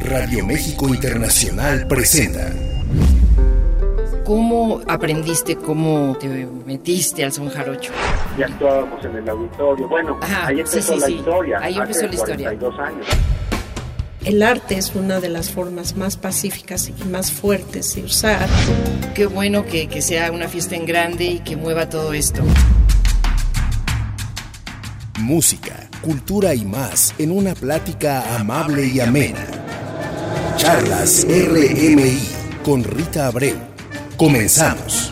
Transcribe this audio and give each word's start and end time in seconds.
Radio 0.00 0.46
México 0.46 0.88
Internacional 0.88 1.86
presenta. 1.88 2.52
¿Cómo 4.24 4.80
aprendiste, 4.86 5.56
cómo 5.56 6.16
te 6.18 6.46
metiste 6.66 7.24
al 7.24 7.32
son 7.32 7.48
jarocho? 7.48 7.92
Ya 8.38 8.46
actuábamos 8.46 9.04
en 9.04 9.16
el 9.16 9.28
auditorio. 9.28 9.88
Bueno, 9.88 10.18
ahí 10.22 10.60
empezó 10.60 10.96
la 10.96 11.10
historia. 11.10 11.58
Ahí 11.60 11.76
empezó 11.76 12.06
la 12.06 12.14
historia. 12.14 12.48
años. 12.50 13.06
El 14.24 14.42
arte 14.42 14.76
es 14.76 14.94
una 14.94 15.20
de 15.20 15.30
las 15.30 15.50
formas 15.50 15.96
más 15.96 16.16
pacíficas 16.16 16.90
y 16.90 17.04
más 17.08 17.32
fuertes 17.32 17.94
de 17.94 18.02
usar. 18.02 18.48
Qué 19.14 19.26
bueno 19.26 19.64
que, 19.64 19.88
que 19.88 20.00
sea 20.00 20.30
una 20.30 20.48
fiesta 20.48 20.76
en 20.76 20.86
grande 20.86 21.24
y 21.24 21.38
que 21.40 21.56
mueva 21.56 21.88
todo 21.88 22.12
esto. 22.12 22.42
Música, 25.20 25.88
cultura 26.02 26.54
y 26.54 26.64
más 26.64 27.14
en 27.18 27.32
una 27.32 27.54
plática 27.54 28.36
amable 28.36 28.86
y 28.86 29.00
amena. 29.00 29.57
Charlas 30.68 31.24
RMI 31.26 32.20
con 32.62 32.84
Rita 32.84 33.28
Abreu. 33.28 33.56
Comenzamos. 34.18 35.07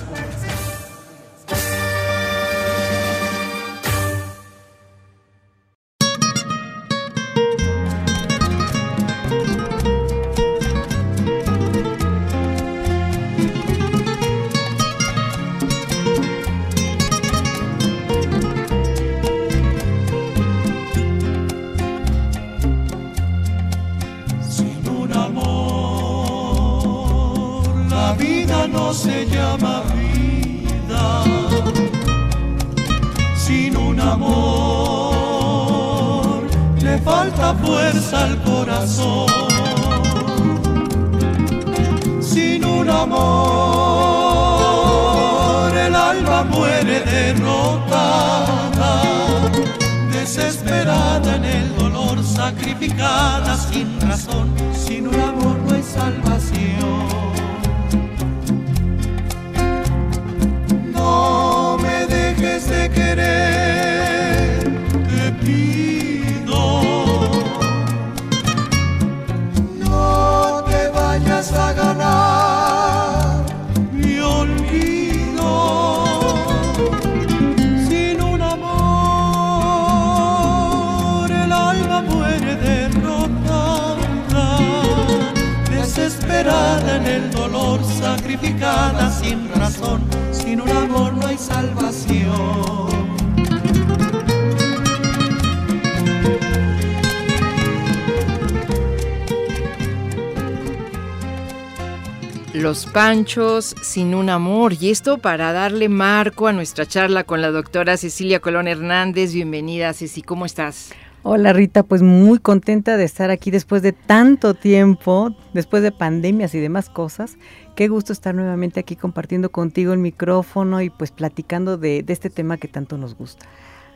Panchos 102.97 103.75
sin 103.83 104.15
un 104.15 104.31
amor. 104.31 104.73
Y 104.81 104.91
esto 104.91 105.19
para 105.19 105.53
darle 105.53 105.89
marco 105.89 106.47
a 106.47 106.53
nuestra 106.53 106.87
charla 106.87 107.25
con 107.25 107.43
la 107.43 107.51
doctora 107.51 107.97
Cecilia 107.97 108.41
Colón 108.41 108.69
Hernández. 108.69 109.33
Bienvenida, 109.33 109.93
Ceci, 109.93 110.23
¿cómo 110.23 110.47
estás? 110.47 110.93
Hola 111.29 111.53
Rita, 111.53 111.83
pues 111.83 112.03
muy 112.03 112.39
contenta 112.39 112.97
de 112.97 113.03
estar 113.03 113.33
aquí 113.33 113.51
después 113.51 113.83
de 113.83 113.91
tanto 113.91 114.55
tiempo, 114.55 115.35
después 115.55 115.83
de 115.83 115.91
pandemias 115.91 116.55
y 116.55 116.61
demás 116.61 116.89
cosas. 116.89 117.37
Qué 117.75 117.89
gusto 117.89 118.13
estar 118.13 118.33
nuevamente 118.33 118.79
aquí 118.79 118.95
compartiendo 118.95 119.51
contigo 119.51 119.93
el 119.93 119.99
micrófono 119.99 120.83
y 120.83 120.89
pues 120.89 121.11
platicando 121.11 121.79
de, 121.79 122.05
este 122.07 122.31
tema 122.31 122.59
que 122.59 122.69
tanto 122.69 122.97
nos 122.97 123.17
gusta. 123.17 123.45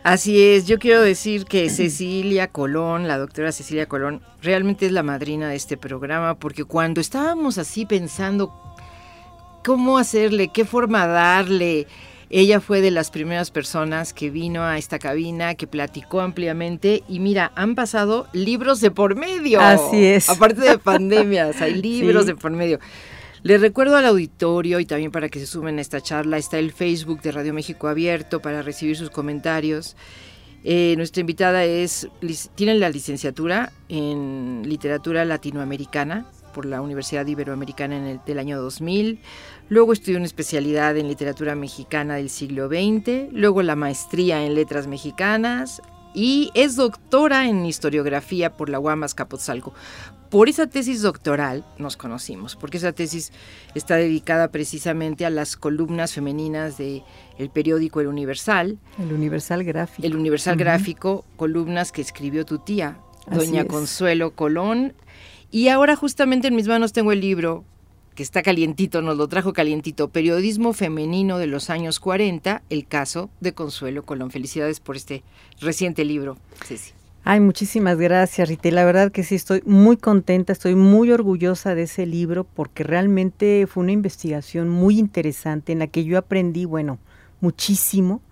Así 0.03 0.43
es, 0.43 0.67
yo 0.67 0.81
quiero 0.81 1.03
decir 1.03 1.45
que 1.45 1.71
Cecilia 1.71 2.49
Colón, 2.49 3.07
la 3.07 3.17
doctora 3.17 3.53
Cecilia 3.53 3.87
Colón, 3.87 4.23
realmente 4.43 4.87
es 4.87 4.91
la 4.91 5.05
madrina 5.05 5.51
de 5.51 5.55
este 5.55 5.77
programa, 5.77 6.35
porque 6.35 6.65
cuando 6.65 7.01
estábamos 7.01 7.59
así 7.59 7.87
pensando 7.87 8.53
cómo 9.65 9.99
hacerle, 9.99 10.49
qué 10.49 10.65
forma 10.65 11.07
darle. 11.07 11.87
Ella 12.33 12.61
fue 12.61 12.81
de 12.81 12.93
las 12.93 13.11
primeras 13.11 13.51
personas 13.51 14.13
que 14.13 14.31
vino 14.31 14.63
a 14.63 14.79
esta 14.79 15.01
cabina, 15.01 15.57
que 15.57 15.67
platicó 15.67 16.21
ampliamente 16.21 17.03
y 17.09 17.19
mira, 17.19 17.51
han 17.57 17.75
pasado 17.75 18.29
libros 18.33 18.81
de 18.81 18.93
por 18.93 19.17
medio. 19.17 19.61
Así 19.61 20.05
es. 20.05 20.31
Aparte 20.31 20.61
de 20.61 20.79
pandemias, 20.83 21.61
hay 21.61 21.75
libros 21.75 22.27
de 22.27 22.37
por 22.37 22.53
medio. 22.53 22.79
Les 23.43 23.61
recuerdo 23.61 23.97
al 23.97 24.07
auditorio 24.07 24.79
y 24.79 24.87
también 24.87 25.11
para 25.11 25.29
que 25.29 25.41
se 25.41 25.47
sumen 25.47 25.79
a 25.79 25.81
esta 25.81 26.01
charla, 26.01 26.39
está 26.39 26.59
el 26.59 26.73
Facebook 26.73 27.21
de 27.21 27.33
Radio 27.33 27.53
México 27.53 27.89
abierto 27.89 28.41
para 28.41 28.63
recibir 28.63 28.97
sus 28.97 29.11
comentarios. 29.11 29.97
Eh, 30.63 30.95
nuestra 30.97 31.23
invitada 31.23 31.65
es, 31.65 32.09
tiene 32.55 32.75
la 32.75 32.91
licenciatura 32.91 33.73
en 33.89 34.63
literatura 34.67 35.25
latinoamericana 35.25 36.27
por 36.53 36.67
la 36.67 36.83
Universidad 36.83 37.27
Iberoamericana 37.27 37.97
en 37.97 38.07
el, 38.07 38.21
del 38.27 38.39
año 38.39 38.61
2000. 38.61 39.21
Luego 39.71 39.93
estudió 39.93 40.17
una 40.17 40.27
especialidad 40.27 40.97
en 40.97 41.07
literatura 41.07 41.55
mexicana 41.55 42.17
del 42.17 42.29
siglo 42.29 42.67
XX. 42.67 43.33
Luego 43.33 43.63
la 43.63 43.77
maestría 43.77 44.45
en 44.45 44.57
letras 44.57 44.89
mexicanas. 44.89 45.81
Y 46.13 46.51
es 46.55 46.75
doctora 46.75 47.49
en 47.49 47.65
historiografía 47.65 48.57
por 48.57 48.69
la 48.69 48.81
UAMAS 48.81 49.15
Capotzalco. 49.15 49.73
Por 50.29 50.49
esa 50.49 50.67
tesis 50.67 51.03
doctoral 51.03 51.65
nos 51.79 51.97
conocimos, 51.97 52.57
porque 52.57 52.79
esa 52.79 52.93
tesis 52.93 53.33
está 53.77 53.95
dedicada 53.95 54.51
precisamente 54.51 55.25
a 55.25 55.31
las 55.31 55.57
columnas 55.57 56.15
femeninas 56.15 56.77
de 56.77 57.05
el 57.39 57.51
periódico 57.51 58.01
El 58.01 58.09
Universal. 58.09 58.77
El 58.99 59.13
Universal 59.13 59.63
Gráfico. 59.63 60.05
El 60.05 60.17
Universal 60.17 60.57
Gráfico, 60.57 61.25
columnas 61.37 61.93
que 61.93 62.03
escribió 62.03 62.45
tu 62.45 62.59
tía, 62.59 62.99
doña 63.31 63.65
Consuelo 63.67 64.35
Colón, 64.35 64.95
y 65.53 65.69
ahora 65.69 65.95
justamente 65.95 66.49
en 66.49 66.57
mis 66.57 66.67
manos 66.67 66.93
tengo 66.93 67.13
el 67.13 67.21
libro 67.21 67.65
que 68.15 68.23
está 68.23 68.43
calientito, 68.43 69.03
nos 69.03 69.17
lo 69.17 69.29
trajo 69.29 69.53
calientito, 69.53 70.09
Periodismo 70.09 70.73
Femenino 70.73 71.39
de 71.39 71.47
los 71.47 71.71
años 71.71 72.01
40, 72.01 72.63
el 72.69 72.87
caso 72.87 73.31
de 73.41 73.53
Consuelo 73.55 74.05
Colón. 74.05 74.31
Felicidades 74.31 74.81
por 74.81 74.97
este 74.97 75.23
reciente 75.61 76.05
libro, 76.05 76.37
Ceci. 76.65 76.93
Ay, 77.23 77.41
muchísimas 77.41 77.99
gracias, 77.99 78.49
Rita. 78.49 78.71
La 78.71 78.85
verdad 78.85 79.13
que 79.13 79.25
sí, 79.25 79.35
estoy 79.35 79.63
muy 79.67 79.99
contenta, 79.99 80.55
estoy 80.55 80.75
muy 80.75 81.13
orgullosa 81.13 81.75
de 81.75 81.83
ese 81.83 82.07
libro 82.07 82.45
porque 82.45 82.83
realmente 82.83 83.67
fue 83.67 83.83
una 83.83 83.93
investigación 83.93 84.71
muy 84.71 84.99
interesante 84.99 85.73
en 85.73 85.81
la 85.81 85.87
que 85.87 86.05
yo 86.05 86.17
aprendí, 86.17 86.65
bueno, 86.65 86.99
muchísimo. 87.41 88.23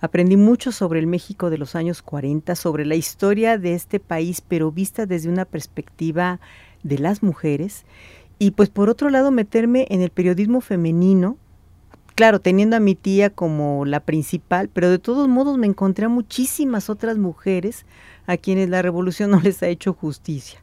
Aprendí 0.00 0.38
mucho 0.38 0.72
sobre 0.72 1.00
el 1.00 1.06
México 1.06 1.50
de 1.50 1.58
los 1.58 1.74
años 1.74 2.00
40, 2.00 2.54
sobre 2.56 2.86
la 2.86 2.94
historia 2.94 3.58
de 3.58 3.74
este 3.74 4.00
país, 4.00 4.40
pero 4.40 4.72
vista 4.72 5.04
desde 5.04 5.28
una 5.28 5.44
perspectiva 5.44 6.40
de 6.82 6.98
las 6.98 7.22
mujeres. 7.22 7.84
Y 8.40 8.52
pues 8.52 8.70
por 8.70 8.88
otro 8.88 9.10
lado 9.10 9.30
meterme 9.30 9.86
en 9.90 10.00
el 10.00 10.08
periodismo 10.08 10.62
femenino, 10.62 11.36
claro, 12.14 12.40
teniendo 12.40 12.74
a 12.74 12.80
mi 12.80 12.94
tía 12.94 13.28
como 13.28 13.84
la 13.84 14.00
principal, 14.00 14.70
pero 14.72 14.88
de 14.90 14.98
todos 14.98 15.28
modos 15.28 15.58
me 15.58 15.66
encontré 15.66 16.06
a 16.06 16.08
muchísimas 16.08 16.88
otras 16.88 17.18
mujeres 17.18 17.84
a 18.26 18.38
quienes 18.38 18.70
la 18.70 18.80
revolución 18.80 19.30
no 19.30 19.40
les 19.40 19.62
ha 19.62 19.68
hecho 19.68 19.92
justicia 19.92 20.58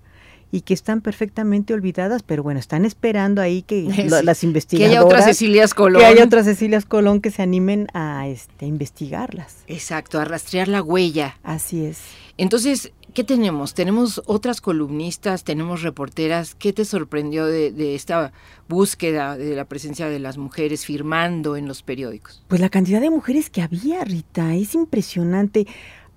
y 0.52 0.62
que 0.62 0.74
están 0.74 1.02
perfectamente 1.02 1.74
olvidadas, 1.74 2.24
pero 2.24 2.42
bueno, 2.42 2.60
están 2.60 2.86
esperando 2.86 3.42
ahí 3.42 3.62
que 3.62 3.84
las 4.24 4.44
investigadoras... 4.44 4.92
Que 4.92 4.98
haya 4.98 5.06
otras 5.06 5.26
Cecilias 5.26 5.74
Colón. 5.74 6.02
Que 6.02 6.06
haya 6.08 6.24
otras 6.24 6.46
Cecilias 6.46 6.86
Colón 6.86 7.22
que 7.22 7.32
se 7.32 7.44
animen 7.44 7.88
a 7.94 8.28
este, 8.28 8.66
investigarlas. 8.66 9.58
Exacto, 9.68 10.20
a 10.20 10.26
rastrear 10.26 10.68
la 10.68 10.82
huella. 10.82 11.38
Así 11.44 11.86
es. 11.86 12.00
Entonces, 12.38 12.92
¿qué 13.14 13.24
tenemos? 13.24 13.74
Tenemos 13.74 14.22
otras 14.26 14.62
columnistas, 14.62 15.44
tenemos 15.44 15.82
reporteras. 15.82 16.56
¿Qué 16.56 16.74
te 16.74 16.86
sorprendió 16.86 17.46
de, 17.46 17.96
esta 17.96 18.32
búsqueda 18.68 19.38
de 19.38 19.56
la 19.56 19.66
presencia 19.66 20.08
de 20.08 20.20
las 20.20 20.38
mujeres 20.38 20.86
firmando 20.86 21.56
en 21.56 21.68
los 21.68 21.84
periódicos? 21.84 22.44
Pues 22.48 22.62
la 22.62 22.70
cantidad 22.70 23.02
de 23.02 23.10
mujeres 23.10 23.50
que 23.50 23.62
había, 23.62 24.04
Rita, 24.04 24.56
es 24.56 24.76
impresionante. 24.76 25.68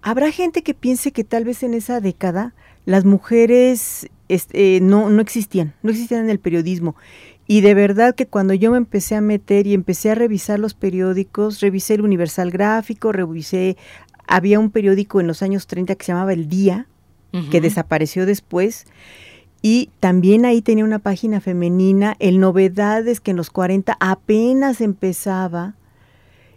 Habrá 0.03 0.33
gente 0.33 0.63
que 0.63 0.75
piense 0.75 1.13
que 1.13 1.25
tal 1.25 1.45
vez 1.45 1.63
en 1.63 1.75
esa 1.75 2.01
década 2.01 2.55
las 2.87 3.05
mujeres 3.05 4.09
este, 4.29 4.81
no, 4.81 5.11
no 5.11 5.21
existían, 5.21 5.75
no 5.83 5.91
existían 5.91 6.25
en 6.25 6.31
el 6.31 6.39
periodismo. 6.39 6.97
Y 7.47 7.63
de 7.63 7.75
verdad 7.75 8.15
que 8.15 8.27
cuando 8.27 8.55
yo 8.55 8.71
me 8.71 8.77
empecé 8.77 9.17
a 9.17 9.21
meter 9.21 9.67
y 9.67 9.75
empecé 9.75 10.11
a 10.13 10.15
revisar 10.15 10.61
los 10.61 10.75
periódicos, 10.75 11.59
revisé 11.59 11.95
el 11.95 12.03
Universal 12.03 12.53
Gráfico, 12.53 13.11
revisé, 13.11 13.77
había 14.31 14.61
un 14.61 14.71
periódico 14.71 15.21
en 15.21 15.27
los 15.27 15.43
años 15.43 15.67
30 15.67 15.97
que 15.97 16.05
se 16.05 16.13
llamaba 16.13 16.33
El 16.33 16.49
Día, 16.49 16.87
que 17.51 17.61
desapareció 17.61 18.27
después, 18.27 18.87
y 19.63 19.91
también 20.01 20.45
ahí 20.45 20.63
tenía 20.63 20.85
una 20.85 20.99
página 20.99 21.41
femenina, 21.41 22.17
el 22.19 22.41
Novedades, 22.41 23.21
que 23.21 23.33
en 23.33 23.37
los 23.37 23.51
40 23.51 23.97
apenas 24.01 24.81
empezaba, 24.81 25.75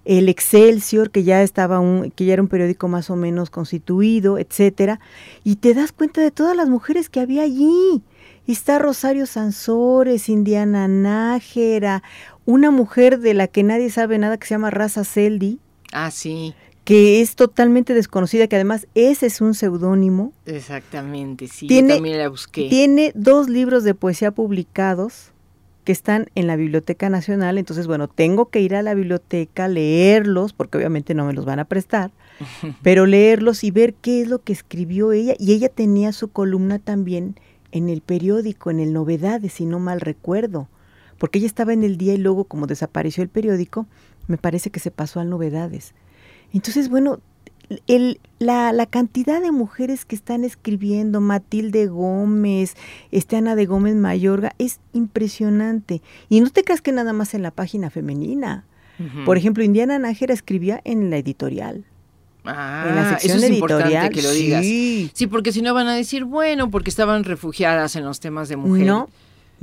el 0.05 0.29
Excelsior, 0.29 1.11
que 1.11 1.23
ya 1.23 1.41
estaba 1.41 1.79
un, 1.79 2.11
que 2.11 2.25
ya 2.25 2.33
era 2.33 2.41
un 2.41 2.47
periódico 2.47 2.87
más 2.87 3.09
o 3.09 3.15
menos 3.15 3.49
constituido, 3.49 4.37
etcétera, 4.37 4.99
y 5.43 5.57
te 5.57 5.73
das 5.73 5.91
cuenta 5.91 6.21
de 6.21 6.31
todas 6.31 6.55
las 6.55 6.69
mujeres 6.69 7.09
que 7.09 7.19
había 7.19 7.43
allí. 7.43 8.03
está 8.47 8.79
Rosario 8.79 9.25
Sansores, 9.25 10.29
Indiana 10.29 10.87
Nájera, 10.87 12.03
una 12.45 12.69
mujer 12.71 13.19
de 13.19 13.33
la 13.33 13.47
que 13.47 13.63
nadie 13.63 13.89
sabe 13.89 14.17
nada 14.17 14.37
que 14.37 14.47
se 14.47 14.55
llama 14.55 14.69
Raza 14.69 15.03
Seldi. 15.03 15.59
Ah, 15.91 16.11
sí 16.11 16.53
que 16.83 17.21
es 17.21 17.35
totalmente 17.35 17.93
desconocida, 17.93 18.47
que 18.47 18.55
además 18.55 18.87
ese 18.93 19.27
es 19.27 19.41
un 19.41 19.53
seudónimo. 19.53 20.33
Exactamente, 20.45 21.47
sí, 21.47 21.67
tiene, 21.67 21.95
también 21.95 22.17
la 22.17 22.29
busqué. 22.29 22.67
Tiene 22.69 23.11
dos 23.15 23.49
libros 23.49 23.83
de 23.83 23.93
poesía 23.95 24.31
publicados 24.31 25.31
que 25.83 25.91
están 25.91 26.27
en 26.35 26.47
la 26.47 26.55
Biblioteca 26.55 27.09
Nacional, 27.09 27.57
entonces 27.57 27.87
bueno, 27.87 28.07
tengo 28.07 28.49
que 28.49 28.61
ir 28.61 28.75
a 28.75 28.81
la 28.81 28.93
biblioteca, 28.93 29.67
leerlos, 29.67 30.53
porque 30.53 30.77
obviamente 30.77 31.13
no 31.13 31.25
me 31.25 31.33
los 31.33 31.45
van 31.45 31.59
a 31.59 31.65
prestar, 31.65 32.11
pero 32.83 33.05
leerlos 33.05 33.63
y 33.63 33.71
ver 33.71 33.93
qué 33.93 34.21
es 34.21 34.27
lo 34.27 34.41
que 34.41 34.53
escribió 34.53 35.11
ella. 35.11 35.35
Y 35.39 35.53
ella 35.53 35.69
tenía 35.69 36.11
su 36.11 36.29
columna 36.29 36.79
también 36.79 37.35
en 37.71 37.89
el 37.89 38.01
periódico, 38.01 38.71
en 38.71 38.79
el 38.79 38.93
Novedades, 38.93 39.53
si 39.53 39.65
no 39.65 39.79
mal 39.79 39.99
recuerdo, 39.99 40.67
porque 41.17 41.39
ella 41.39 41.47
estaba 41.47 41.73
en 41.73 41.83
el 41.83 41.97
día 41.97 42.13
y 42.13 42.17
luego 42.17 42.45
como 42.45 42.67
desapareció 42.67 43.23
el 43.23 43.29
periódico, 43.29 43.87
me 44.27 44.37
parece 44.37 44.69
que 44.69 44.79
se 44.79 44.91
pasó 44.91 45.19
a 45.19 45.25
Novedades. 45.25 45.93
Entonces, 46.53 46.89
bueno, 46.89 47.19
el, 47.87 48.19
la, 48.39 48.71
la, 48.71 48.85
cantidad 48.85 49.41
de 49.41 49.51
mujeres 49.51 50.05
que 50.05 50.15
están 50.15 50.43
escribiendo, 50.43 51.21
Matilde 51.21 51.87
Gómez, 51.87 52.75
este 53.11 53.35
Ana 53.35 53.55
de 53.55 53.65
Gómez 53.65 53.95
Mayorga, 53.95 54.53
es 54.57 54.79
impresionante. 54.93 56.01
Y 56.29 56.41
no 56.41 56.49
te 56.49 56.63
creas 56.63 56.81
que 56.81 56.91
nada 56.91 57.13
más 57.13 57.33
en 57.33 57.41
la 57.41 57.51
página 57.51 57.89
femenina. 57.89 58.65
Por 59.25 59.37
ejemplo, 59.37 59.63
Indiana 59.63 59.99
Nájera 59.99 60.33
escribía 60.33 60.79
en 60.85 61.09
la 61.09 61.17
editorial. 61.17 61.83
Ah, 62.45 62.85
en 62.87 62.95
la 62.95 63.09
sección 63.09 63.37
eso 63.37 63.45
es 63.45 63.51
editorial. 63.51 63.81
importante 63.81 64.15
que 64.15 64.21
lo 64.21 64.31
digas. 64.31 64.61
Sí. 64.61 65.11
sí, 65.13 65.27
porque 65.27 65.51
si 65.51 65.61
no 65.61 65.73
van 65.73 65.87
a 65.87 65.95
decir, 65.95 66.25
bueno, 66.25 66.69
porque 66.69 66.89
estaban 66.89 67.23
refugiadas 67.23 67.95
en 67.95 68.05
los 68.05 68.19
temas 68.19 68.49
de 68.49 68.55
mujer. 68.55 68.85
No, 68.85 69.09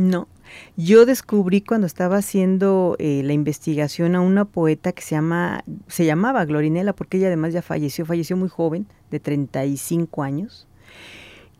no. 0.00 0.28
Yo 0.76 1.06
descubrí 1.06 1.60
cuando 1.60 1.86
estaba 1.86 2.16
haciendo 2.16 2.96
eh, 2.98 3.22
la 3.24 3.32
investigación 3.32 4.16
a 4.16 4.20
una 4.20 4.44
poeta 4.44 4.92
que 4.92 5.02
se 5.02 5.14
llama, 5.14 5.62
se 5.86 6.04
llamaba 6.04 6.44
Glorinela, 6.44 6.92
porque 6.92 7.18
ella 7.18 7.28
además 7.28 7.52
ya 7.52 7.62
falleció, 7.62 8.04
falleció 8.04 8.36
muy 8.36 8.48
joven, 8.48 8.86
de 9.10 9.20
35 9.20 10.22
años. 10.22 10.66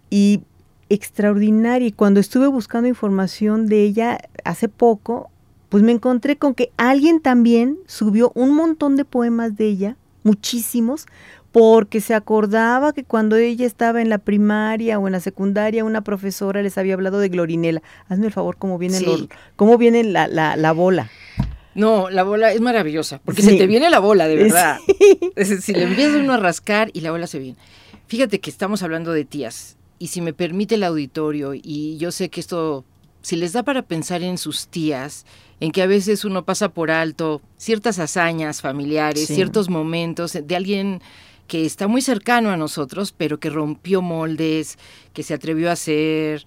Y 0.08 0.42
extraordinaria. 0.88 1.88
Y 1.88 1.92
cuando 1.92 2.20
estuve 2.20 2.48
buscando 2.48 2.88
información 2.88 3.66
de 3.66 3.84
ella 3.84 4.19
hace 4.44 4.69
poco, 4.69 5.31
pues 5.69 5.82
me 5.82 5.92
encontré 5.92 6.37
con 6.37 6.54
que 6.54 6.72
alguien 6.76 7.20
también 7.20 7.78
subió 7.87 8.32
un 8.34 8.54
montón 8.54 8.96
de 8.96 9.04
poemas 9.04 9.56
de 9.56 9.66
ella, 9.66 9.96
muchísimos, 10.25 11.06
porque 11.52 12.00
se 12.00 12.14
acordaba 12.14 12.93
que 12.93 13.05
cuando 13.05 13.37
ella 13.37 13.67
estaba 13.67 14.00
en 14.00 14.08
la 14.08 14.19
primaria 14.19 14.99
o 14.99 15.08
en 15.08 15.12
la 15.12 15.20
secundaria, 15.20 15.85
una 15.85 16.02
profesora 16.02 16.62
les 16.62 16.79
había 16.79 16.94
hablado 16.94 17.19
de 17.19 17.29
Glorinela. 17.29 17.82
Hazme 18.08 18.26
el 18.26 18.32
favor, 18.32 18.56
cómo 18.56 18.79
viene, 18.79 18.99
cómo 19.56 19.76
viene 19.76 20.05
la, 20.05 20.29
la, 20.29 20.56
la, 20.56 20.73
bola. 20.73 21.11
No, 21.75 22.08
la 22.08 22.23
bola 22.23 22.52
es 22.52 22.61
maravillosa, 22.61 23.20
porque 23.25 23.43
se 23.43 23.56
te 23.56 23.67
viene 23.67 23.91
la 23.91 23.99
bola, 23.99 24.29
de 24.29 24.37
verdad. 24.37 24.79
Si 25.61 25.73
le 25.73 25.85
empieza 25.85 26.19
uno 26.19 26.35
a 26.35 26.37
rascar 26.37 26.91
y 26.93 27.00
la 27.00 27.11
bola 27.11 27.26
se 27.26 27.38
viene. 27.38 27.58
Fíjate 28.06 28.41
que 28.41 28.50
estamos 28.50 28.82
hablando 28.82 29.12
de 29.12 29.25
tías, 29.25 29.76
y 29.99 30.08
si 30.08 30.20
me 30.20 30.32
permite 30.32 30.76
el 30.76 30.85
auditorio, 30.85 31.52
y 31.55 31.97
yo 31.99 32.12
sé 32.12 32.29
que 32.29 32.41
esto, 32.41 32.85
si 33.23 33.37
les 33.37 33.52
da 33.52 33.62
para 33.62 33.82
pensar 33.82 34.23
en 34.23 34.38
sus 34.38 34.69
tías, 34.69 35.26
en 35.61 35.73
que 35.73 35.82
a 35.82 35.87
veces 35.87 36.25
uno 36.25 36.44
pasa 36.44 36.70
por 36.70 36.91
alto 36.91 37.41
ciertas 37.56 37.99
hazañas 37.99 38.62
familiares, 38.62 39.26
ciertos 39.26 39.69
momentos 39.69 40.37
de 40.43 40.56
alguien 40.56 41.02
que 41.50 41.67
está 41.67 41.88
muy 41.88 42.00
cercano 42.00 42.50
a 42.50 42.56
nosotros, 42.56 43.11
pero 43.11 43.41
que 43.41 43.50
rompió 43.50 44.02
moldes, 44.02 44.79
que 45.12 45.25
se 45.25 45.35
atrevió 45.35 45.69
a 45.69 45.73
hacer. 45.73 46.47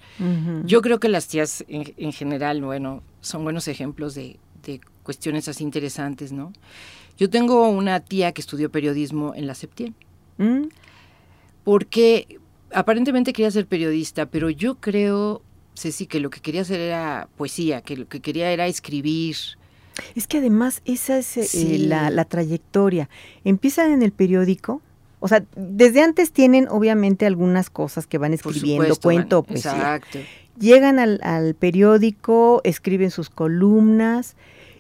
Yo 0.63 0.81
creo 0.81 1.01
que 1.01 1.09
las 1.09 1.27
tías 1.27 1.65
en, 1.67 2.13
general, 2.13 2.61
bueno, 2.61 3.03
son 3.19 3.43
buenos 3.43 3.67
ejemplos 3.67 4.15
de, 4.15 4.39
cuestiones 5.03 5.49
así 5.49 5.61
interesantes, 5.61 6.31
¿no? 6.31 6.53
Yo 7.17 7.29
tengo 7.29 7.67
una 7.67 7.99
tía 7.99 8.31
que 8.31 8.39
estudió 8.39 8.71
periodismo 8.71 9.35
en 9.35 9.45
la 9.45 9.55
Septién, 9.55 9.93
mm. 10.37 10.69
porque 11.65 12.39
aparentemente 12.71 13.33
quería 13.33 13.51
ser 13.51 13.67
periodista, 13.67 14.27
pero 14.27 14.49
yo 14.49 14.75
creo, 14.75 15.41
Ceci, 15.75 16.07
que 16.07 16.21
lo 16.21 16.29
que 16.29 16.39
quería 16.39 16.61
hacer 16.61 16.79
era 16.79 17.27
poesía, 17.35 17.81
que 17.81 17.97
lo 17.97 18.07
que 18.07 18.21
quería 18.21 18.53
era 18.53 18.67
escribir, 18.67 19.35
es 20.15 20.27
que 20.27 20.37
además 20.37 20.81
esa 20.85 21.17
es 21.17 21.35
eh, 21.55 21.77
la, 21.77 22.09
la, 22.09 22.23
trayectoria. 22.23 23.09
Empiezan 23.43 23.91
en 23.91 24.01
el 24.01 24.13
periódico, 24.13 24.81
o 25.23 25.29
sea, 25.29 25.45
desde 25.55 26.01
antes 26.01 26.33
tienen 26.33 26.67
obviamente 26.67 27.25
algunas 27.25 27.69
cosas 27.69 28.07
que 28.07 28.17
van 28.17 28.33
escribiendo, 28.33 28.93
cuento, 28.97 29.41
pues. 29.43 29.65
Exacto. 29.65 30.19
Llegan 30.59 30.99
al, 30.99 31.21
al 31.23 31.55
periódico, 31.55 32.59
escriben 32.65 33.09
sus 33.09 33.29
columnas 33.29 34.35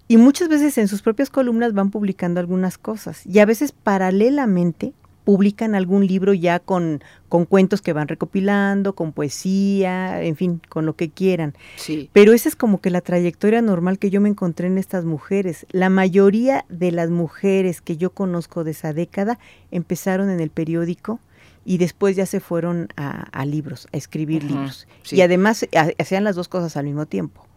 y 0.09 0.17
muchas 0.17 0.49
veces 0.49 0.77
en 0.77 0.89
sus 0.89 1.01
propias 1.01 1.29
columnas 1.29 1.73
van 1.73 1.91
publicando 1.91 2.41
algunas 2.41 2.77
cosas. 2.77 3.25
Y 3.25 3.39
a 3.39 3.45
veces 3.45 3.71
paralelamente 3.71 4.91
publican 5.23 5.75
algún 5.75 6.05
libro 6.05 6.33
ya 6.33 6.59
con, 6.59 7.03
con 7.29 7.45
cuentos 7.45 7.81
que 7.81 7.93
van 7.93 8.07
recopilando, 8.07 8.93
con 8.93 9.13
poesía, 9.13 10.21
en 10.21 10.35
fin, 10.35 10.61
con 10.69 10.85
lo 10.85 10.95
que 10.95 11.09
quieran. 11.09 11.53
Sí. 11.77 12.09
Pero 12.13 12.33
esa 12.33 12.49
es 12.49 12.55
como 12.55 12.81
que 12.81 12.89
la 12.89 13.01
trayectoria 13.01 13.61
normal 13.61 13.99
que 13.99 14.09
yo 14.09 14.21
me 14.21 14.29
encontré 14.29 14.67
en 14.67 14.77
estas 14.77 15.05
mujeres. 15.05 15.65
La 15.71 15.89
mayoría 15.89 16.65
de 16.69 16.91
las 16.91 17.09
mujeres 17.09 17.81
que 17.81 17.97
yo 17.97 18.11
conozco 18.11 18.63
de 18.63 18.71
esa 18.71 18.93
década 18.93 19.39
empezaron 19.71 20.29
en 20.29 20.39
el 20.39 20.49
periódico 20.49 21.19
y 21.65 21.77
después 21.77 22.15
ya 22.15 22.25
se 22.25 22.39
fueron 22.39 22.89
a, 22.97 23.45
libros, 23.45 23.87
a 23.93 23.97
escribir 23.97 24.43
libros. 24.43 24.87
Y 25.09 25.21
además 25.21 25.65
hacían 25.97 26.23
las 26.23 26.35
dos 26.35 26.47
cosas 26.47 26.75
al 26.75 26.85
mismo 26.85 27.05
tiempo. 27.05 27.47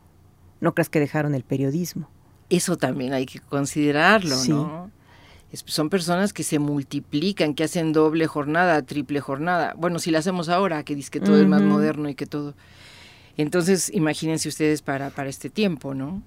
No 0.61 0.75
creas 0.75 0.89
que 0.89 1.01
dejaron 1.01 1.35
el 1.35 1.43
periodismo. 1.43 2.09
Eso 2.49 2.77
también 2.77 3.13
hay 3.13 3.27
que 3.27 3.41
considerarlo, 3.41 4.37
¿no? 4.45 4.91
Son 5.65 5.91
personas 5.91 6.33
que 6.33 6.43
se 6.43 6.59
multiplican, 6.59 7.55
que 7.55 7.65
hacen 7.65 7.93
doble 7.93 8.27
jornada, 8.27 8.83
triple 8.83 9.21
jornada. 9.21 9.75
Bueno, 9.77 9.99
si 9.99 10.11
la 10.11 10.19
hacemos 10.19 10.49
ahora, 10.49 10.85
que 10.85 10.95
dice 10.95 11.11
que 11.11 11.21
todo 11.21 11.41
es 11.41 11.47
más 11.47 11.63
moderno 11.63 12.09
y 12.09 12.15
que 12.15 12.27
todo. 12.27 12.55
Entonces, 13.37 13.91
imagínense 13.93 14.49
ustedes 14.49 14.83
para, 14.83 15.11
para 15.11 15.29
este 15.29 15.51
tiempo, 15.51 15.95
¿no? 15.95 16.23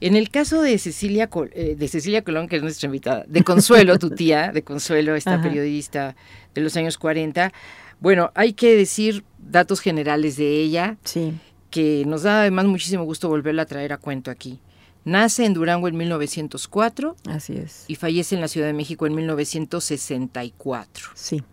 En 0.00 0.14
el 0.14 0.30
caso 0.30 0.60
de 0.60 0.76
Cecilia, 0.78 1.30
eh, 1.52 1.74
de 1.76 1.88
Cecilia 1.88 2.22
Colón, 2.22 2.48
que 2.48 2.56
es 2.56 2.62
nuestra 2.62 2.86
invitada, 2.86 3.24
de 3.26 3.42
Consuelo, 3.42 3.98
tu 3.98 4.10
tía, 4.10 4.52
de 4.52 4.62
Consuelo, 4.62 5.14
esta 5.14 5.40
periodista 5.40 6.16
de 6.54 6.60
los 6.60 6.76
años 6.76 6.98
40, 6.98 7.52
bueno, 8.00 8.30
hay 8.34 8.52
que 8.52 8.76
decir 8.76 9.24
datos 9.38 9.80
generales 9.80 10.36
de 10.36 10.60
ella, 10.60 10.98
sí. 11.04 11.32
que 11.70 12.04
nos 12.06 12.24
da 12.24 12.42
además 12.42 12.66
muchísimo 12.66 13.04
gusto 13.04 13.28
volverla 13.28 13.62
a 13.62 13.66
traer 13.66 13.94
a 13.94 13.98
cuento 13.98 14.30
aquí. 14.30 14.60
Nace 15.06 15.44
en 15.44 15.54
Durango 15.54 15.86
en 15.86 15.96
1904. 15.96 17.14
Así 17.30 17.54
es. 17.56 17.84
Y 17.86 17.94
fallece 17.94 18.34
en 18.34 18.40
la 18.40 18.48
Ciudad 18.48 18.66
de 18.66 18.72
México 18.72 19.06
en 19.06 19.14
1964. 19.14 21.06
Sí. 21.14 21.44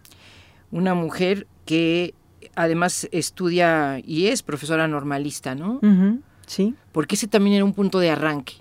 Una 0.71 0.95
mujer 0.95 1.45
que 1.65 2.15
además 2.55 3.07
estudia 3.11 4.01
y 4.03 4.25
es 4.25 4.41
profesora 4.41 4.87
normalista, 4.87 5.53
¿no? 5.53 5.79
Sí. 6.47 6.73
Porque 6.91 7.13
ese 7.13 7.27
también 7.27 7.57
era 7.57 7.63
un 7.63 7.73
punto 7.73 7.99
de 7.99 8.09
arranque. 8.09 8.55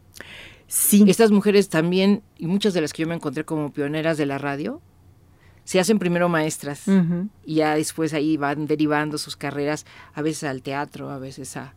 Sí. 0.67 1.05
Estas 1.09 1.31
mujeres 1.31 1.71
también, 1.71 2.23
y 2.37 2.47
muchas 2.47 2.75
de 2.75 2.83
las 2.83 2.93
que 2.93 3.01
yo 3.01 3.09
me 3.09 3.15
encontré 3.15 3.47
como 3.47 3.73
pioneras 3.73 4.19
de 4.19 4.27
la 4.27 4.37
radio, 4.37 4.83
se 5.73 5.81
hacen 5.81 5.99
primero 5.99 6.29
maestras 6.29 6.83
y 7.47 7.55
ya 7.55 7.75
después 7.77 8.13
ahí 8.13 8.37
van 8.37 8.67
derivando 8.67 9.17
sus 9.17 9.37
carreras, 9.37 9.87
a 10.13 10.21
veces 10.21 10.45
al 10.45 10.61
teatro, 10.61 11.09
a 11.09 11.19
veces 11.19 11.57
a... 11.57 11.73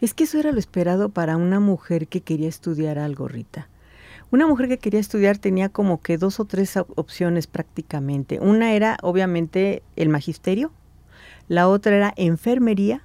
Es 0.00 0.14
que 0.14 0.22
eso 0.22 0.38
era 0.38 0.52
lo 0.52 0.60
esperado 0.60 1.08
para 1.08 1.36
una 1.36 1.58
mujer 1.58 2.06
que 2.06 2.20
quería 2.20 2.48
estudiar 2.48 3.00
algo, 3.00 3.26
Rita. 3.26 3.66
Una 4.30 4.46
mujer 4.46 4.68
que 4.68 4.78
quería 4.78 5.00
estudiar 5.00 5.38
tenía 5.38 5.68
como 5.68 6.00
que 6.00 6.16
dos 6.16 6.38
o 6.38 6.44
tres 6.44 6.76
opciones 6.76 7.48
prácticamente. 7.48 8.38
Una 8.38 8.72
era 8.74 8.98
obviamente 9.02 9.82
el 9.96 10.10
magisterio, 10.10 10.70
la 11.48 11.66
otra 11.66 11.96
era 11.96 12.14
enfermería 12.16 13.02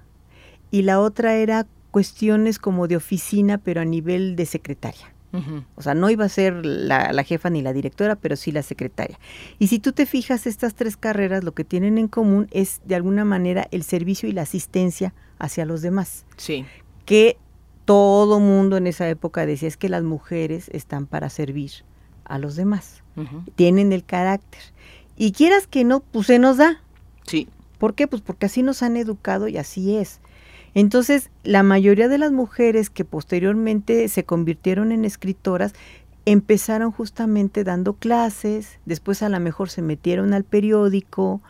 y 0.70 0.84
la 0.84 1.00
otra 1.00 1.38
era 1.38 1.66
cuestiones 1.90 2.60
como 2.60 2.88
de 2.88 2.98
oficina 2.98 3.58
pero 3.58 3.82
a 3.82 3.86
nivel 3.86 4.36
de 4.36 4.46
secretaria. 4.46 5.15
O 5.76 5.82
sea, 5.82 5.94
no 5.94 6.10
iba 6.10 6.26
a 6.26 6.30
ser 6.30 6.66
la, 6.66 7.12
la, 7.12 7.24
jefa 7.24 7.50
ni 7.50 7.62
la 7.62 7.74
directora, 7.74 8.16
pero 8.16 8.36
sí 8.36 8.52
la 8.52 8.64
secretaria. 8.64 9.20
Y 9.60 9.68
si 9.68 9.80
tú 9.80 9.92
te 9.92 10.06
fijas, 10.06 10.48
estas 10.48 10.76
tres 10.76 10.98
carreras 10.98 11.44
lo 11.44 11.54
que 11.54 11.64
tienen 11.64 11.98
en 11.98 12.08
común 12.08 12.48
es 12.52 12.82
de 12.86 12.96
alguna 12.96 13.26
manera 13.26 13.68
el 13.72 13.84
servicio 13.84 14.30
y 14.30 14.32
la 14.32 14.44
asistencia 14.44 15.14
hacia 15.40 15.66
los 15.66 15.82
demás. 15.82 16.26
Sí. 16.38 16.66
Que 17.06 17.38
todo 17.86 18.40
mundo 18.40 18.78
en 18.78 18.88
esa 18.88 19.08
época 19.08 19.46
decía 19.46 19.68
es 19.68 19.78
que 19.78 19.90
las 19.90 20.04
mujeres 20.04 20.70
están 20.74 21.06
para 21.06 21.30
servir 21.30 21.72
a 22.26 22.40
los 22.40 22.56
demás. 22.56 23.04
Tienen 23.56 23.94
el 23.94 24.04
carácter. 24.04 24.62
Y 25.16 25.32
quieras 25.32 25.68
que 25.68 25.86
no, 25.86 26.02
pues 26.02 26.28
se 26.28 26.40
nos 26.40 26.58
da. 26.58 26.82
Sí. 27.26 27.48
¿Por 27.78 27.94
qué? 27.94 28.08
Pues 28.08 28.22
porque 28.22 28.48
así 28.48 28.64
nos 28.64 28.84
han 28.84 28.98
educado 28.98 29.48
y 29.48 29.58
así 29.58 29.96
es. 29.96 30.20
Entonces, 30.76 31.32
la 31.44 31.64
mayoría 31.64 32.10
de 32.10 32.18
las 32.18 32.32
mujeres 32.32 32.90
que 32.92 33.06
posteriormente 33.06 34.08
se 34.10 34.26
convirtieron 34.26 34.92
en 34.92 35.06
escritoras 35.06 35.74
empezaron 36.26 36.92
justamente 36.92 37.64
dando 37.64 37.94
clases, 37.94 38.80
después 38.86 39.24
a 39.24 39.30
lo 39.30 39.40
mejor 39.40 39.70
se 39.70 39.82
metieron 39.82 40.34
al 40.34 40.44
periódico 40.44 41.42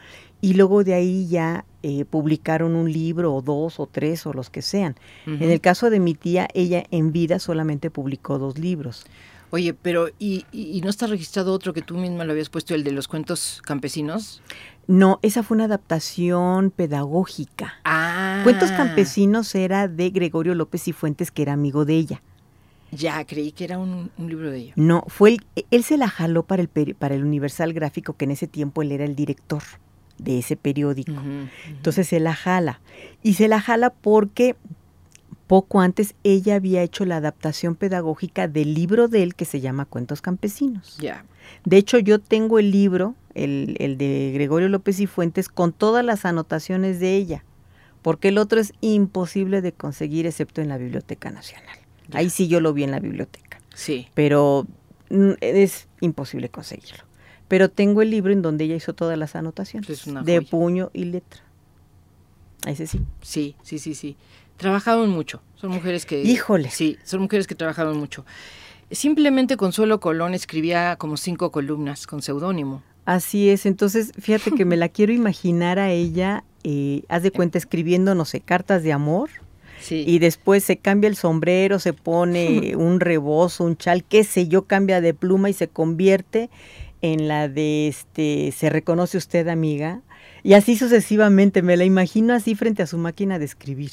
y 0.41 0.53
luego 0.53 0.83
de 0.83 0.93
ahí 0.93 1.27
ya 1.27 1.65
eh, 1.81 2.05
publicaron 2.05 2.75
un 2.75 2.91
libro 2.91 3.33
o 3.33 3.41
dos 3.41 3.79
o 3.79 3.87
tres 3.87 4.27
o 4.27 4.33
los 4.33 4.49
que 4.49 4.61
sean. 4.61 4.95
En 5.25 5.49
el 5.49 5.59
caso 5.59 5.89
de 5.89 5.99
mi 5.99 6.13
tía, 6.13 6.47
ella 6.53 6.83
en 6.91 7.11
vida 7.11 7.39
solamente 7.39 7.89
publicó 7.89 8.37
dos 8.37 8.59
libros. 8.59 9.05
Oye, 9.51 9.73
pero 9.73 10.09
¿y, 10.19 10.45
¿y, 10.51 10.81
no 10.81 10.89
está 10.89 11.07
registrado 11.07 11.53
otro 11.53 11.73
que 11.73 11.81
tú 11.81 11.95
misma 11.95 12.25
lo 12.25 12.31
habías 12.31 12.49
puesto, 12.49 12.75
el 12.75 12.83
de 12.83 12.91
los 12.91 13.07
cuentos 13.07 13.61
campesinos? 13.63 14.41
No, 14.87 15.19
esa 15.21 15.43
fue 15.43 15.55
una 15.55 15.65
adaptación 15.65 16.71
pedagógica. 16.71 17.75
Ah. 17.85 18.41
Cuentos 18.43 18.71
campesinos 18.71 19.55
era 19.55 19.87
de 19.87 20.09
Gregorio 20.09 20.55
López 20.55 20.87
y 20.87 20.93
Fuentes, 20.93 21.31
que 21.31 21.41
era 21.41 21.53
amigo 21.53 21.85
de 21.85 21.95
ella. 21.95 22.21
Ya, 22.91 23.25
creí 23.25 23.51
que 23.51 23.63
era 23.63 23.79
un, 23.79 24.11
libro 24.17 24.51
de 24.51 24.57
ella. 24.57 24.73
No, 24.75 25.03
fue 25.07 25.37
él 25.71 25.83
se 25.83 25.97
la 25.97 26.07
jaló 26.07 26.43
para 26.43 26.61
el, 26.61 26.95
para 26.95 27.15
el 27.15 27.23
Universal 27.23 27.73
Gráfico, 27.73 28.13
que 28.13 28.25
en 28.25 28.31
ese 28.31 28.47
tiempo 28.47 28.81
él 28.81 28.91
era 28.91 29.05
el 29.05 29.15
director 29.15 29.63
de 30.17 30.39
ese 30.39 30.55
periódico. 30.55 31.13
Entonces 31.67 32.07
se 32.07 32.19
la 32.19 32.35
jala. 32.35 32.79
Y 33.23 33.33
se 33.33 33.47
la 33.47 33.59
jala 33.59 33.89
porque 33.89 34.55
poco 35.47 35.79
antes 35.79 36.15
ella 36.23 36.55
había 36.55 36.81
hecho 36.81 37.05
la 37.05 37.17
adaptación 37.17 37.75
pedagógica 37.75 38.47
del 38.47 38.73
libro 38.73 39.07
de 39.07 39.23
él 39.23 39.35
que 39.35 39.45
se 39.45 39.61
llama 39.61 39.85
Cuentos 39.85 40.21
Campesinos. 40.21 40.97
Ya. 40.97 41.25
De 41.63 41.77
hecho, 41.77 41.99
yo 41.99 42.19
tengo 42.19 42.59
el 42.59 42.71
libro, 42.71 43.15
el, 43.33 43.75
el, 43.79 43.97
de 43.97 44.31
Gregorio 44.33 44.69
López 44.69 44.99
y 44.99 45.07
Fuentes, 45.07 45.49
con 45.49 45.71
todas 45.73 46.03
las 46.03 46.25
anotaciones 46.25 46.99
de 46.99 47.15
ella, 47.15 47.43
porque 48.01 48.29
el 48.29 48.37
otro 48.37 48.59
es 48.59 48.73
imposible 48.81 49.61
de 49.61 49.71
conseguir 49.71 50.25
excepto 50.25 50.61
en 50.61 50.69
la 50.69 50.77
Biblioteca 50.77 51.31
Nacional. 51.31 51.77
Ahí 52.13 52.29
sí 52.29 52.47
yo 52.47 52.59
lo 52.59 52.73
vi 52.73 52.83
en 52.83 52.91
la 52.91 52.99
biblioteca. 52.99 53.59
Sí. 53.73 54.07
Pero 54.13 54.67
mm, 55.09 55.31
es 55.41 55.87
imposible 56.01 56.49
conseguirlo. 56.49 57.03
Pero 57.47 57.69
tengo 57.69 58.01
el 58.01 58.09
libro 58.09 58.33
en 58.33 58.41
donde 58.41 58.65
ella 58.65 58.75
hizo 58.75 58.93
todas 58.93 59.17
las 59.17 59.35
anotaciones, 59.35 60.05
de 60.23 60.41
puño 60.41 60.89
y 60.93 61.05
letra. 61.05 61.41
Ese 62.65 62.87
sí. 62.87 63.01
Sí, 63.21 63.55
sí, 63.61 63.77
sí, 63.77 63.93
sí. 63.93 64.17
Trabajaron 64.57 65.09
mucho. 65.09 65.41
Son 65.55 65.71
mujeres 65.71 66.05
que... 66.05 66.21
Híjole. 66.21 66.69
Sí, 66.69 66.97
son 67.03 67.21
mujeres 67.21 67.47
que 67.47 67.55
trabajaron 67.55 67.97
mucho. 67.97 68.25
Simplemente 68.91 69.57
Consuelo 69.57 69.99
Colón 69.99 70.33
escribía 70.33 70.95
como 70.97 71.17
cinco 71.17 71.51
columnas 71.51 72.07
con 72.07 72.21
seudónimo. 72.21 72.83
Así 73.05 73.49
es, 73.49 73.65
entonces 73.65 74.11
fíjate 74.19 74.51
que 74.51 74.65
me 74.65 74.77
la 74.77 74.89
quiero 74.89 75.13
imaginar 75.13 75.77
a 75.77 75.91
ella, 75.91 76.43
eh, 76.63 77.03
haz 77.07 77.21
de 77.21 77.31
cuenta, 77.31 77.57
escribiendo, 77.57 78.15
no 78.15 78.25
sé, 78.25 78.41
cartas 78.41 78.83
de 78.83 78.93
amor. 78.93 79.29
Sí. 79.79 80.03
Y 80.07 80.17
después 80.17 80.63
se 80.63 80.77
cambia 80.77 81.07
el 81.07 81.15
sombrero, 81.15 81.77
se 81.77 81.93
pone 81.93 82.75
un 82.77 82.99
rebozo, 82.99 83.63
un 83.63 83.77
chal, 83.77 84.03
qué 84.03 84.23
sé 84.23 84.47
yo, 84.47 84.63
cambia 84.63 85.01
de 85.01 85.13
pluma 85.13 85.49
y 85.49 85.53
se 85.53 85.67
convierte 85.67 86.49
en 87.01 87.27
la 87.27 87.47
de 87.47 87.87
este, 87.87 88.51
se 88.51 88.69
reconoce 88.69 89.17
usted 89.17 89.47
amiga. 89.47 90.01
Y 90.41 90.53
así 90.53 90.75
sucesivamente, 90.75 91.61
me 91.61 91.77
la 91.77 91.85
imagino 91.85 92.33
así 92.33 92.55
frente 92.55 92.81
a 92.81 92.87
su 92.87 92.97
máquina 92.97 93.37
de 93.37 93.45
escribir. 93.45 93.91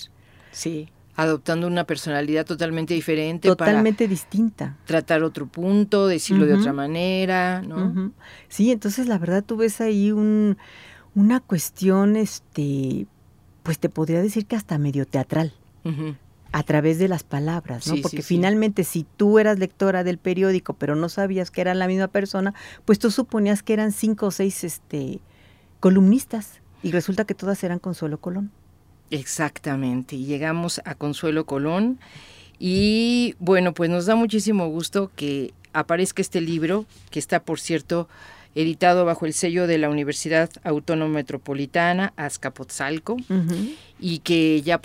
Sí 0.53 0.89
adoptando 1.15 1.67
una 1.67 1.85
personalidad 1.85 2.47
totalmente 2.47 2.95
diferente. 2.95 3.49
Totalmente 3.49 4.09
distinta. 4.09 4.77
Tratar 4.87 5.23
otro 5.23 5.47
punto, 5.47 6.07
decirlo 6.07 6.47
de 6.47 6.55
otra 6.55 6.73
manera, 6.73 7.63
¿no? 7.63 8.13
Sí, 8.49 8.73
entonces 8.73 9.09
la 9.09 9.19
verdad 9.19 9.45
tú 9.45 9.57
ves 9.57 9.81
ahí 9.81 10.13
un, 10.13 10.57
una 11.15 11.41
cuestión, 11.41 12.17
este, 12.17 13.07
pues 13.63 13.79
te 13.79 13.89
podría 13.89 14.23
decir 14.23 14.47
que 14.47 14.57
hasta 14.57 14.79
medio 14.79 15.07
teatral. 15.07 15.53
A 16.55 16.63
través 16.65 16.99
de 16.99 17.09
las 17.09 17.25
palabras, 17.25 17.87
¿no? 17.87 17.95
Porque 18.03 18.21
finalmente, 18.21 18.85
si 18.85 19.07
tú 19.17 19.39
eras 19.39 19.59
lectora 19.59 20.05
del 20.05 20.19
periódico, 20.19 20.75
pero 20.75 20.95
no 20.95 21.09
sabías 21.09 21.51
que 21.51 21.63
eran 21.63 21.79
la 21.79 21.87
misma 21.87 22.09
persona, 22.09 22.53
pues 22.85 22.99
tú 22.99 23.11
suponías 23.11 23.63
que 23.63 23.73
eran 23.73 23.91
cinco 23.91 24.27
o 24.27 24.31
seis 24.31 24.63
este, 24.63 25.21
columnistas. 25.81 26.61
Y 26.83 26.91
resulta 26.91 27.25
que 27.25 27.35
todas 27.35 27.63
eran 27.65 27.79
Consuelo 27.79 28.21
Colón. 28.21 28.51
Exactamente, 29.13 30.17
y 30.17 30.25
llegamos 30.25 30.81
a 30.87 30.95
Consuelo 30.95 31.45
Colón 31.45 31.99
y 32.59 33.35
bueno, 33.41 33.75
pues 33.75 33.91
nos 33.91 34.07
da 34.07 34.15
muchísimo 34.15 34.69
gusto 34.69 35.11
que 35.15 35.53
aparezca 35.75 36.23
este 36.23 36.41
libro, 36.41 36.87
que 37.11 37.19
está 37.19 37.43
por 37.43 37.61
cierto 37.61 38.09
editado 38.55 39.05
bajo 39.05 39.27
el 39.27 39.35
sello 39.35 39.67
de 39.67 39.77
la 39.77 39.91
Universidad 39.91 40.49
Autónoma 40.65 41.13
Metropolitana, 41.13 42.15
Azcapotzalco, 42.17 43.19
y 44.01 44.21
que 44.21 44.63
ya 44.63 44.81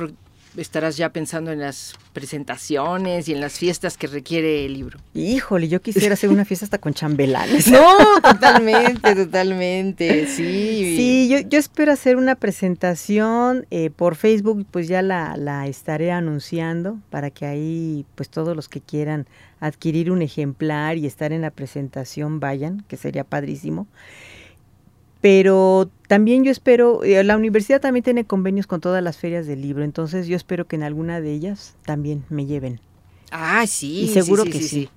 estarás 0.58 0.98
ya 0.98 1.10
pensando 1.10 1.52
en 1.52 1.60
las 1.60 1.96
presentaciones 2.14 3.30
y 3.30 3.34
en 3.34 3.42
las 3.42 3.60
fiestas 3.60 3.98
que 3.98 4.08
requiere 4.08 4.66
el 4.66 4.74
libro. 4.74 5.00
Híjole, 5.14 5.68
yo 5.68 5.82
quisiera 5.82 6.14
hacer 6.14 6.30
una 6.30 6.46
fiesta 6.46 6.66
hasta 6.66 6.78
con 6.80 6.94
chambelanes. 6.94 7.68
No, 7.78 7.96
totalmente, 8.24 9.14
totalmente, 9.14 10.26
sí. 10.28 10.96
Sí, 10.98 11.30
yo, 11.30 11.40
yo 11.48 11.60
espero 11.60 11.92
hacer 11.92 12.16
una 12.16 12.36
presentación 12.36 13.68
eh, 13.70 13.92
por 13.92 14.16
Facebook, 14.16 14.66
pues 14.72 14.88
ya 14.88 15.02
la, 15.02 15.38
la 15.38 15.68
estaré 15.68 16.12
anunciando 16.12 16.98
para 17.12 17.30
que 17.30 17.46
ahí, 17.46 18.06
pues 18.16 18.30
todos 18.30 18.56
los 18.56 18.68
que 18.68 18.82
quieran 18.82 19.28
adquirir 19.60 20.12
un 20.12 20.22
ejemplar 20.22 20.98
y 20.98 21.06
estar 21.06 21.34
en 21.34 21.42
la 21.42 21.52
presentación 21.52 22.40
vayan, 22.40 22.84
que 22.88 22.98
sería 22.98 23.24
padrísimo 23.24 23.88
pero 25.22 25.90
también 26.08 26.44
yo 26.44 26.52
espero, 26.52 27.04
eh, 27.04 27.24
la 27.24 27.38
universidad 27.38 27.82
también 27.82 28.04
tiene 28.04 28.26
convenios 28.26 28.68
con 28.68 28.82
todas 28.82 29.04
las 29.04 29.18
ferias 29.18 29.48
del 29.48 29.62
libro, 29.62 29.84
entonces 29.84 30.28
yo 30.28 30.36
espero 30.36 30.66
que 30.66 30.76
en 30.76 30.84
alguna 30.84 31.22
de 31.22 31.34
ellas 31.34 31.76
también 31.86 32.24
me 32.30 32.46
lleven. 32.46 32.80
Ah, 33.32 33.66
sí. 33.68 34.02
Y 34.02 34.08
seguro 34.08 34.46
que 34.46 34.62
sí. 34.62 34.90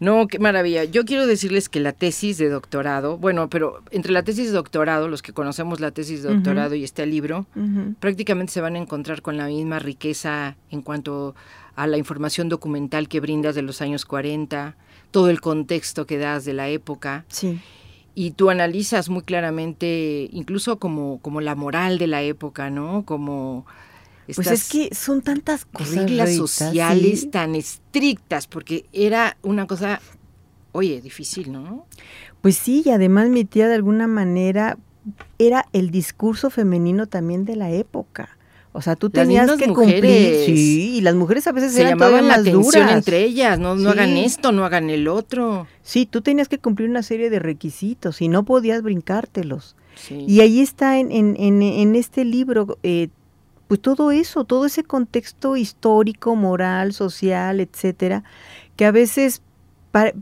No, 0.00 0.28
qué 0.28 0.38
maravilla. 0.38 0.84
Yo 0.84 1.04
quiero 1.04 1.26
decirles 1.26 1.68
que 1.68 1.80
la 1.80 1.92
tesis 1.92 2.38
de 2.38 2.48
doctorado, 2.48 3.18
bueno, 3.18 3.50
pero 3.50 3.82
entre 3.90 4.12
la 4.12 4.22
tesis 4.22 4.46
de 4.46 4.52
doctorado, 4.52 5.08
los 5.08 5.22
que 5.22 5.32
conocemos 5.32 5.80
la 5.80 5.90
tesis 5.90 6.22
de 6.22 6.32
doctorado 6.34 6.76
y 6.76 6.84
este 6.84 7.04
libro, 7.04 7.46
prácticamente 7.98 8.52
se 8.52 8.60
van 8.60 8.76
a 8.76 8.78
encontrar 8.78 9.22
con 9.22 9.36
la 9.36 9.46
misma 9.46 9.80
riqueza 9.80 10.56
en 10.70 10.82
cuanto 10.82 11.34
a 11.74 11.86
la 11.88 11.98
información 11.98 12.48
documental 12.48 13.08
que 13.08 13.20
brindas 13.20 13.56
de 13.56 13.62
los 13.62 13.82
años 13.82 14.04
40, 14.04 14.76
todo 15.10 15.30
el 15.30 15.40
contexto 15.40 16.06
que 16.06 16.18
das 16.18 16.44
de 16.44 16.52
la 16.52 16.68
época. 16.68 17.24
Sí 17.28 17.60
y 18.18 18.32
tú 18.32 18.50
analizas 18.50 19.10
muy 19.10 19.22
claramente, 19.22 20.28
incluso 20.32 20.80
como, 20.80 21.20
como 21.20 21.40
la 21.40 21.54
moral 21.54 21.98
de 21.98 22.08
la 22.08 22.20
época, 22.20 22.68
¿no? 22.68 23.04
Como 23.04 23.64
pues 24.34 24.48
es 24.48 24.68
que 24.68 24.92
son 24.92 25.22
tantas 25.22 25.64
cosas 25.64 25.94
reglas 25.94 26.34
sociales 26.34 27.30
tan 27.30 27.54
estrictas, 27.54 28.48
porque 28.48 28.86
era 28.92 29.36
una 29.42 29.68
cosa, 29.68 30.00
oye, 30.72 31.00
difícil, 31.00 31.52
¿no? 31.52 31.86
Pues 32.40 32.56
sí, 32.56 32.82
y 32.84 32.90
además 32.90 33.28
mi 33.28 33.44
tía 33.44 33.68
de 33.68 33.76
alguna 33.76 34.08
manera 34.08 34.78
era 35.38 35.66
el 35.72 35.92
discurso 35.92 36.50
femenino 36.50 37.06
también 37.06 37.44
de 37.44 37.54
la 37.54 37.70
época. 37.70 38.36
O 38.78 38.80
sea, 38.80 38.94
tú 38.94 39.10
tenías 39.10 39.50
que 39.56 39.66
cumplir. 39.72 40.46
Sí, 40.46 40.98
y 40.98 41.00
las 41.00 41.16
mujeres 41.16 41.48
a 41.48 41.52
veces 41.52 41.72
se 41.72 41.80
eran 41.80 41.98
llamaban 41.98 42.28
la 42.28 42.40
duras. 42.40 42.92
entre 42.92 43.24
ellas, 43.24 43.58
no, 43.58 43.74
no 43.74 43.90
hagan 43.90 44.16
esto, 44.16 44.52
no 44.52 44.64
hagan 44.64 44.88
el 44.88 45.08
otro. 45.08 45.66
Sí, 45.82 46.06
tú 46.06 46.22
tenías 46.22 46.48
que 46.48 46.58
cumplir 46.58 46.88
una 46.88 47.02
serie 47.02 47.28
de 47.28 47.40
requisitos 47.40 48.22
y 48.22 48.28
no 48.28 48.44
podías 48.44 48.82
brincártelos. 48.82 49.74
Y 50.10 50.38
ahí 50.42 50.60
está 50.60 51.00
en, 51.00 51.10
en, 51.10 51.36
en, 51.60 51.96
este 51.96 52.24
libro, 52.24 52.78
eh, 52.84 53.08
pues 53.66 53.80
todo 53.80 54.12
eso, 54.12 54.44
todo 54.44 54.64
ese 54.64 54.84
contexto 54.84 55.56
histórico, 55.56 56.36
moral, 56.36 56.92
social, 56.92 57.58
etcétera, 57.58 58.22
que 58.76 58.84
a 58.84 58.92
veces 58.92 59.42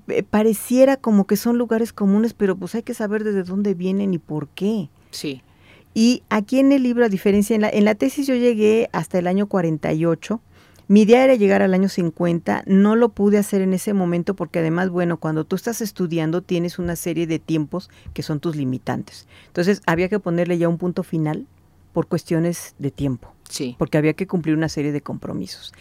eh, 0.09 0.23
pareciera 0.23 0.97
como 0.97 1.27
que 1.27 1.37
son 1.37 1.59
lugares 1.59 1.93
comunes, 1.93 2.33
pero 2.33 2.57
pues 2.57 2.75
hay 2.75 2.85
que 2.85 2.95
saber 2.95 3.23
desde 3.23 3.43
dónde 3.43 3.75
vienen 3.75 4.15
y 4.15 4.19
por 4.19 4.49
qué. 4.49 4.89
Sí. 5.11 5.43
Y 5.99 6.25
aquí 6.29 6.59
en 6.59 6.73
el 6.73 6.83
libro, 6.83 7.07
a 7.07 7.09
diferencia, 7.09 7.57
en 7.57 7.63
la, 7.63 7.71
en 7.71 7.87
la 7.87 7.95
tesis 7.95 8.27
yo 8.27 8.35
llegué 8.35 8.91
hasta 8.93 9.19
el 9.19 9.27
año 9.27 9.47
48. 9.47 10.43
Mi 10.89 11.01
idea 11.01 11.25
era 11.25 11.37
llegar 11.37 11.63
al 11.63 11.73
año 11.73 11.89
50, 11.89 12.65
no 12.67 12.97
lo 12.97 13.09
pude 13.09 13.39
hacer 13.39 13.63
en 13.63 13.73
ese 13.73 13.95
momento 13.95 14.37
porque 14.37 14.59
además, 14.59 14.91
bueno, 14.91 15.17
cuando 15.17 15.45
tú 15.45 15.57
estás 15.57 15.81
estudiando 15.81 16.43
tienes 16.43 16.79
una 16.79 16.97
serie 16.97 17.27
de 17.27 17.39
tiempos 17.39 17.89
que 18.13 18.23
son 18.23 18.41
tus 18.41 18.57
limitantes. 18.57 19.27
Entonces 19.47 19.81
había 19.87 20.11
que 20.11 20.19
ponerle 20.19 20.59
ya 20.59 20.69
un 20.69 20.77
punto 20.77 21.03
final 21.03 21.47
por 21.95 22.09
cuestiones 22.09 22.75
de 22.79 22.91
tiempo. 22.91 23.33
Sí. 23.49 23.75
Porque 23.79 23.97
había 23.97 24.13
que 24.13 24.27
cumplir 24.27 24.55
una 24.55 24.69
serie 24.69 24.93
de 24.93 25.01
compromisos. 25.01 25.73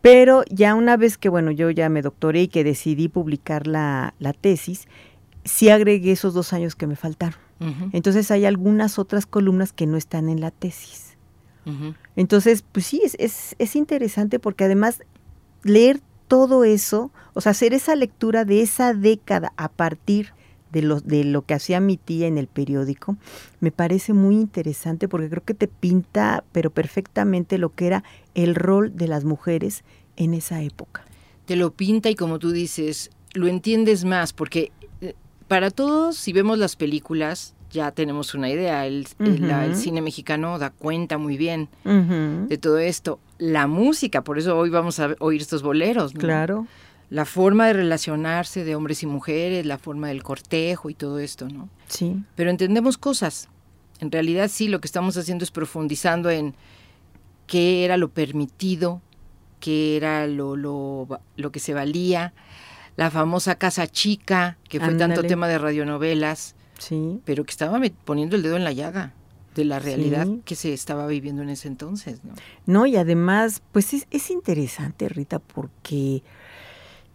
Pero 0.00 0.42
ya 0.50 0.74
una 0.74 0.96
vez 0.96 1.18
que, 1.18 1.28
bueno, 1.28 1.52
yo 1.52 1.70
ya 1.70 1.88
me 1.88 2.02
doctoré 2.02 2.42
y 2.42 2.48
que 2.48 2.64
decidí 2.64 3.06
publicar 3.06 3.68
la, 3.68 4.14
la 4.18 4.32
tesis, 4.32 4.88
sí 5.44 5.68
agregué 5.68 6.10
esos 6.10 6.34
dos 6.34 6.52
años 6.52 6.74
que 6.74 6.88
me 6.88 6.96
faltaron. 6.96 7.38
Entonces 7.92 8.30
hay 8.30 8.44
algunas 8.44 8.98
otras 8.98 9.26
columnas 9.26 9.72
que 9.72 9.86
no 9.86 9.96
están 9.96 10.28
en 10.28 10.40
la 10.40 10.50
tesis. 10.50 11.16
Entonces, 12.16 12.64
pues 12.72 12.86
sí, 12.86 13.00
es, 13.04 13.14
es, 13.20 13.54
es, 13.58 13.76
interesante 13.76 14.40
porque 14.40 14.64
además 14.64 15.00
leer 15.62 16.00
todo 16.26 16.64
eso, 16.64 17.12
o 17.34 17.40
sea, 17.40 17.50
hacer 17.50 17.72
esa 17.72 17.94
lectura 17.94 18.44
de 18.44 18.62
esa 18.62 18.94
década 18.94 19.52
a 19.56 19.68
partir 19.68 20.32
de 20.72 20.82
lo, 20.82 21.00
de 21.00 21.24
lo 21.24 21.42
que 21.42 21.54
hacía 21.54 21.78
mi 21.80 21.98
tía 21.98 22.26
en 22.26 22.38
el 22.38 22.46
periódico, 22.46 23.16
me 23.60 23.70
parece 23.70 24.12
muy 24.12 24.36
interesante 24.36 25.06
porque 25.06 25.28
creo 25.28 25.44
que 25.44 25.54
te 25.54 25.68
pinta, 25.68 26.44
pero 26.50 26.70
perfectamente, 26.70 27.58
lo 27.58 27.74
que 27.74 27.86
era 27.86 28.04
el 28.34 28.54
rol 28.54 28.96
de 28.96 29.06
las 29.06 29.24
mujeres 29.24 29.84
en 30.16 30.34
esa 30.34 30.62
época. 30.62 31.04
Te 31.44 31.56
lo 31.56 31.72
pinta 31.72 32.08
y 32.08 32.14
como 32.14 32.38
tú 32.38 32.50
dices, 32.50 33.10
lo 33.34 33.46
entiendes 33.46 34.04
más, 34.04 34.32
porque 34.32 34.72
para 35.52 35.70
todos, 35.70 36.16
si 36.16 36.32
vemos 36.32 36.56
las 36.56 36.76
películas, 36.76 37.52
ya 37.70 37.90
tenemos 37.90 38.32
una 38.32 38.48
idea. 38.48 38.86
El, 38.86 39.06
cine 39.76 40.00
mexicano 40.00 40.58
da 40.58 40.70
cuenta 40.70 41.18
muy 41.18 41.36
bien 41.36 41.68
de 41.84 42.56
todo 42.56 42.78
esto. 42.78 43.20
La 43.36 43.66
música, 43.66 44.24
por 44.24 44.38
eso 44.38 44.56
hoy 44.56 44.70
vamos 44.70 44.98
a 44.98 45.14
oír 45.18 45.42
estos 45.42 45.62
boleros. 45.62 46.14
Claro 46.14 46.66
la 47.10 47.26
forma 47.26 47.66
de 47.66 47.74
relacionarse 47.74 48.64
de 48.64 48.74
hombres 48.74 49.02
y 49.02 49.06
mujeres, 49.06 49.66
la 49.66 49.76
forma 49.76 50.08
del 50.08 50.22
cortejo 50.22 50.88
y 50.88 50.94
todo 50.94 51.18
esto, 51.18 51.46
¿no? 51.46 51.68
Sí. 51.86 52.16
Pero 52.36 52.48
entendemos 52.48 52.96
cosas. 52.96 53.50
En 54.00 54.10
realidad 54.10 54.48
sí, 54.50 54.68
lo 54.68 54.80
que 54.80 54.86
estamos 54.86 55.18
haciendo 55.18 55.44
es 55.44 55.50
profundizando 55.50 56.30
en 56.30 56.54
qué 57.46 57.84
era 57.84 57.98
lo 57.98 58.08
permitido, 58.08 59.02
qué 59.60 59.98
era 59.98 60.26
lo, 60.26 60.56
lo, 60.56 61.20
lo 61.36 61.52
que 61.52 61.60
se 61.60 61.74
valía, 61.74 62.32
la 62.96 63.10
famosa 63.10 63.54
casa 63.54 63.86
chica, 63.86 64.58
que 64.68 64.80
fue 64.80 64.94
tanto 64.94 65.22
tema 65.22 65.48
de 65.48 65.58
radionovelas, 65.58 66.54
sí. 66.78 67.20
pero 67.24 67.44
que 67.44 67.50
estaba 67.50 67.80
poniendo 68.04 68.36
el 68.36 68.42
dedo 68.42 68.56
en 68.56 68.64
la 68.64 68.72
llaga 68.72 69.14
de 69.54 69.64
la 69.64 69.78
realidad 69.78 70.26
que 70.44 70.54
se 70.54 70.72
estaba 70.72 71.06
viviendo 71.06 71.42
en 71.42 71.50
ese 71.50 71.68
entonces, 71.68 72.24
¿no? 72.24 72.32
No, 72.66 72.86
y 72.86 72.96
además, 72.96 73.62
pues 73.72 73.92
es, 73.92 74.06
es 74.10 74.30
interesante, 74.30 75.08
Rita, 75.08 75.40
porque 75.40 76.22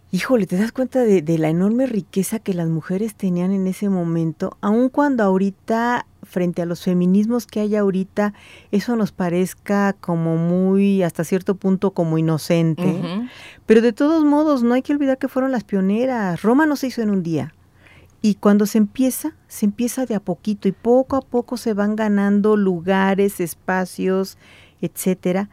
Híjole, 0.09 0.47
te 0.47 0.55
das 0.55 0.71
cuenta 0.71 1.01
de, 1.01 1.37
la 1.37 1.49
enorme 1.49 1.85
riqueza 1.85 2.39
que 2.39 2.53
las 2.53 2.69
mujeres 2.69 3.13
tenían 3.13 3.51
en 3.51 3.67
ese 3.67 3.89
momento, 3.89 4.55
aun 4.61 4.87
cuando 4.87 5.21
ahorita, 5.23 6.07
frente 6.23 6.61
a 6.61 6.65
los 6.65 6.81
feminismos 6.81 7.45
que 7.45 7.59
hay 7.59 7.75
ahorita, 7.75 8.33
eso 8.71 8.95
nos 8.95 9.11
parezca 9.11 9.91
como 9.99 10.37
muy, 10.37 11.03
hasta 11.03 11.25
cierto 11.25 11.55
punto, 11.55 11.91
como 11.91 12.17
inocente. 12.17 13.01
Pero 13.67 13.81
de 13.81 13.93
todos 13.93 14.23
modos, 14.23 14.63
no 14.63 14.73
hay 14.73 14.81
que 14.81 14.93
olvidar 14.93 15.19
que 15.19 15.27
fueron 15.27 15.51
las 15.51 15.63
pioneras. 15.63 16.41
Roma 16.41 16.65
no 16.65 16.75
se 16.75 16.87
hizo 16.87 17.03
en 17.03 17.11
un 17.11 17.21
día. 17.21 17.53
Y 18.21 18.35
cuando 18.35 18.65
se 18.65 18.79
empieza, 18.79 19.35
se 19.47 19.65
empieza 19.65 20.07
de 20.07 20.15
a 20.15 20.19
poquito 20.19 20.67
y 20.67 20.71
poco 20.71 21.15
a 21.15 21.21
poco 21.21 21.55
se 21.57 21.73
van 21.73 21.95
ganando 21.95 22.57
lugares, 22.57 23.39
espacios, 23.39 24.37
etcétera, 24.81 25.49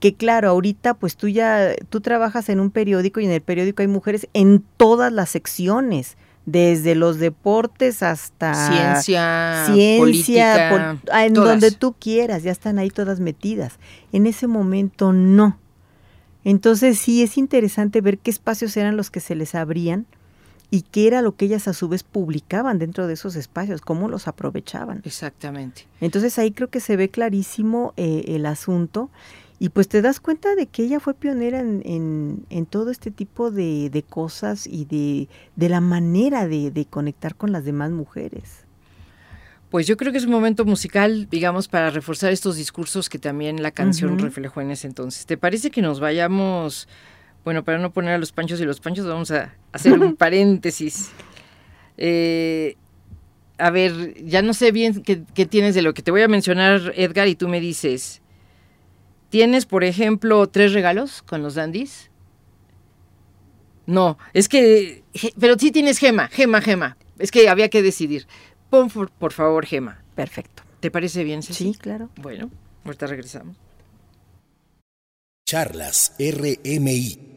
que 0.00 0.14
claro, 0.14 0.48
ahorita 0.48 0.94
pues 0.94 1.16
tú 1.16 1.28
ya, 1.28 1.74
tú 1.88 2.00
trabajas 2.00 2.48
en 2.48 2.60
un 2.60 2.70
periódico 2.70 3.20
y 3.20 3.24
en 3.24 3.32
el 3.32 3.40
periódico 3.40 3.82
hay 3.82 3.88
mujeres 3.88 4.28
en 4.32 4.64
todas 4.76 5.12
las 5.12 5.30
secciones, 5.30 6.16
desde 6.46 6.94
los 6.94 7.18
deportes 7.18 8.02
hasta 8.02 8.54
ciencia, 8.54 9.66
ciencia 9.66 10.96
ah, 11.12 11.26
en 11.26 11.34
donde 11.34 11.72
tú 11.72 11.94
quieras, 11.98 12.42
ya 12.42 12.52
están 12.52 12.78
ahí 12.78 12.90
todas 12.90 13.20
metidas. 13.20 13.78
En 14.12 14.26
ese 14.26 14.46
momento 14.46 15.12
no. 15.12 15.58
Entonces 16.48 16.98
sí 16.98 17.22
es 17.22 17.36
interesante 17.36 18.00
ver 18.00 18.16
qué 18.16 18.30
espacios 18.30 18.74
eran 18.78 18.96
los 18.96 19.10
que 19.10 19.20
se 19.20 19.34
les 19.34 19.54
abrían 19.54 20.06
y 20.70 20.80
qué 20.80 21.06
era 21.06 21.20
lo 21.20 21.36
que 21.36 21.44
ellas 21.44 21.68
a 21.68 21.74
su 21.74 21.90
vez 21.90 22.04
publicaban 22.04 22.78
dentro 22.78 23.06
de 23.06 23.12
esos 23.12 23.36
espacios, 23.36 23.82
cómo 23.82 24.08
los 24.08 24.28
aprovechaban. 24.28 25.02
Exactamente. 25.04 25.86
Entonces 26.00 26.38
ahí 26.38 26.52
creo 26.52 26.70
que 26.70 26.80
se 26.80 26.96
ve 26.96 27.10
clarísimo 27.10 27.92
eh, 27.98 28.24
el 28.28 28.46
asunto 28.46 29.10
y 29.58 29.68
pues 29.68 29.88
te 29.88 30.00
das 30.00 30.20
cuenta 30.20 30.54
de 30.54 30.66
que 30.66 30.84
ella 30.84 31.00
fue 31.00 31.12
pionera 31.12 31.60
en, 31.60 32.46
en, 32.48 32.64
todo 32.64 32.90
este 32.92 33.10
tipo 33.10 33.50
de, 33.50 33.90
de 33.90 34.02
cosas 34.02 34.66
y 34.66 34.86
de, 34.86 35.28
de 35.56 35.68
la 35.68 35.82
manera 35.82 36.48
de, 36.48 36.70
de, 36.70 36.86
conectar 36.86 37.34
con 37.34 37.52
las 37.52 37.66
demás 37.66 37.90
mujeres. 37.90 38.64
Pues 39.70 39.86
yo 39.86 39.96
creo 39.96 40.12
que 40.12 40.18
es 40.18 40.24
un 40.24 40.30
momento 40.30 40.64
musical, 40.64 41.28
digamos, 41.30 41.68
para 41.68 41.90
reforzar 41.90 42.32
estos 42.32 42.56
discursos 42.56 43.08
que 43.08 43.18
también 43.18 43.62
la 43.62 43.70
canción 43.70 44.18
reflejó 44.18 44.60
en 44.62 44.70
ese 44.70 44.86
entonces. 44.86 45.26
¿Te 45.26 45.36
parece 45.36 45.70
que 45.70 45.82
nos 45.82 46.00
vayamos, 46.00 46.88
bueno, 47.44 47.64
para 47.64 47.78
no 47.78 47.92
poner 47.92 48.14
a 48.14 48.18
los 48.18 48.32
panchos 48.32 48.60
y 48.60 48.64
los 48.64 48.80
panchos, 48.80 49.06
vamos 49.06 49.30
a 49.30 49.54
hacer 49.72 49.98
un 49.98 50.16
paréntesis? 50.16 51.10
Eh, 51.98 52.76
a 53.58 53.70
ver, 53.70 54.14
ya 54.24 54.40
no 54.40 54.54
sé 54.54 54.72
bien 54.72 55.02
qué, 55.02 55.22
qué 55.34 55.44
tienes 55.44 55.74
de 55.74 55.82
lo 55.82 55.92
que 55.92 56.00
te 56.02 56.10
voy 56.10 56.22
a 56.22 56.28
mencionar, 56.28 56.92
Edgar, 56.96 57.28
y 57.28 57.34
tú 57.34 57.48
me 57.48 57.60
dices 57.60 58.22
¿Tienes, 59.30 59.66
por 59.66 59.84
ejemplo, 59.84 60.46
tres 60.48 60.72
regalos 60.72 61.22
con 61.22 61.42
los 61.42 61.54
dandies? 61.54 62.10
No, 63.86 64.18
es 64.32 64.48
que, 64.48 65.02
pero 65.38 65.58
sí 65.58 65.70
tienes 65.70 65.98
gema, 65.98 66.28
gema, 66.28 66.60
gema. 66.60 66.96
Es 67.18 67.30
que 67.30 67.48
había 67.48 67.68
que 67.68 67.82
decidir. 67.82 68.26
Pon 68.70 68.88
por, 68.90 69.32
favor 69.32 69.64
gema. 69.66 70.02
Perfecto. 70.14 70.62
¿Te 70.80 70.90
parece 70.90 71.24
bien, 71.24 71.42
Sí, 71.42 71.74
claro. 71.78 72.10
Bueno, 72.16 72.50
ahorita 72.84 73.06
regresamos. 73.06 73.56
Charlas 75.48 76.14
RMI. 76.18 77.28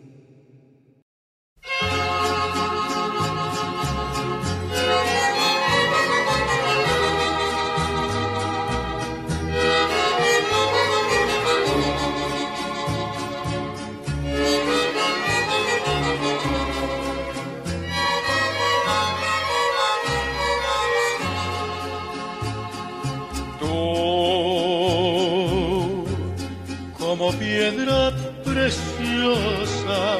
Piedra 27.71 28.11
preciosa, 28.43 30.17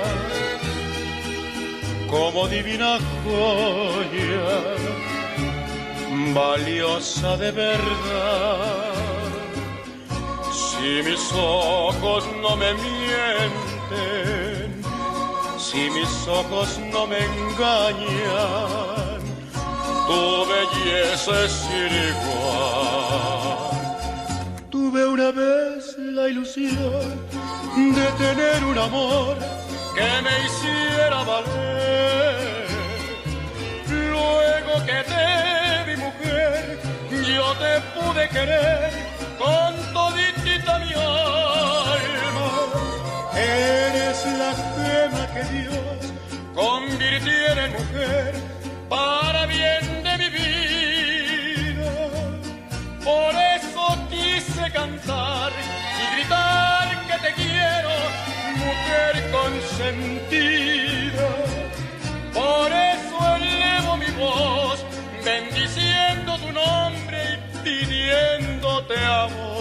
como 2.10 2.48
divina 2.48 2.98
joya, 3.24 4.76
valiosa 6.34 7.38
de 7.38 7.52
verdad. 7.52 8.96
Si 10.52 11.04
mis 11.04 11.32
ojos 11.34 12.28
no 12.42 12.56
me 12.56 12.74
mienten, 12.74 14.82
si 15.58 15.90
mis 15.90 16.28
ojos 16.28 16.80
no 16.92 17.06
me 17.08 17.20
engañan, 17.20 19.22
tu 20.08 20.46
belleza 20.52 21.46
es 21.46 21.70
igual 21.70 23.02
Tuve 24.72 25.06
una 25.06 25.32
vez 25.32 25.96
la 25.98 26.28
ilusión 26.28 27.31
de 27.76 28.08
tener 28.18 28.64
un 28.66 28.78
amor 28.78 29.38
que 29.96 30.22
me 30.22 30.46
hiciera 30.46 31.24
valer. 31.24 32.68
Luego 33.88 34.86
que 34.86 35.04
te 35.12 35.84
vi 35.88 35.98
mujer, 35.98 36.80
yo 37.12 37.54
te 37.56 37.82
pude 37.96 38.28
querer 38.30 38.92
con 39.38 39.94
toditita 39.94 40.80
mi 40.80 40.94
alma. 40.94 42.52
Eres 43.36 44.26
la 44.42 44.54
gema 44.74 45.28
que 45.34 45.44
Dios 45.56 46.14
convirtiera 46.54 47.66
en 47.66 47.72
mujer 47.72 48.34
para 48.90 49.46
bien 49.46 50.04
de 50.04 50.18
mi 50.18 50.30
vida. 50.30 51.92
Por 53.04 53.32
cantar 54.74 55.41
consentida. 59.32 61.30
Por 62.34 62.72
eso 62.72 63.36
elevo 63.38 63.98
mi 63.98 64.12
voz, 64.20 64.84
bendiciendo 65.24 66.38
tu 66.38 66.52
nombre 66.52 67.18
y 67.34 67.64
pidiéndote 67.64 68.98
amor. 68.98 69.61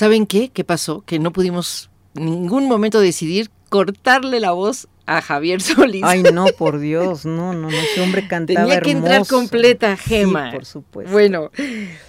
¿Saben 0.00 0.24
qué? 0.24 0.48
¿Qué 0.48 0.64
pasó? 0.64 1.02
Que 1.02 1.18
no 1.18 1.30
pudimos 1.30 1.90
en 2.14 2.24
ningún 2.24 2.68
momento 2.68 3.00
decidir 3.00 3.50
cortarle 3.68 4.40
la 4.40 4.52
voz 4.52 4.88
a 5.04 5.20
Javier 5.20 5.60
Solís. 5.60 6.02
Ay, 6.02 6.22
no, 6.22 6.46
por 6.56 6.78
Dios, 6.78 7.26
no, 7.26 7.52
no, 7.52 7.68
no, 7.68 7.68
ese 7.68 8.00
hombre 8.00 8.26
cantaba 8.26 8.60
Tenía 8.62 8.80
que 8.80 8.92
entrar 8.92 9.26
completa, 9.26 9.98
Gema. 9.98 10.52
Sí, 10.52 10.56
por 10.56 10.64
supuesto. 10.64 11.12
Bueno, 11.12 11.50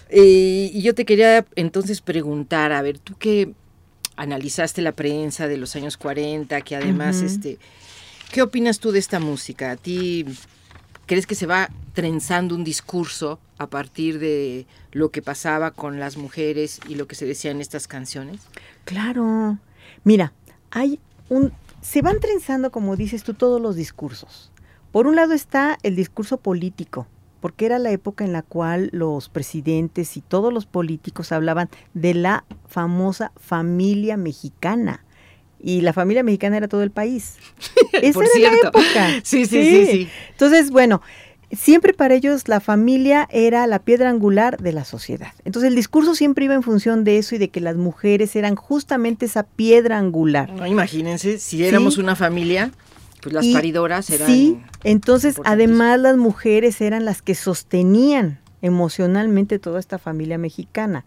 eh, 0.07 0.71
y 0.73 0.81
yo 0.81 0.95
te 0.95 1.03
quería 1.03 1.45
entonces 1.57 1.99
preguntar, 1.99 2.71
a 2.71 2.81
ver, 2.81 2.97
tú 2.97 3.17
que 3.17 3.51
analizaste 4.15 4.81
la 4.81 4.93
prensa 4.93 5.49
de 5.49 5.57
los 5.57 5.75
años 5.75 5.97
40, 5.97 6.61
que 6.61 6.77
además, 6.77 7.21
este, 7.21 7.59
¿qué 8.31 8.41
opinas 8.41 8.79
tú 8.79 8.93
de 8.93 8.99
esta 8.99 9.19
música? 9.19 9.71
¿A 9.71 9.75
ti 9.75 10.25
crees 11.07 11.27
que 11.27 11.35
se 11.35 11.45
va 11.45 11.69
trenzando 11.91 12.55
un 12.55 12.63
discurso 12.63 13.37
a 13.61 13.67
partir 13.69 14.19
de 14.19 14.65
lo 14.91 15.09
que 15.11 15.21
pasaba 15.21 15.71
con 15.71 15.99
las 15.99 16.17
mujeres 16.17 16.79
y 16.87 16.95
lo 16.95 17.07
que 17.07 17.15
se 17.15 17.25
decía 17.25 17.51
en 17.51 17.61
estas 17.61 17.87
canciones? 17.87 18.41
Claro. 18.85 19.59
Mira, 20.03 20.33
hay 20.71 20.99
un 21.29 21.53
se 21.81 22.01
van 22.01 22.19
trenzando, 22.19 22.71
como 22.71 22.95
dices 22.95 23.23
tú, 23.23 23.33
todos 23.33 23.59
los 23.59 23.75
discursos. 23.75 24.51
Por 24.91 25.07
un 25.07 25.15
lado 25.15 25.33
está 25.33 25.77
el 25.83 25.95
discurso 25.95 26.37
político, 26.37 27.07
porque 27.39 27.65
era 27.65 27.79
la 27.79 27.91
época 27.91 28.23
en 28.23 28.33
la 28.33 28.43
cual 28.43 28.89
los 28.93 29.29
presidentes 29.29 30.15
y 30.15 30.21
todos 30.21 30.53
los 30.53 30.65
políticos 30.65 31.31
hablaban 31.31 31.69
de 31.93 32.13
la 32.13 32.45
famosa 32.67 33.31
familia 33.35 34.15
mexicana. 34.17 35.03
Y 35.59 35.81
la 35.81 35.93
familia 35.93 36.23
mexicana 36.23 36.57
era 36.57 36.67
todo 36.67 36.83
el 36.83 36.91
país. 36.91 37.37
Esa 37.93 38.13
Por 38.13 38.25
era 38.25 38.33
cierto. 38.33 38.61
la 38.63 38.69
época. 38.69 39.07
Sí, 39.23 39.45
sí, 39.45 39.63
sí, 39.63 39.85
sí. 39.85 40.09
Entonces, 40.31 40.71
bueno, 40.71 41.01
siempre 41.55 41.93
para 41.93 42.13
ellos 42.13 42.47
la 42.47 42.59
familia 42.59 43.27
era 43.31 43.65
la 43.67 43.79
piedra 43.79 44.09
angular 44.09 44.57
de 44.57 44.71
la 44.71 44.85
sociedad. 44.85 45.33
Entonces 45.45 45.69
el 45.69 45.75
discurso 45.75 46.15
siempre 46.15 46.45
iba 46.45 46.53
en 46.53 46.63
función 46.63 47.03
de 47.03 47.17
eso 47.17 47.35
y 47.35 47.37
de 47.37 47.49
que 47.49 47.61
las 47.61 47.75
mujeres 47.75 48.35
eran 48.35 48.55
justamente 48.55 49.25
esa 49.25 49.43
piedra 49.43 49.97
angular. 49.97 50.51
No, 50.53 50.65
imagínense, 50.65 51.37
si 51.39 51.63
éramos 51.63 51.97
una 51.97 52.15
familia, 52.15 52.71
pues 53.21 53.33
las 53.33 53.45
Y 53.45 53.53
paridoras 53.53 54.09
eran... 54.09 54.27
Sí, 54.27 54.59
entonces 54.83 55.41
además 55.43 55.99
las 55.99 56.17
mujeres 56.17 56.81
eran 56.81 57.05
las 57.05 57.21
que 57.21 57.35
sostenían 57.35 58.39
emocionalmente 58.61 59.59
toda 59.59 59.79
esta 59.79 59.97
familia 59.97 60.37
mexicana. 60.37 61.05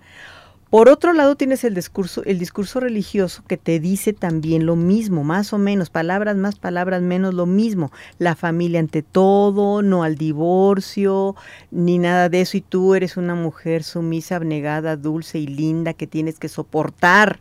Por 0.74 0.88
otro 0.88 1.12
lado 1.12 1.36
tienes 1.36 1.62
el 1.62 1.72
discurso, 1.72 2.24
el 2.24 2.40
discurso 2.40 2.80
religioso 2.80 3.44
que 3.46 3.56
te 3.56 3.78
dice 3.78 4.12
también 4.12 4.66
lo 4.66 4.74
mismo, 4.74 5.22
más 5.22 5.52
o 5.52 5.58
menos, 5.58 5.88
palabras 5.88 6.34
más, 6.36 6.56
palabras 6.56 7.00
menos, 7.00 7.32
lo 7.32 7.46
mismo. 7.46 7.92
La 8.18 8.34
familia 8.34 8.80
ante 8.80 9.02
todo, 9.04 9.82
no 9.82 10.02
al 10.02 10.16
divorcio, 10.16 11.36
ni 11.70 11.98
nada 12.00 12.28
de 12.28 12.40
eso. 12.40 12.56
Y 12.56 12.60
tú 12.60 12.96
eres 12.96 13.16
una 13.16 13.36
mujer 13.36 13.84
sumisa, 13.84 14.34
abnegada, 14.34 14.96
dulce 14.96 15.38
y 15.38 15.46
linda 15.46 15.92
que 15.92 16.08
tienes 16.08 16.40
que 16.40 16.48
soportar 16.48 17.38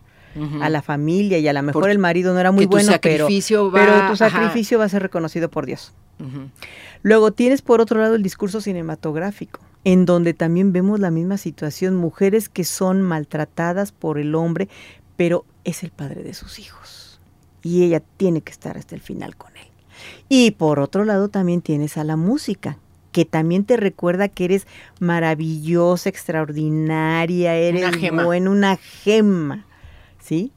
a 0.62 0.70
la 0.70 0.84
familia 0.84 1.40
y 1.40 1.48
a 1.48 1.54
lo 1.54 1.64
mejor 1.64 1.90
el 1.90 1.98
marido 1.98 2.36
no 2.36 2.40
era 2.40 2.52
muy 2.52 2.68
bueno, 2.68 2.92
pero, 3.02 3.28
va- 3.28 3.72
pero 3.72 3.94
tu 3.94 4.14
ajá. 4.14 4.16
sacrificio 4.16 4.78
va 4.78 4.86
a 4.86 4.90
ser 4.90 5.02
reconocido 5.02 5.50
por 5.50 5.66
Dios. 5.66 5.92
Ujú. 6.20 6.50
Luego 7.04 7.34
tienes 7.34 7.62
por 7.62 7.82
otro 7.82 8.00
lado 8.00 8.16
el 8.16 8.24
discurso 8.24 8.62
cinematográfico, 8.62 9.60
en 9.84 10.06
donde 10.06 10.34
también 10.34 10.72
vemos 10.72 11.02
la 11.02 11.12
misma 11.12 11.38
situación, 11.38 11.98
mujeres 11.98 12.48
que 12.48 12.64
son 12.64 13.02
maltratadas 13.02 13.92
por 13.92 14.18
el 14.18 14.34
hombre, 14.36 14.70
pero 15.18 15.46
es 15.66 15.84
el 15.84 15.92
padre 15.92 16.24
de 16.24 16.34
sus 16.34 16.60
hijos. 16.60 17.20
Y 17.62 17.84
ella 17.84 18.02
tiene 18.18 18.42
que 18.42 18.54
estar 18.54 18.78
hasta 18.78 18.96
el 18.96 19.02
final 19.02 19.36
con 19.36 19.56
él. 19.58 19.68
Y 20.30 20.52
por 20.52 20.80
otro 20.80 21.04
lado 21.04 21.28
también 21.28 21.62
tienes 21.62 21.98
a 21.98 22.06
la 22.06 22.16
música, 22.16 22.78
que 23.12 23.26
también 23.26 23.66
te 23.66 23.76
recuerda 23.76 24.30
que 24.30 24.46
eres 24.46 24.66
maravillosa, 25.02 26.08
extraordinaria, 26.08 27.56
eres 27.56 27.96
gema. 27.98 28.24
buena, 28.24 28.50
una 28.50 28.78
gema, 28.78 29.66
¿sí? 30.20 30.54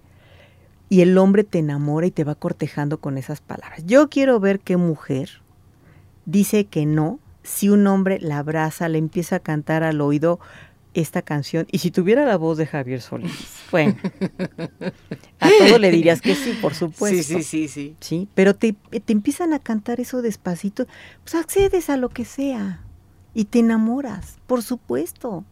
Y 0.89 1.01
el 1.01 1.19
hombre 1.19 1.43
te 1.43 1.59
enamora 1.59 2.07
y 2.07 2.13
te 2.13 2.23
va 2.23 2.37
cortejando 2.37 2.99
con 2.99 3.19
esas 3.19 3.41
palabras. 3.41 3.85
Yo 3.85 4.09
quiero 4.09 4.39
ver 4.39 4.61
qué 4.61 4.77
mujer 4.77 5.43
dice 6.27 6.67
que 6.67 6.85
no 6.85 7.21
si 7.47 7.69
un 7.69 7.87
hombre 7.87 8.19
la 8.21 8.39
abraza, 8.39 8.89
le 8.89 8.99
empieza 8.99 9.37
a 9.37 9.41
cantar 9.41 9.85
al 9.85 10.01
oído 10.01 10.41
esta 10.95 11.23
canción. 11.23 11.67
Y 11.71 11.79
si 11.79 11.91
tuviera 11.91 12.25
la 12.25 12.37
voz 12.37 12.59
de 12.59 12.67
Javier 12.67 13.01
Solís, 13.01 13.31
bueno, 13.71 13.97
a 15.41 15.51
todo 15.59 15.79
le 15.79 15.91
dirías 15.91 16.21
que 16.21 16.35
sí, 16.35 16.59
por 16.61 16.75
supuesto. 16.75 17.23
Sí, 17.23 17.43
sí, 17.43 17.69
sí, 17.69 17.69
sí. 17.69 17.97
Sí, 18.01 18.29
pero 18.35 18.55
te, 18.55 18.73
te 18.73 19.13
empiezan 19.13 19.53
a 19.53 19.59
cantar 19.59 20.01
eso 20.01 20.23
despacito, 20.23 20.87
pues 21.23 21.35
accedes 21.37 21.89
a 21.89 21.97
lo 21.97 22.09
que 22.09 22.25
sea 22.25 22.81
y 23.33 23.45
te 23.45 23.61
enamoras, 23.61 24.39
por 24.47 24.63
supuesto. 24.63 25.45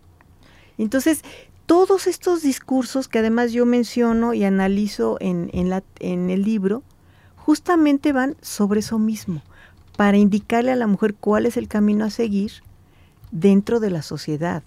Entonces, 0.79 1.23
todos 1.67 2.07
estos 2.07 2.43
discursos 2.43 3.09
que 3.09 3.21
además 3.21 3.53
yo 3.53 3.67
menciono 3.67 4.35
y 4.35 4.45
analizo 4.45 5.17
en, 5.21 5.51
en, 5.53 5.71
la, 5.71 5.85
en 6.01 6.31
el 6.31 6.43
libro, 6.43 6.83
justamente 7.37 8.13
van 8.13 8.37
sobre 8.41 8.81
eso 8.81 8.99
mismo, 8.99 9.43
para 9.97 10.17
indicarle 10.17 10.73
a 10.73 10.77
la 10.77 10.87
mujer 10.87 11.15
cuál 11.15 11.47
es 11.47 11.57
el 11.57 11.69
camino 11.69 12.05
a 12.05 12.11
seguir 12.11 12.53
dentro 13.31 13.81
de 13.81 13.91
la 13.91 14.03
sociedad, 14.03 14.63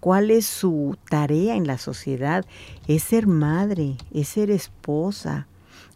cuál 0.00 0.30
es 0.30 0.46
su 0.46 0.96
tarea 1.08 1.54
en 1.56 1.66
la 1.66 1.78
sociedad, 1.78 2.44
es 2.88 3.02
ser 3.04 3.26
madre, 3.26 3.96
es 4.12 4.28
ser 4.28 4.50
esposa, 4.50 5.46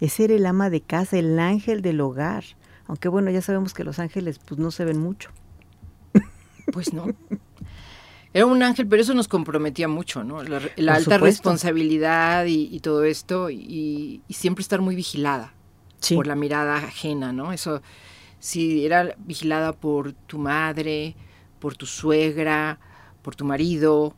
es 0.01 0.13
ser 0.13 0.31
el 0.31 0.47
ama 0.47 0.71
de 0.71 0.81
casa, 0.81 1.19
el 1.19 1.39
ángel 1.39 1.83
del 1.83 2.01
hogar. 2.01 2.45
Aunque 2.87 3.09
bueno, 3.09 3.31
ya 3.31 3.43
sabemos 3.43 3.75
que 3.75 3.83
los 3.85 3.99
ángeles 3.99 4.39
pues 4.39 4.61
no 4.61 4.71
se 4.71 4.85
ven 4.85 4.99
mucho. 4.99 5.31
Pues 6.73 6.93
no. 6.93 7.07
Era 8.35 8.45
un 8.47 8.63
ángel, 8.63 8.87
pero 8.87 9.01
eso 9.03 9.15
nos 9.15 9.29
comprometía 9.29 9.89
mucho, 9.89 10.23
¿no? 10.25 10.43
La, 10.43 10.61
la 10.77 10.95
alta 10.95 11.15
supuesto. 11.17 11.19
responsabilidad 11.25 12.45
y, 12.47 12.69
y 12.75 12.81
todo 12.81 13.05
esto, 13.05 13.51
y, 13.51 14.21
y 14.29 14.35
siempre 14.35 14.63
estar 14.63 14.81
muy 14.81 14.95
vigilada 14.95 15.53
Sí. 16.01 16.15
por 16.15 16.27
la 16.27 16.35
mirada 16.37 16.77
ajena, 16.77 17.33
¿no? 17.33 17.53
Eso, 17.53 17.81
si 18.47 18.87
era 18.87 19.17
vigilada 19.19 19.73
por 19.73 20.13
tu 20.13 20.39
madre, 20.39 21.17
por 21.59 21.77
tu 21.77 21.85
suegra, 21.85 22.79
por 23.23 23.35
tu 23.35 23.45
marido, 23.45 24.15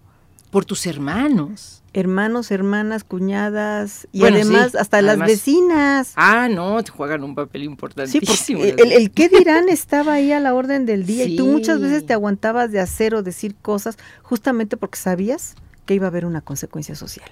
por 0.50 0.66
tus 0.66 0.86
hermanos. 0.86 1.82
Hermanos, 1.94 2.50
hermanas, 2.50 3.04
cuñadas 3.04 4.06
y 4.12 4.20
Bueno, 4.20 4.36
además 4.36 4.72
sí, 4.72 4.76
hasta 4.78 4.98
además- 4.98 5.18
las 5.18 5.28
vecinas. 5.28 6.12
Ah, 6.16 6.48
no, 6.50 6.82
te 6.84 6.90
juegan 6.90 7.24
un 7.24 7.34
papel 7.34 7.62
Sí, 7.62 7.66
importantísimo. 7.66 8.60
porque 8.60 8.82
el, 8.82 8.92
el 8.92 9.10
qué 9.10 9.30
dirán 9.30 9.70
estaba 9.70 10.12
ahí 10.12 10.30
a 10.32 10.40
la 10.40 10.52
orden 10.54 10.84
del 10.84 11.06
día 11.06 11.24
y 11.24 11.36
tú 11.36 11.44
Sí. 11.46 11.50
muchas 11.50 11.80
veces 11.80 12.04
te 12.04 12.12
aguantabas 12.12 12.70
de 12.70 12.80
hacer 12.80 13.14
o 13.14 13.22
decir 13.22 13.54
cosas 13.56 13.96
justamente 14.22 14.76
porque 14.76 14.98
sabías 14.98 15.54
que 15.86 15.94
iba 15.94 16.04
a 16.06 16.10
haber 16.10 16.26
una 16.26 16.42
consecuencia 16.42 16.94
social. 16.94 17.30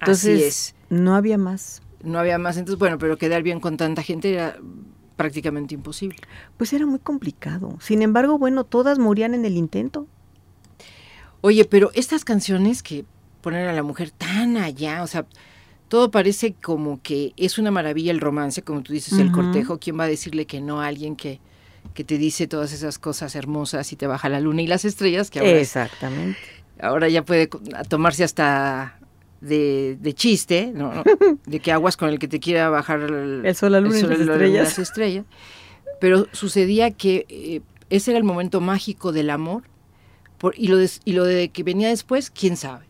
Entonces, 0.00 0.34
Así 0.36 0.44
es. 0.44 0.74
no 0.90 1.14
había 1.16 1.38
más. 1.38 1.80
No 2.02 2.18
había 2.18 2.36
más. 2.36 2.58
Entonces, 2.58 2.78
bueno, 2.78 2.98
pero 2.98 3.16
quedar 3.16 3.42
bien 3.42 3.60
con 3.60 3.78
tanta 3.78 4.02
gente 4.02 4.34
era 4.34 4.58
prácticamente 5.16 5.74
imposible. 5.74 6.18
Pues 6.56 6.72
era 6.72 6.86
muy 6.86 6.98
complicado. 6.98 7.76
Sin 7.80 8.02
embargo, 8.02 8.38
bueno, 8.38 8.64
todas 8.64 8.98
morían 8.98 9.34
en 9.34 9.44
el 9.44 9.56
intento. 9.56 10.06
Oye, 11.40 11.64
pero 11.64 11.90
estas 11.94 12.24
canciones 12.24 12.82
que 12.82 13.04
ponen 13.40 13.66
a 13.66 13.72
la 13.72 13.82
mujer 13.82 14.10
tan 14.10 14.56
allá, 14.56 15.02
o 15.02 15.06
sea, 15.06 15.26
todo 15.88 16.10
parece 16.10 16.54
como 16.54 17.00
que 17.02 17.34
es 17.36 17.58
una 17.58 17.70
maravilla 17.70 18.10
el 18.10 18.20
romance, 18.20 18.62
como 18.62 18.82
tú 18.82 18.92
dices, 18.92 19.18
el 19.18 19.30
cortejo. 19.30 19.78
¿Quién 19.78 19.98
va 19.98 20.04
a 20.04 20.08
decirle 20.08 20.46
que 20.46 20.60
no 20.60 20.80
a 20.80 20.86
alguien 20.86 21.14
que, 21.14 21.40
que 21.92 22.02
te 22.04 22.18
dice 22.18 22.46
todas 22.46 22.72
esas 22.72 22.98
cosas 22.98 23.34
hermosas 23.36 23.92
y 23.92 23.96
te 23.96 24.06
baja 24.06 24.28
la 24.28 24.40
luna 24.40 24.62
y 24.62 24.66
las 24.66 24.84
estrellas? 24.84 25.30
Que 25.30 25.40
ahora, 25.40 25.60
Exactamente. 25.60 26.38
ahora 26.80 27.08
ya 27.08 27.24
puede 27.24 27.48
tomarse 27.88 28.24
hasta 28.24 28.98
de, 29.44 29.96
de 30.00 30.12
chiste, 30.14 30.72
¿no? 30.74 30.92
De 31.46 31.60
que 31.60 31.72
aguas 31.72 31.96
con 31.96 32.08
el 32.08 32.18
que 32.18 32.28
te 32.28 32.40
quiera 32.40 32.68
bajar 32.70 33.00
el, 33.00 33.44
El 33.44 33.54
sol, 33.54 33.72
la 33.72 33.80
luna 33.80 33.96
y 33.96 34.00
sol, 34.00 34.10
las 34.10 34.18
la 34.20 34.24
luna 34.24 34.34
y 34.34 34.56
estrellas. 34.56 34.64
las 34.64 34.78
estrellas. 34.78 35.24
Pero 36.00 36.26
sucedía 36.32 36.90
que 36.90 37.26
eh, 37.28 37.60
ese 37.90 38.10
era 38.10 38.18
el 38.18 38.24
momento 38.24 38.60
mágico 38.60 39.12
del 39.12 39.30
amor 39.30 39.62
por- 40.38 40.54
y, 40.58 40.68
lo 40.68 40.76
de, 40.76 40.90
y 41.04 41.12
lo 41.12 41.24
de 41.24 41.48
que 41.50 41.62
venía 41.62 41.88
después, 41.88 42.30
quién 42.30 42.56
sabe. 42.56 42.86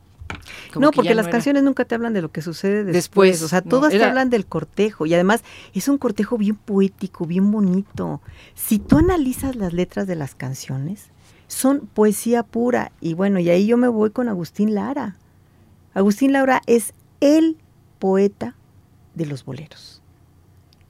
Como 0.73 0.87
no, 0.87 0.91
que 0.91 0.97
porque 0.97 1.15
las 1.15 1.25
no 1.27 1.29
era- 1.29 1.33
canciones 1.33 1.63
nunca 1.63 1.85
te 1.85 1.95
hablan 1.95 2.13
de 2.15 2.23
lo 2.23 2.31
que 2.33 2.43
sucede 2.43 2.85
después. 2.85 2.95
Después, 2.95 3.43
o 3.43 3.49
sea, 3.49 3.61
no, 3.61 3.69
todas 3.69 3.93
te 3.93 4.03
hablan 4.03 4.31
del 4.31 4.47
cortejo. 4.47 5.07
Y 5.07 5.15
además 5.15 5.45
es 5.75 5.87
un 5.89 5.99
cortejo 5.99 6.39
bien 6.39 6.57
poético, 6.57 7.27
bien 7.27 7.51
bonito. 7.51 8.21
Si 8.55 8.79
tú 8.79 8.99
analizas 8.99 9.55
las 9.57 9.73
letras 9.73 10.07
de 10.07 10.17
las 10.17 10.35
canciones, 10.35 11.11
son 11.47 11.81
poesía 11.93 12.43
pura. 12.43 12.91
Y 13.01 13.15
bueno, 13.15 13.39
y 13.39 13.51
ahí 13.51 13.67
yo 13.67 13.77
me 13.77 13.89
voy 13.89 14.11
con 14.11 14.29
Agustín 14.29 14.75
Lara. 14.75 15.17
Agustín 15.95 16.33
Laura 16.33 16.61
es 16.67 16.93
el 17.21 17.57
poeta 17.99 18.57
de 19.15 19.27
los 19.27 19.45
boleros. 19.45 20.03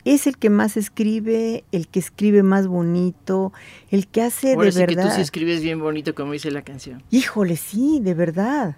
Es 0.05 0.27
el 0.27 0.37
que 0.37 0.51
más 0.51 0.77
escribe, 0.77 1.64
el 1.73 1.88
que 1.88 1.99
escribe 1.99 2.43
más 2.43 2.67
bonito, 2.67 3.53
el 3.90 4.07
que 4.07 4.23
hace 4.23 4.49
de 4.49 4.57
verdad. 4.57 4.87
que 4.87 4.97
tú 4.97 5.09
sí 5.14 5.21
escribes 5.21 5.62
bien 5.62 5.81
bonito, 5.81 6.14
como 6.14 6.33
dice 6.33 6.51
la 6.51 6.62
canción. 6.62 7.03
Híjole, 7.11 7.57
sí, 7.57 8.01
de 8.03 8.12
verdad. 8.12 8.77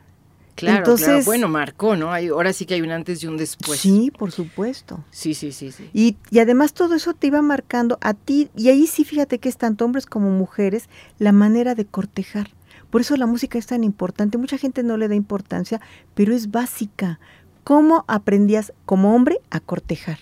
Claro, 0.55 0.79
Entonces, 0.79 1.27
bueno, 1.27 1.49
marcó, 1.49 1.97
¿no? 1.97 2.13
Hay, 2.13 2.29
ahora 2.29 2.53
sí 2.53 2.65
que 2.65 2.75
hay 2.75 2.81
un 2.81 2.91
antes 2.91 3.23
y 3.23 3.27
un 3.27 3.37
después. 3.37 3.79
Sí, 3.79 4.11
por 4.17 4.33
supuesto. 4.33 5.05
Sí, 5.11 5.35
sí, 5.35 5.53
sí, 5.53 5.71
sí. 5.71 5.91
Y, 5.93 6.17
y 6.31 6.39
además 6.39 6.73
todo 6.73 6.95
eso 6.95 7.13
te 7.13 7.27
iba 7.27 7.43
marcando 7.43 7.99
a 8.01 8.15
ti, 8.15 8.49
y 8.57 8.69
ahí 8.69 8.87
sí 8.87 9.05
fíjate 9.05 9.39
que 9.39 9.51
es 9.51 9.59
tanto 9.59 9.85
hombres 9.85 10.07
como 10.07 10.31
mujeres, 10.31 10.89
la 11.19 11.33
manera 11.33 11.75
de 11.75 11.85
cortejar. 11.85 12.49
Por 12.97 13.03
eso 13.03 13.15
la 13.19 13.27
música 13.27 13.59
es 13.59 13.67
tan 13.67 13.85
importante. 13.85 14.39
Mucha 14.39 14.57
gente 14.57 14.83
no 14.83 14.97
le 14.97 15.07
da 15.07 15.15
importancia, 15.15 15.83
pero 16.15 16.33
es 16.33 16.51
básica. 16.51 17.21
¿Cómo 17.63 18.07
aprendías 18.09 18.73
como 18.87 19.15
hombre 19.15 19.39
a 19.51 19.61
cortejar? 19.61 20.17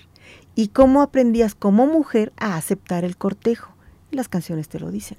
¿Y 0.57 0.71
cómo 0.71 1.01
aprendías 1.01 1.55
como 1.55 1.87
mujer 1.87 2.33
a 2.37 2.57
aceptar 2.57 3.05
el 3.05 3.17
cortejo? 3.17 3.77
Las 4.11 4.29
canciones 4.29 4.69
te 4.69 4.81
lo 4.81 4.91
dicen. 4.91 5.19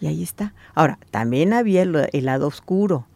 Y 0.00 0.08
ahí 0.08 0.24
está. 0.24 0.54
Ahora, 0.74 0.98
también 1.12 1.52
había 1.52 1.82
el, 1.82 2.24
lado 2.24 2.48
oscuro 2.48 3.06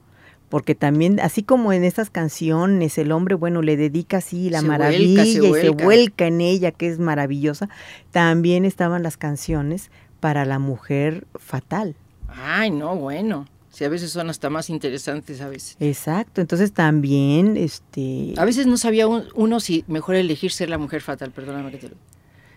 porque 0.49 0.77
también, 0.77 1.19
así 1.19 1.43
como 1.43 1.73
en 1.73 1.83
estas 1.83 2.11
canciones, 2.11 2.99
el 2.99 3.11
hombre, 3.11 3.35
bueno, 3.35 3.63
le 3.63 3.77
dedica 3.77 4.19
así 4.19 4.49
la 4.49 4.63
maravilla 4.63 5.25
y 5.25 5.35
se 5.35 5.71
vuelca 5.71 6.29
en 6.29 6.41
ella, 6.41 6.71
que 6.71 6.87
es 6.87 7.01
maravillosa, 7.01 7.69
también 8.13 8.65
estaban 8.65 9.03
las 9.03 9.17
canciones 9.17 9.91
para 10.21 10.45
la 10.45 10.61
mujer 10.61 11.27
fatal. 11.35 11.97
Ay, 12.29 12.71
no, 12.71 12.97
bueno. 12.97 13.47
Sí, 13.71 13.85
a 13.85 13.89
veces 13.89 14.11
son 14.11 14.29
hasta 14.31 14.51
más 14.51 14.71
interesantes 14.71 15.41
a 15.41 15.49
veces. 15.49 15.77
Exacto, 15.79 16.41
entonces 16.41 16.73
también, 16.73 17.57
este... 17.57 18.35
A 18.37 18.45
veces 18.45 18.67
no 18.67 18.77
sabía 18.77 19.07
uno 19.07 19.61
si 19.61 19.85
mejor 19.87 20.17
elegir 20.17 20.51
ser 20.51 20.69
la 20.69 20.79
mujer 20.79 21.01
fatal, 21.01 21.31
perdóname 21.31 21.71
que 21.71 21.79
te 21.79 21.89
lo... 21.91 21.95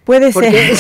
Puede 0.03 0.31
ser. 0.33 0.79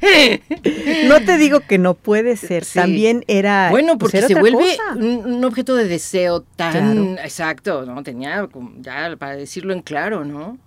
no 1.08 1.24
te 1.24 1.38
digo 1.38 1.60
que 1.60 1.78
no 1.78 1.94
puede 1.94 2.36
ser, 2.36 2.66
también 2.66 3.24
era... 3.28 3.68
Bueno, 3.70 3.98
pues, 3.98 4.12
porque 4.12 4.26
se 4.26 4.34
vuelve 4.34 4.76
un, 4.96 5.44
objeto 5.44 5.76
de 5.76 5.86
deseo 5.86 6.40
tan... 6.40 7.18
Exacto, 7.18 7.86
¿no? 7.86 8.02
Tenía, 8.02 8.48
ya 8.80 9.14
para 9.16 9.36
decirlo 9.36 9.72
en 9.72 9.82
claro, 9.82 10.24
¿no? 10.24 10.58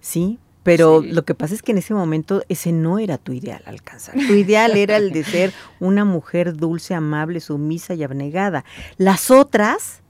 Sí, 0.00 0.38
pero 0.66 1.00
lo 1.00 1.24
que 1.24 1.36
pasa 1.36 1.54
es 1.54 1.62
que 1.62 1.70
en 1.70 1.78
ese 1.78 1.94
momento 1.94 2.42
ese 2.48 2.72
no 2.72 2.98
era 2.98 3.18
tu 3.18 3.32
ideal 3.32 3.62
alcanzar. 3.66 4.16
Tu 4.16 4.34
ideal 4.34 4.76
era 4.76 4.96
el 4.96 5.12
de 5.12 5.22
ser 5.22 5.52
una 5.80 6.04
mujer 6.04 6.56
dulce, 6.56 6.92
amable, 6.92 7.38
sumisa 7.38 7.94
y 7.94 8.02
abnegada. 8.02 8.64
Las 8.96 9.30
otras 9.30 10.02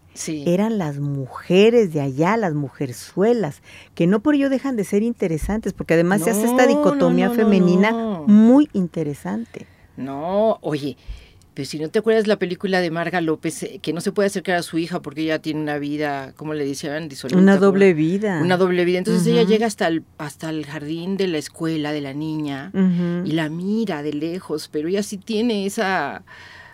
eran 0.46 0.78
las 0.78 0.98
mujeres 0.98 1.92
de 1.92 2.00
allá, 2.00 2.38
las 2.38 2.54
mujerzuelas, 2.54 3.60
que 3.94 4.06
no 4.06 4.20
por 4.20 4.34
ello 4.34 4.48
dejan 4.48 4.76
de 4.76 4.84
ser 4.84 5.02
interesantes, 5.02 5.74
porque 5.74 5.92
además 5.92 6.22
se 6.22 6.30
hace 6.30 6.46
esta 6.46 6.66
dicotomía 6.66 7.28
femenina 7.28 7.92
muy 8.26 8.70
interesante. 8.72 9.66
No, 9.98 10.56
oye, 10.62 10.96
pero 11.56 11.64
si 11.64 11.78
no 11.78 11.88
te 11.88 12.00
acuerdas 12.00 12.26
la 12.26 12.38
película 12.38 12.82
de 12.82 12.90
Marga 12.90 13.22
López, 13.22 13.62
eh, 13.62 13.78
que 13.80 13.94
no 13.94 14.02
se 14.02 14.12
puede 14.12 14.26
acercar 14.26 14.56
a 14.56 14.62
su 14.62 14.76
hija 14.76 15.00
porque 15.00 15.22
ella 15.22 15.38
tiene 15.38 15.58
una 15.58 15.78
vida, 15.78 16.34
¿cómo 16.36 16.52
le 16.52 16.66
decían? 16.66 17.08
Disoluta, 17.08 17.38
una 17.38 17.56
doble 17.56 17.94
vida. 17.94 18.42
Una 18.42 18.58
doble 18.58 18.84
vida. 18.84 18.98
Entonces 18.98 19.26
ella 19.26 19.42
llega 19.42 19.66
hasta 19.66 19.88
el, 19.88 20.04
hasta 20.18 20.50
el 20.50 20.66
jardín 20.66 21.16
de 21.16 21.28
la 21.28 21.38
escuela 21.38 21.92
de 21.92 22.02
la 22.02 22.12
niña 22.12 22.70
y 23.24 23.32
la 23.32 23.48
mira 23.48 24.02
de 24.02 24.12
lejos, 24.12 24.68
pero 24.70 24.88
ella 24.88 25.02
sí 25.02 25.16
tiene 25.16 25.64
esa 25.64 26.24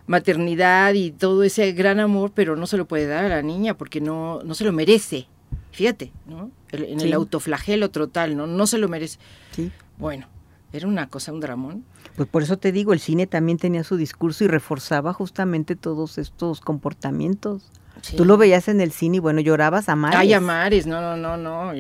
maternidad 0.09 0.95
y 0.95 1.13
todo 1.13 1.45
ese 1.45 1.71
gran 1.71 2.01
amor, 2.01 2.33
pero 2.35 2.57
no 2.57 2.67
se 2.67 2.77
lo 2.77 2.89
puede 2.89 3.07
dar 3.07 3.27
a 3.27 3.29
la 3.29 3.43
niña 3.43 3.75
porque 3.75 4.01
no, 4.01 4.43
no 4.43 4.57
se 4.57 4.65
lo 4.65 4.73
merece. 4.73 5.29
Fíjate, 5.71 6.11
¿no? 6.27 6.51
en 6.73 7.01
el 7.01 7.13
autoflagelo 7.13 7.93
total, 7.93 8.37
¿no? 8.37 8.49
No 8.49 8.67
se 8.67 8.79
lo 8.79 8.89
merece. 8.89 9.21
Sí. 9.53 9.71
Bueno, 9.97 10.27
era 10.73 10.87
una 10.87 11.09
cosa, 11.09 11.33
un 11.33 11.41
dramón. 11.41 11.85
Pues 12.17 12.29
por 12.29 12.43
eso 12.43 12.59
te 12.59 12.73
digo, 12.73 12.93
el 12.93 13.01
cine 13.01 13.27
también 13.27 13.59
tenía 13.59 13.85
su 13.85 13.97
discurso 13.97 14.45
y 14.45 14.49
reforzaba 14.49 15.13
justamente 15.13 15.77
todos 15.77 16.19
estos 16.19 16.61
comportamientos. 16.61 17.71
Tú 18.17 18.25
lo 18.25 18.37
veías 18.37 18.69
en 18.69 18.81
el 18.81 18.91
cine 18.91 19.19
y 19.19 19.21
bueno, 19.21 19.41
llorabas 19.41 19.89
a 19.89 19.97
mares. 19.97 20.19
Ay, 20.19 20.33
a 20.33 20.41
mares, 20.41 20.87
no, 20.87 21.01
no, 21.01 21.17
no, 21.17 21.37
no. 21.37 21.73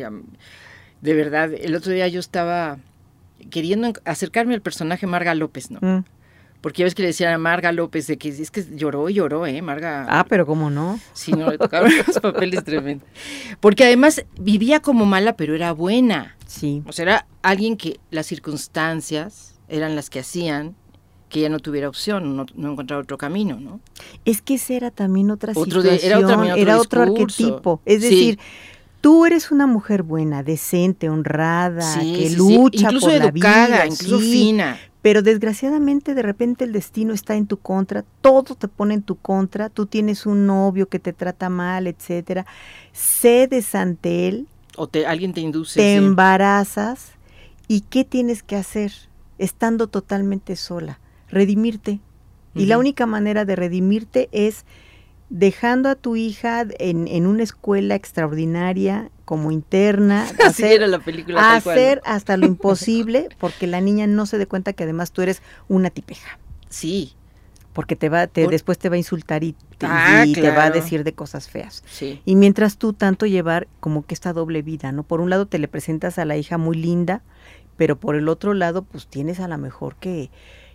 de 1.00 1.14
verdad, 1.14 1.52
el 1.52 1.74
otro 1.74 1.92
día 1.92 2.07
yo 2.09 2.20
estaba 2.20 2.78
queriendo 3.50 3.92
acercarme 4.05 4.55
al 4.55 4.62
personaje 4.62 5.07
Marga 5.07 5.35
López, 5.35 5.70
¿no? 5.70 5.81
Mm. 5.81 6.05
Porque 6.61 6.78
ya 6.78 6.85
ves 6.85 6.94
que 6.94 7.02
le 7.02 7.09
decían 7.09 7.33
a 7.35 7.38
Marga 7.38 7.72
López 7.72 8.07
de 8.07 8.18
que 8.18 8.28
es 8.28 8.52
que 8.52 8.64
lloró 8.76 9.09
y 9.09 9.14
lloró, 9.14 9.46
¿eh? 9.46 9.61
Marga. 9.62 10.07
Ah, 10.09 10.24
pero 10.28 10.46
¿cómo 10.46 10.70
no? 10.70 11.00
Sí, 11.12 11.33
no, 11.33 11.50
le 11.50 11.59
tocaron 11.59 11.90
los 12.07 12.20
papeles 12.20 12.62
tremendos. 12.62 13.09
Porque 13.59 13.85
además 13.85 14.24
vivía 14.38 14.78
como 14.81 15.05
mala, 15.05 15.37
pero 15.37 15.57
era 15.57 15.72
buena. 15.72 16.37
Sí. 16.52 16.82
O 16.86 16.92
sea, 16.92 17.02
era 17.04 17.26
alguien 17.40 17.76
que 17.76 17.98
las 18.10 18.26
circunstancias 18.26 19.54
eran 19.68 19.96
las 19.96 20.10
que 20.10 20.20
hacían 20.20 20.74
que 21.30 21.40
ella 21.40 21.48
no 21.48 21.60
tuviera 21.60 21.88
opción, 21.88 22.36
no, 22.36 22.44
no 22.54 22.72
encontrara 22.72 23.00
otro 23.02 23.16
camino, 23.16 23.58
¿no? 23.58 23.80
Es 24.26 24.42
que 24.42 24.54
esa 24.54 24.74
era 24.74 24.90
también 24.90 25.30
otra 25.30 25.54
situación, 25.54 25.98
era, 26.58 26.78
otro, 26.78 27.00
arquetipo. 27.00 27.80
Es 27.86 28.02
decir, 28.02 28.38
tú 29.00 29.24
eres 29.24 29.50
una 29.50 29.66
mujer 29.66 30.02
buena, 30.02 30.42
decente, 30.42 31.08
honrada, 31.08 32.00
que 32.00 32.28
lucha 32.36 32.84
incluso 32.88 33.06
por 33.06 33.14
educada, 33.14 33.68
la 33.68 33.84
vida, 33.84 33.86
incluso 33.86 34.18
fina. 34.18 34.78
Pero 35.00 35.22
desgraciadamente 35.22 36.14
de 36.14 36.22
repente 36.22 36.64
el 36.64 36.72
destino 36.72 37.14
está 37.14 37.34
en 37.34 37.46
tu 37.46 37.56
contra, 37.56 38.04
todo 38.20 38.54
te 38.54 38.68
pone 38.68 38.92
en 38.94 39.02
tu 39.02 39.16
contra, 39.16 39.70
tú 39.70 39.86
tienes 39.86 40.26
un 40.26 40.46
novio 40.46 40.88
que 40.88 40.98
te 40.98 41.14
trata 41.14 41.48
mal, 41.48 41.86
etcétera. 41.86 42.44
Cedes 42.92 43.74
ante 43.74 44.28
él. 44.28 44.46
O 44.76 44.87
te, 44.87 45.06
alguien 45.06 45.32
te 45.32 45.40
induce. 45.40 45.80
Te 45.80 45.94
embarazas. 45.94 47.12
¿Y 47.68 47.82
qué 47.82 48.04
tienes 48.04 48.42
que 48.42 48.56
hacer? 48.56 48.92
estando 49.42 49.88
totalmente 49.88 50.56
sola, 50.56 51.00
redimirte. 51.28 52.00
Y 52.54 52.66
la 52.66 52.76
única 52.76 53.06
manera 53.06 53.46
de 53.46 53.56
redimirte 53.56 54.28
es 54.30 54.66
dejando 55.30 55.88
a 55.88 55.94
tu 55.94 56.16
hija 56.16 56.66
en, 56.78 57.08
en 57.08 57.26
una 57.26 57.42
escuela 57.42 57.94
extraordinaria 57.94 59.11
como 59.24 59.50
interna, 59.50 60.28
hacer, 60.44 60.87
la 60.87 60.98
película 60.98 61.56
hacer 61.56 62.02
hasta 62.04 62.37
lo 62.37 62.46
imposible 62.46 63.30
porque 63.38 63.66
la 63.66 63.80
niña 63.80 64.06
no 64.06 64.26
se 64.26 64.37
dé 64.37 64.46
cuenta 64.46 64.74
que 64.74 64.85
además 64.85 65.12
tú 65.12 65.22
eres 65.22 65.40
una 65.68 65.88
tipeja. 65.88 66.38
Sí. 66.68 67.14
Porque 67.72 67.96
te 67.96 68.08
va, 68.08 68.26
te, 68.26 68.46
después 68.48 68.78
te 68.78 68.88
va 68.88 68.96
a 68.96 68.98
insultar 68.98 69.44
y, 69.44 69.54
te, 69.78 69.87
ah, 69.87 70.24
te 70.32 70.50
va 70.50 70.64
a 70.64 70.70
decir 70.70 71.04
de 71.04 71.14
cosas 71.14 71.48
feas. 71.48 71.82
Sí. 71.90 72.20
Y 72.26 72.37
mientras 72.37 72.76
tú 72.76 72.92
tanto 72.92 73.24
llevar 73.24 73.66
como 73.80 74.04
que 74.04 74.12
esta 74.12 74.35
doble 74.35 74.61
vida, 74.61 74.92
¿no? 74.92 75.04
Por 75.04 75.20
un 75.20 75.30
lado 75.30 75.46
te 75.46 75.58
le 75.58 75.68
presentas 75.68 76.18
a 76.18 76.26
la 76.26 76.37
hija 76.37 76.58
muy 76.58 76.76
linda, 76.76 77.22
pero 77.76 77.98
por 77.98 78.14
el 78.14 78.28
otro 78.28 78.52
lado, 78.52 78.82
pues 78.82 79.06
tienes 79.06 79.40
a 79.40 79.48
lo 79.48 79.56
mejor 79.56 79.96
que, 79.96 80.30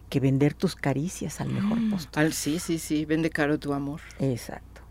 que 0.10 0.20
vender 0.20 0.54
tus 0.54 0.76
caricias 0.76 1.42
al 1.42 1.50
mejor 1.50 1.80
mm, 1.80 1.92
postor. 1.92 2.34
sí, 2.34 2.60
sí, 2.60 2.80
sí, 2.80 3.06
vende 3.06 3.30
caro 3.30 3.60
tu 3.60 3.74
amor. 3.74 4.02
Exacto. 4.20 4.82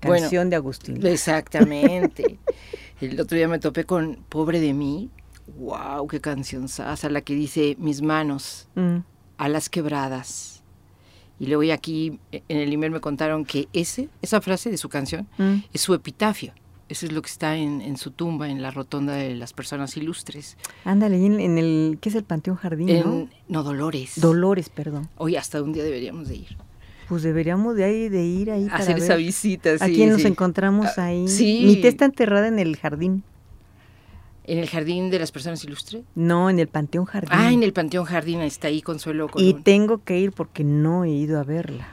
Canción 0.00 0.48
de 0.48 0.56
Agustín. 0.56 1.04
Exactamente. 1.04 2.38
el 3.00 3.20
otro 3.20 3.36
día 3.36 3.48
me 3.48 3.58
topé 3.58 3.84
con 3.84 4.24
Pobre 4.28 4.60
de 4.60 4.72
mí. 4.72 5.10
¡Wow! 5.56 6.06
¡Qué 6.06 6.20
canción 6.20 6.68
sasa! 6.68 7.08
La 7.08 7.22
que 7.22 7.34
dice 7.34 7.76
Mis 7.78 8.02
manos, 8.02 8.68
mm. 8.74 8.98
a 9.38 9.48
las 9.48 9.68
quebradas. 9.68 10.57
Y 11.40 11.46
luego 11.46 11.72
aquí 11.72 12.18
en 12.32 12.58
el 12.58 12.72
email 12.72 12.92
me 12.92 13.00
contaron 13.00 13.44
que 13.44 13.68
ese, 13.72 14.08
esa 14.22 14.40
frase 14.40 14.70
de 14.70 14.76
su 14.76 14.88
canción 14.88 15.28
mm. 15.38 15.54
es 15.72 15.80
su 15.80 15.94
epitafio. 15.94 16.52
Eso 16.88 17.04
es 17.04 17.12
lo 17.12 17.20
que 17.20 17.28
está 17.28 17.56
en, 17.56 17.96
su 17.98 18.12
tumba, 18.12 18.48
en 18.48 18.62
la 18.62 18.70
rotonda 18.70 19.12
de 19.12 19.34
las 19.34 19.52
personas 19.52 19.94
ilustres. 19.96 20.56
Ándale, 20.84 21.24
en, 21.24 21.58
el, 21.58 21.98
¿qué 22.00 22.08
es 22.08 22.14
el 22.14 22.24
Panteón 22.24 22.56
Jardín? 22.56 22.88
En, 22.88 23.30
no? 23.46 23.62
Dolores. 23.62 24.12
Dolores, 24.16 24.70
perdón. 24.70 25.10
Hoy 25.16 25.36
hasta 25.36 25.62
un 25.62 25.74
día 25.74 25.84
deberíamos 25.84 26.28
de 26.28 26.36
ir. 26.36 26.56
Pues 27.06 27.22
deberíamos 27.22 27.76
de, 27.76 27.84
ahí, 27.84 28.08
de 28.08 28.24
ir 28.24 28.50
ahí. 28.50 28.68
Hacer 28.70 28.98
esa 28.98 29.16
visita, 29.16 29.76
sí. 29.76 29.84
¿A 29.84 29.86
quién 29.86 30.10
nos 30.10 30.24
encontramos 30.24 30.86
ah, 30.96 31.06
ahí? 31.06 31.28
Sí. 31.28 31.62
Mi 31.66 31.76
tía 31.76 31.90
está 31.90 32.06
enterrada 32.06 32.48
en 32.48 32.58
el 32.58 32.76
jardín. 32.76 33.22
¿En 34.48 34.56
el 34.56 34.66
jardín 34.66 35.10
de 35.10 35.18
las 35.18 35.30
personas 35.30 35.62
ilustres? 35.62 36.04
No, 36.14 36.48
en 36.48 36.58
el 36.58 36.68
Panteón 36.68 37.04
Jardín. 37.04 37.28
Ah, 37.30 37.52
en 37.52 37.62
el 37.62 37.74
Panteón 37.74 38.06
Jardín, 38.06 38.40
está 38.40 38.68
ahí 38.68 38.80
Consuelo. 38.80 39.28
y 39.36 39.52
tengo 39.52 40.02
que 40.04 40.18
ir 40.18 40.32
porque 40.32 40.64
no 40.64 41.04
he 41.04 41.10
ido 41.10 41.38
a 41.38 41.44
verla. 41.44 41.86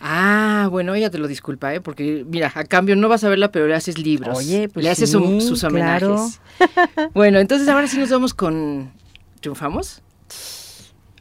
Ah, 0.00 0.66
bueno, 0.68 0.96
ella 0.96 1.10
te 1.10 1.18
lo 1.18 1.28
disculpa, 1.28 1.72
¿eh? 1.72 1.80
Porque, 1.80 2.26
mira, 2.28 2.50
a 2.52 2.64
cambio 2.64 2.96
no 2.96 3.08
vas 3.08 3.22
a 3.22 3.28
verla, 3.28 3.52
pero 3.52 3.68
le 3.68 3.74
haces 3.76 3.98
libros. 3.98 4.36
Oye, 4.36 4.68
pues 4.68 4.82
Le 4.82 4.90
haces 4.90 5.12
sus 5.12 5.62
homenajes. 5.62 6.40
bueno, 7.14 7.38
entonces 7.38 7.68
ahora 7.68 7.86
sí 7.86 7.98
nos 7.98 8.10
vamos 8.10 8.34
con... 8.34 8.92
¿Triunfamos? 9.38 10.02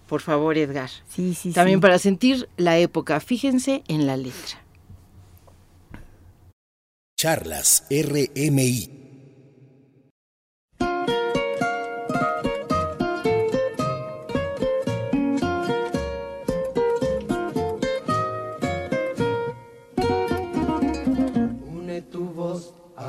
Por 0.08 0.22
favor, 0.22 0.58
Edgar. 0.58 0.90
Sí, 1.08 1.36
sí, 1.36 1.52
También 1.52 1.80
para 1.80 2.00
sentir 2.00 2.50
la 2.58 2.80
época, 2.80 3.20
fíjense 3.20 3.84
en 3.88 4.08
la 4.08 4.18
letra. 4.18 4.58
Charlas 7.18 7.86
RMI 7.92 9.03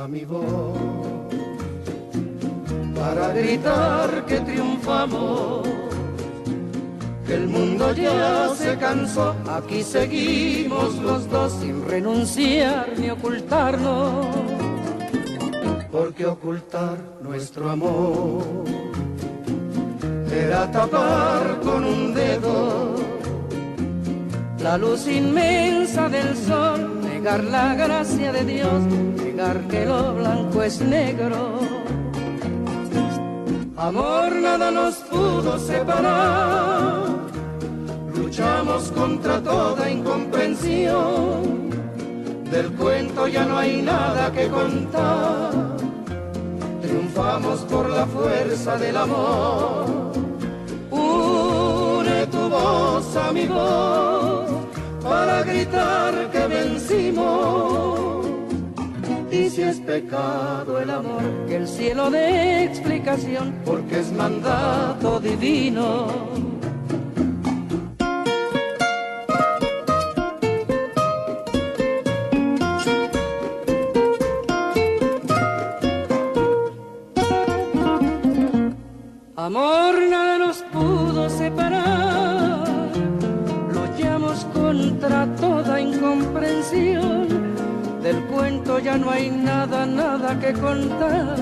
mi 0.07 0.23
voz 0.25 0.77
para 2.95 3.33
gritar 3.33 4.25
que 4.25 4.39
triunfamos, 4.39 5.67
que 7.25 7.33
el 7.35 7.47
mundo 7.47 7.93
ya 7.93 8.49
se 8.55 8.77
cansó, 8.77 9.35
aquí 9.49 9.83
seguimos 9.83 10.95
los 10.95 11.29
dos 11.29 11.53
sin 11.53 11.87
renunciar 11.87 12.87
ni 12.97 13.09
ocultarnos, 13.09 14.27
porque 15.91 16.25
ocultar 16.25 16.97
nuestro 17.21 17.69
amor 17.69 18.43
era 20.31 20.69
tapar 20.71 21.59
con 21.61 21.83
un 21.83 22.13
dedo 22.13 22.95
la 24.61 24.77
luz 24.77 25.07
inmensa 25.07 26.09
del 26.09 26.35
sol 26.35 26.94
negar 27.25 27.43
la 27.45 27.73
gracia 27.73 28.31
de 28.31 28.43
Dios, 28.45 28.83
negar 29.23 29.59
que 29.67 29.83
lo 29.83 30.13
blanco 30.13 30.61
es 30.61 30.79
negro. 30.79 31.59
Amor 33.75 34.31
nada 34.35 34.69
nos 34.69 34.95
pudo 35.09 35.57
separar, 35.57 37.07
luchamos 38.13 38.91
contra 38.91 39.41
toda 39.41 39.89
incomprensión, 39.89 41.71
del 42.51 42.71
cuento 42.73 43.27
ya 43.27 43.43
no 43.43 43.57
hay 43.57 43.81
nada 43.81 44.31
que 44.31 44.47
contar, 44.47 45.51
triunfamos 46.79 47.61
por 47.61 47.89
la 47.89 48.05
fuerza 48.05 48.77
del 48.77 48.97
amor. 48.97 49.85
Une 50.91 52.27
tu 52.27 52.49
voz 52.49 53.15
a 53.15 53.31
mi 53.33 53.47
voz 53.47 54.54
para 55.05 55.43
gritar 55.43 56.31
que 56.31 56.47
vencimos. 56.47 58.25
Y 59.31 59.49
si 59.49 59.61
es 59.61 59.79
pecado 59.79 60.79
el 60.79 60.89
amor, 60.89 61.23
que 61.47 61.57
el 61.57 61.67
cielo 61.67 62.09
dé 62.09 62.63
explicación, 62.63 63.53
porque 63.65 63.99
es 63.99 64.11
mandato 64.11 65.19
divino. 65.19 66.54
Ya 88.85 88.99
no 88.99 89.09
hay 89.09 89.31
nada, 89.31 89.83
nada 89.87 90.39
que 90.39 90.53
contar, 90.53 91.37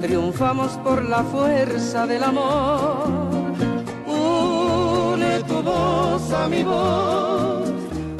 triunfamos 0.00 0.72
por 0.78 1.04
la 1.04 1.22
fuerza 1.22 2.06
del 2.06 2.24
amor. 2.24 3.52
Une 4.06 5.42
tu 5.46 5.62
voz 5.62 6.32
a 6.32 6.48
mi 6.48 6.62
voz 6.62 7.68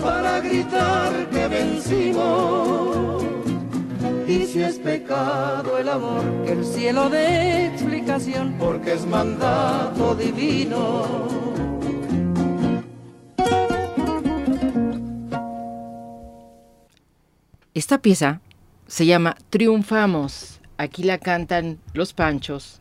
para 0.03 0.41
gritar 0.41 1.11
que 1.31 1.49
vencimos. 1.49 3.25
Y 4.27 4.45
si 4.45 4.63
es 4.63 4.79
pecado 4.79 5.79
el 5.79 5.89
amor, 5.89 6.25
que 6.45 6.53
el 6.53 6.67
cielo 6.67 7.09
dé 7.09 7.69
explicación, 7.69 8.57
porque 8.59 8.93
es 8.93 9.07
mandato 9.07 10.15
divino. 10.15 11.58
Esta 17.79 18.03
pieza 18.03 18.41
se 18.89 19.07
llama 19.07 19.37
Triunfamos. 19.51 20.59
Aquí 20.79 21.05
la 21.05 21.19
cantan 21.19 21.79
Los 21.93 22.13
Panchos 22.13 22.81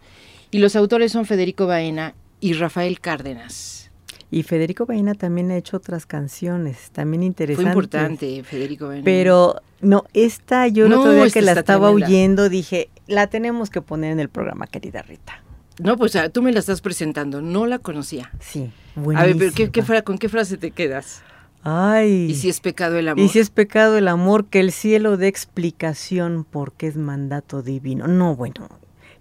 y 0.49 0.57
los 0.57 0.75
autores 0.75 1.11
son 1.11 1.27
Federico 1.27 1.67
Baena 1.67 2.15
y 2.39 2.53
Rafael 2.53 2.99
Cárdenas. 2.99 3.91
Y 4.31 4.41
Federico 4.41 4.87
Baena 4.87 5.13
también 5.13 5.51
ha 5.51 5.55
hecho 5.55 5.77
otras 5.77 6.07
canciones, 6.07 6.89
también 6.93 7.21
interesantes. 7.21 7.63
Fue 7.63 7.71
importante 7.71 8.43
Federico 8.43 8.87
Baena. 8.87 9.03
Pero 9.05 9.61
no, 9.81 10.03
esta 10.15 10.67
yo 10.67 10.85
el 10.85 10.89
No, 10.89 11.01
otro 11.01 11.13
día 11.13 11.25
esta 11.25 11.39
que 11.41 11.45
la 11.45 11.51
estaba 11.51 11.87
tremenda. 11.89 12.07
oyendo 12.07 12.49
dije, 12.49 12.89
la 13.05 13.27
tenemos 13.27 13.69
que 13.69 13.83
poner 13.83 14.11
en 14.13 14.19
el 14.19 14.29
programa, 14.29 14.65
querida 14.65 15.03
Rita. 15.03 15.43
No, 15.77 15.95
pues 15.95 16.15
ah, 16.15 16.29
tú 16.29 16.41
me 16.41 16.51
la 16.51 16.57
estás 16.57 16.81
presentando, 16.81 17.39
no 17.43 17.67
la 17.67 17.77
conocía. 17.77 18.31
Sí, 18.39 18.71
A 19.15 19.25
ver, 19.25 19.35
pero 19.37 19.51
¿qué, 19.51 19.69
qué 19.69 19.81
buenísima. 19.81 19.85
fra- 19.85 20.01
¿con 20.01 20.17
qué 20.17 20.27
frase 20.27 20.57
te 20.57 20.71
quedas? 20.71 21.21
Ay. 21.69 22.27
¿Y 22.31 22.35
si 22.35 22.47
es 22.47 22.61
pecado 22.61 22.97
el 22.97 23.09
amor? 23.09 23.25
Y 23.25 23.27
si 23.27 23.39
es 23.39 23.49
pecado 23.49 23.97
el 23.97 24.07
amor, 24.07 24.45
que 24.45 24.61
el 24.61 24.71
cielo 24.71 25.17
dé 25.17 25.27
explicación 25.27 26.45
porque 26.49 26.87
es 26.87 26.95
mandato 26.95 27.61
divino. 27.61 28.07
No, 28.07 28.37
bueno, 28.37 28.69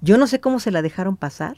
yo 0.01 0.17
no 0.17 0.29
sé 0.29 0.39
cómo 0.39 0.61
se 0.61 0.71
la 0.71 0.81
dejaron 0.81 1.17
pasar 1.17 1.57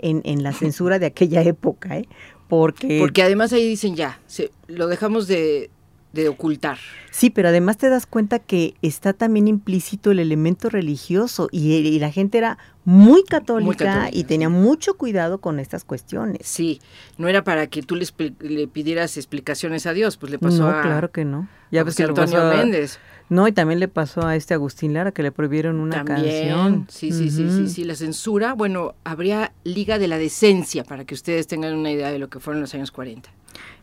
en, 0.00 0.22
en 0.24 0.42
la 0.42 0.52
censura 0.52 0.98
de 0.98 1.06
aquella 1.06 1.42
época, 1.42 1.96
¿eh? 1.96 2.08
Porque, 2.48 2.98
Porque 2.98 3.22
además 3.22 3.52
ahí 3.52 3.68
dicen 3.68 3.94
ya, 3.94 4.20
se, 4.26 4.50
lo 4.66 4.88
dejamos 4.88 5.28
de, 5.28 5.70
de 6.16 6.28
ocultar. 6.28 6.78
sí, 7.12 7.30
pero 7.30 7.48
además 7.50 7.76
te 7.78 7.88
das 7.88 8.06
cuenta 8.06 8.38
que 8.40 8.74
está 8.82 9.12
también 9.12 9.46
implícito 9.48 10.10
el 10.10 10.18
elemento 10.18 10.68
religioso 10.70 11.48
y, 11.52 11.72
y 11.74 11.98
la 11.98 12.10
gente 12.10 12.38
era 12.38 12.58
muy 12.84 13.22
católica, 13.24 13.84
católica, 13.84 14.10
y 14.16 14.24
tenía 14.24 14.48
mucho 14.48 14.94
cuidado 14.96 15.38
con 15.40 15.58
estas 15.60 15.84
cuestiones. 15.84 16.46
Sí, 16.46 16.80
no 17.18 17.28
era 17.28 17.42
para 17.44 17.66
que 17.68 17.82
tú 17.82 17.94
le, 17.96 18.04
expli- 18.04 18.34
le 18.40 18.66
pidieras 18.68 19.16
explicaciones 19.16 19.86
a 19.86 19.92
Dios, 19.92 20.16
pues 20.16 20.30
le 20.32 20.38
pasó 20.38 20.62
no, 20.64 20.68
a, 20.68 20.82
claro 20.82 21.10
que 21.10 21.24
no. 21.24 21.48
Ya 21.70 21.82
ves 21.84 21.96
que 21.96 22.04
Antonio 22.04 22.32
pasó 22.32 22.46
a- 22.52 22.56
Méndez. 22.56 22.98
No, 23.28 23.48
y 23.48 23.52
también 23.52 23.80
le 23.80 23.88
pasó 23.88 24.24
a 24.24 24.36
este 24.36 24.54
Agustín 24.54 24.94
Lara 24.94 25.10
que 25.10 25.24
le 25.24 25.32
prohibieron 25.32 25.80
una 25.80 26.04
También, 26.04 26.48
canción. 26.48 26.86
sí, 26.88 27.10
sí, 27.10 27.28
sí, 27.30 27.50
sí, 27.50 27.68
sí, 27.68 27.82
la 27.82 27.96
censura, 27.96 28.52
bueno, 28.54 28.94
habría 29.02 29.52
Liga 29.64 29.98
de 29.98 30.06
la 30.06 30.16
Decencia 30.16 30.84
para 30.84 31.04
que 31.04 31.14
ustedes 31.14 31.48
tengan 31.48 31.74
una 31.74 31.90
idea 31.90 32.12
de 32.12 32.20
lo 32.20 32.28
que 32.28 32.38
fueron 32.38 32.60
los 32.60 32.72
años 32.74 32.92
40. 32.92 33.28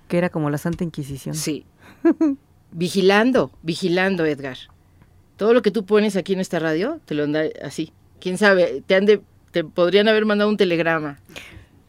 Que 0.07 0.17
era 0.17 0.29
como 0.29 0.49
la 0.49 0.57
Santa 0.57 0.85
Inquisición. 0.85 1.35
Sí. 1.35 1.65
vigilando, 2.71 3.51
vigilando, 3.61 4.25
Edgar. 4.25 4.57
Todo 5.37 5.53
lo 5.53 5.61
que 5.61 5.71
tú 5.71 5.85
pones 5.85 6.15
aquí 6.15 6.33
en 6.33 6.39
esta 6.39 6.59
radio, 6.59 6.99
te 7.05 7.15
lo 7.15 7.23
anda 7.23 7.43
así. 7.63 7.91
¿Quién 8.19 8.37
sabe? 8.37 8.83
Te 8.85 8.95
han 8.95 9.05
de- 9.05 9.21
te 9.51 9.63
podrían 9.63 10.07
haber 10.07 10.25
mandado 10.25 10.49
un 10.49 10.57
telegrama. 10.57 11.19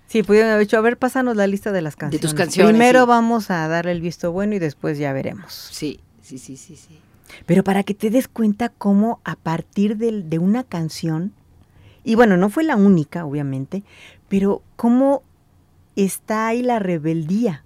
Sí, 0.06 0.22
pudieron 0.22 0.50
haber 0.50 0.66
dicho, 0.66 0.76
a 0.76 0.80
ver, 0.80 0.96
pásanos 0.96 1.36
la 1.36 1.46
lista 1.46 1.72
de 1.72 1.82
las 1.82 1.96
canciones. 1.96 2.20
tus 2.20 2.34
canciones, 2.34 2.70
Primero 2.72 3.00
sí. 3.02 3.06
vamos 3.08 3.50
a 3.50 3.66
darle 3.68 3.92
el 3.92 4.00
visto 4.00 4.32
bueno 4.32 4.54
y 4.54 4.58
después 4.58 4.98
ya 4.98 5.12
veremos. 5.12 5.52
Sí, 5.72 6.00
sí, 6.22 6.38
sí, 6.38 6.56
sí, 6.56 6.76
sí. 6.76 6.98
Pero 7.46 7.64
para 7.64 7.82
que 7.82 7.94
te 7.94 8.10
des 8.10 8.28
cuenta 8.28 8.68
cómo 8.68 9.20
a 9.24 9.34
partir 9.36 9.96
del- 9.96 10.28
de, 10.30 10.38
una 10.38 10.62
canción, 10.62 11.32
y 12.04 12.14
bueno, 12.14 12.36
no 12.36 12.48
fue 12.50 12.64
la 12.64 12.76
única, 12.76 13.24
obviamente, 13.24 13.82
pero 14.28 14.62
cómo 14.76 15.22
está 15.96 16.48
ahí 16.48 16.62
la 16.62 16.78
rebeldía 16.78 17.64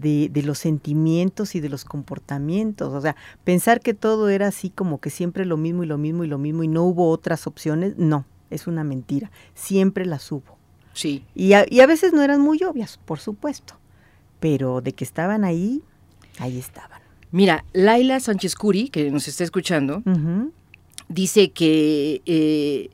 de, 0.00 0.28
de 0.28 0.42
los 0.42 0.58
sentimientos 0.58 1.54
y 1.54 1.60
de 1.60 1.68
los 1.68 1.84
comportamientos. 1.84 2.92
O 2.92 3.00
sea, 3.00 3.16
pensar 3.44 3.80
que 3.80 3.94
todo 3.94 4.28
era 4.28 4.48
así 4.48 4.70
como 4.70 5.00
que 5.00 5.10
siempre 5.10 5.44
lo 5.44 5.56
mismo 5.56 5.84
y 5.84 5.86
lo 5.86 5.98
mismo 5.98 6.24
y 6.24 6.28
lo 6.28 6.38
mismo 6.38 6.62
y 6.62 6.68
no 6.68 6.84
hubo 6.84 7.10
otras 7.10 7.46
opciones, 7.46 7.96
no, 7.96 8.24
es 8.50 8.66
una 8.66 8.84
mentira. 8.84 9.30
Siempre 9.54 10.06
las 10.06 10.30
hubo. 10.32 10.58
Sí. 10.92 11.24
Y 11.34 11.52
a, 11.52 11.66
y 11.68 11.80
a 11.80 11.86
veces 11.86 12.12
no 12.12 12.22
eran 12.22 12.40
muy 12.40 12.62
obvias, 12.64 12.98
por 13.04 13.20
supuesto, 13.20 13.74
pero 14.40 14.80
de 14.80 14.92
que 14.92 15.04
estaban 15.04 15.44
ahí, 15.44 15.82
ahí 16.38 16.58
estaban. 16.58 17.00
Mira, 17.32 17.64
Laila 17.72 18.18
Sánchez 18.18 18.56
Curi, 18.56 18.88
que 18.88 19.10
nos 19.10 19.28
está 19.28 19.44
escuchando, 19.44 20.02
dice 21.08 21.52
que 21.52 22.22
eh, 22.26 22.90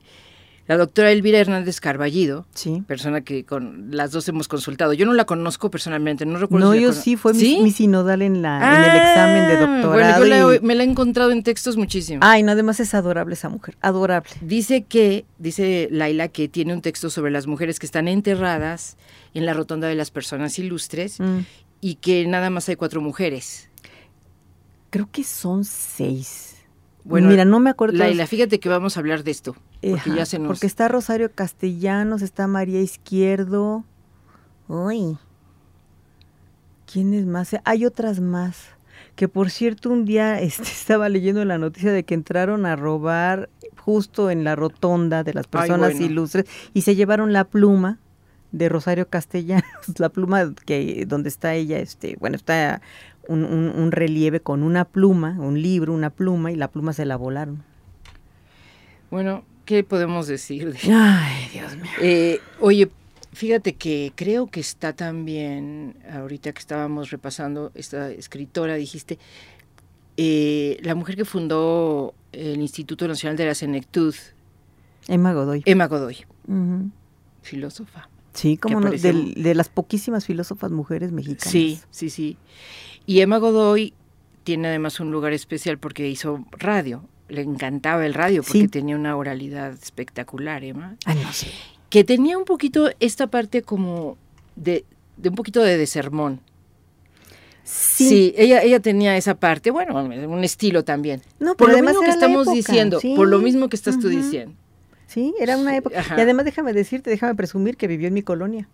la 0.67 0.75
doctora 0.77 1.11
Elvira 1.11 1.39
Hernández 1.39 1.79
Carballido, 1.79 2.45
Sí. 2.53 2.83
persona 2.85 3.21
que 3.21 3.45
con 3.45 3.87
las 3.91 4.11
dos 4.11 4.27
hemos 4.27 4.47
consultado, 4.47 4.91
yo 4.93 5.05
no 5.05 5.13
la 5.13 5.25
conozco 5.25 5.71
personalmente, 5.71 6.25
no 6.25 6.37
recuerdo 6.39 6.67
No, 6.67 6.73
si 6.73 6.81
yo 6.81 6.93
sí, 6.93 7.15
fue 7.15 7.33
mi- 7.33 7.39
¿Sí? 7.39 7.59
Mi, 7.63 7.71
sinodal 7.71 8.21
en, 8.21 8.41
la, 8.41 8.57
en 8.57 8.83
el 8.83 8.97
examen 8.97 9.47
de 9.47 9.53
Ah, 9.53 9.59
doctorado. 9.59 9.89
Bueno, 9.93 10.19
yo 10.19 10.51
la 10.53 10.59
me 10.61 10.75
la 10.75 10.83
he 10.83 10.85
encontrado 10.85 11.31
en 11.31 11.41
textos 11.43 11.77
muchísimo. 11.77 12.19
Ay, 12.23 12.43
no, 12.43 12.51
además 12.51 12.79
es 12.81 12.93
adorable 12.93 13.33
esa 13.35 13.47
mujer, 13.49 13.77
adorable. 13.81 14.29
Dice 14.41 14.83
que, 14.83 15.25
dice 15.37 15.87
Laila, 15.91 16.27
que 16.27 16.47
tiene 16.49 16.73
un 16.73 16.81
texto 16.81 17.09
sobre 17.09 17.31
las 17.31 17.47
mujeres 17.47 17.79
que 17.79 17.85
están 17.85 18.07
enterradas 18.09 18.97
en 19.33 19.45
la 19.45 19.53
rotonda 19.53 19.87
de 19.87 19.95
las 19.95 20.11
personas 20.11 20.59
ilustres 20.59 21.19
Mm, 21.19 21.39
y 21.79 21.95
que 21.95 22.27
nada 22.27 22.49
más 22.49 22.67
hay 22.67 22.75
cuatro 22.75 22.99
mujeres. 23.01 23.69
creo 24.89 25.09
que 25.11 25.23
son 25.23 25.63
seis. 25.63 26.56
Bueno, 27.07 27.29
Mira, 27.29 27.45
no 27.45 27.61
me 27.61 27.69
acuerdo. 27.69 27.97
Laila, 27.97 28.27
fíjate 28.27 28.59
que 28.59 28.67
vamos 28.67 28.97
a 28.97 28.99
hablar 28.99 29.23
de 29.23 29.31
esto, 29.31 29.55
porque 29.81 29.95
Ajá, 29.95 30.15
ya 30.15 30.25
se 30.25 30.39
nos... 30.39 30.47
porque 30.49 30.67
está 30.67 30.89
Rosario 30.89 31.31
Castellanos, 31.33 32.21
está 32.21 32.47
María 32.47 32.81
Izquierdo. 32.81 33.85
Uy. 34.67 35.17
¿Quién 36.91 37.13
es 37.13 37.25
más? 37.25 37.55
Hay 37.63 37.85
otras 37.85 38.19
más. 38.19 38.65
Que 39.15 39.29
por 39.29 39.49
cierto, 39.49 39.89
un 39.89 40.03
día 40.03 40.41
este, 40.41 40.63
estaba 40.63 41.07
leyendo 41.07 41.45
la 41.45 41.57
noticia 41.57 41.93
de 41.93 42.03
que 42.03 42.13
entraron 42.13 42.65
a 42.65 42.75
robar 42.75 43.49
justo 43.77 44.29
en 44.29 44.43
la 44.43 44.57
rotonda 44.57 45.23
de 45.23 45.33
las 45.33 45.45
Ay, 45.45 45.51
personas 45.51 45.91
bueno. 45.93 46.05
ilustres 46.05 46.45
y 46.73 46.81
se 46.81 46.95
llevaron 46.95 47.31
la 47.31 47.45
pluma 47.45 47.99
de 48.51 48.67
Rosario 48.67 49.07
Castellanos, 49.07 49.65
la 49.97 50.09
pluma 50.09 50.53
que 50.65 51.05
donde 51.07 51.29
está 51.29 51.53
ella, 51.53 51.79
este, 51.79 52.17
bueno, 52.19 52.35
está 52.35 52.81
un, 53.27 53.43
un- 53.45 53.69
un 53.75 53.91
relieve 53.91 54.39
con 54.39 54.63
una 54.63 54.85
pluma, 54.85 55.31
un 55.39 55.61
libro, 55.61 55.93
una 55.93 56.09
pluma 56.09 56.51
y 56.51 56.55
la 56.55 56.67
pluma 56.69 56.93
se 56.93 57.05
la 57.05 57.15
volaron. 57.15 57.63
Bueno, 59.11 59.43
¿qué 59.65 59.83
podemos 59.83 60.27
decir? 60.27 60.75
Ay, 60.91 61.47
Dios 61.53 61.75
mío. 61.75 61.85
Eh, 62.01 62.39
oye, 62.59 62.89
fíjate 63.33 63.73
que 63.73 64.11
creo 64.15 64.47
que 64.47 64.59
está 64.59 64.93
también, 64.93 65.95
ahorita 66.11 66.51
que 66.51 66.59
estábamos 66.59 67.09
repasando 67.11 67.71
esta 67.75 68.09
escritora, 68.11 68.75
dijiste, 68.75 69.17
eh, 70.17 70.77
la 70.81 70.95
mujer 70.95 71.15
que 71.15 71.25
fundó 71.25 72.13
el 72.31 72.59
Instituto 72.61 73.07
Nacional 73.07 73.37
de 73.37 73.45
la 73.45 73.55
Senectud. 73.55 74.15
Emma 75.07 75.33
Godoy. 75.33 75.61
Emma 75.65 75.87
Godoy, 75.87 76.17
filósofa. 77.41 78.09
Sí, 78.33 78.57
como 78.57 78.79
no, 78.81 78.91
de, 78.91 79.33
de, 79.35 79.55
las 79.55 79.69
poquísimas 79.69 80.25
filósofas 80.25 80.69
mujeres 80.71 81.11
mexicanas. 81.11 81.49
Sí, 81.51 81.79
sí, 81.89 82.09
sí. 82.11 82.37
Y 83.07 83.21
Emma 83.21 83.37
Godoy 83.37 83.93
tiene 84.43 84.67
además 84.67 84.99
un 84.99 85.11
lugar 85.11 85.33
especial 85.33 85.79
porque 85.79 86.07
hizo 86.07 86.45
radio. 86.51 87.03
Le 87.29 87.41
encantaba 87.41 88.05
el 88.05 88.13
radio 88.13 88.43
porque 88.43 88.67
tenía 88.67 88.95
una 88.95 89.15
oralidad 89.15 89.73
espectacular, 89.73 90.63
Emma. 90.63 90.95
Ah, 91.05 91.15
no 91.15 91.33
sé. 91.33 91.47
Que 91.89 92.03
tenía 92.03 92.37
un 92.37 92.45
poquito 92.45 92.91
esta 92.99 93.27
parte 93.27 93.61
como 93.63 94.17
de, 94.55 94.85
de 95.15 95.29
un 95.29 95.35
poquito 95.35 95.61
de, 95.63 95.77
de 95.77 95.87
sermón. 95.87 96.41
Sí. 97.63 98.33
ella, 98.37 98.61
ella 98.61 98.79
tenía 98.79 99.17
esa 99.17 99.35
parte, 99.35 99.71
bueno, 99.71 100.01
un 100.01 100.43
estilo 100.43 100.85
también. 100.85 101.21
No, 101.39 101.55
por 101.55 101.67
pero 101.67 101.79
lo 101.79 101.85
mismo 101.85 102.01
que 102.01 102.09
estamos 102.09 102.47
época, 102.47 102.55
diciendo, 102.55 102.99
sí. 103.01 103.13
por 103.15 103.27
lo 103.27 103.39
mismo 103.39 103.67
que 103.67 103.75
estás 103.75 103.95
uh 103.95 103.99
-huh. 103.99 104.01
tú 104.03 104.07
diciendo. 104.09 104.55
Sí, 105.07 105.33
era 105.39 105.57
una 105.57 105.75
época. 105.75 105.99
Ajá. 105.99 106.15
Y 106.17 106.21
además 106.21 106.45
déjame 106.45 106.71
decirte, 106.73 107.09
déjame 107.09 107.35
presumir 107.35 107.75
que 107.75 107.87
vivió 107.87 108.07
en 108.07 108.13
mi 108.13 108.21
colonia. 108.21 108.69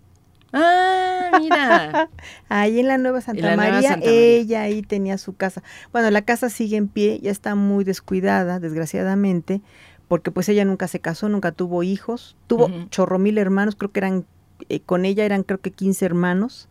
Ah, 0.53 1.39
mira. 1.41 2.09
ahí 2.49 2.79
en 2.79 2.87
la 2.87 2.97
Nueva 2.97 3.21
Santa, 3.21 3.41
la 3.41 3.57
María, 3.57 3.71
Nueva 3.71 3.87
Santa 3.89 4.09
ella 4.09 4.61
ahí 4.61 4.83
tenía 4.83 5.17
su 5.17 5.35
casa. 5.35 5.63
Bueno, 5.91 6.09
la 6.11 6.21
casa 6.21 6.49
sigue 6.49 6.77
en 6.77 6.87
pie, 6.87 7.19
ya 7.21 7.31
está 7.31 7.55
muy 7.55 7.83
descuidada, 7.83 8.59
desgraciadamente, 8.59 9.61
porque 10.07 10.31
pues 10.31 10.47
ella 10.49 10.63
nunca 10.63 10.87
se 10.87 10.99
casó, 10.99 11.27
nunca 11.27 11.51
tuvo 11.51 11.83
hijos, 11.83 12.37
tuvo 12.47 12.65
uh 12.65 12.69
-huh. 12.69 12.89
chorro 12.89 13.17
mil 13.19 13.37
hermanos, 13.39 13.75
creo 13.75 13.91
que 13.91 13.99
eran, 13.99 14.25
eh, 14.69 14.79
con 14.79 15.05
ella 15.05 15.25
eran 15.25 15.43
creo 15.43 15.59
que 15.59 15.71
15 15.71 16.05
hermanos, 16.05 16.69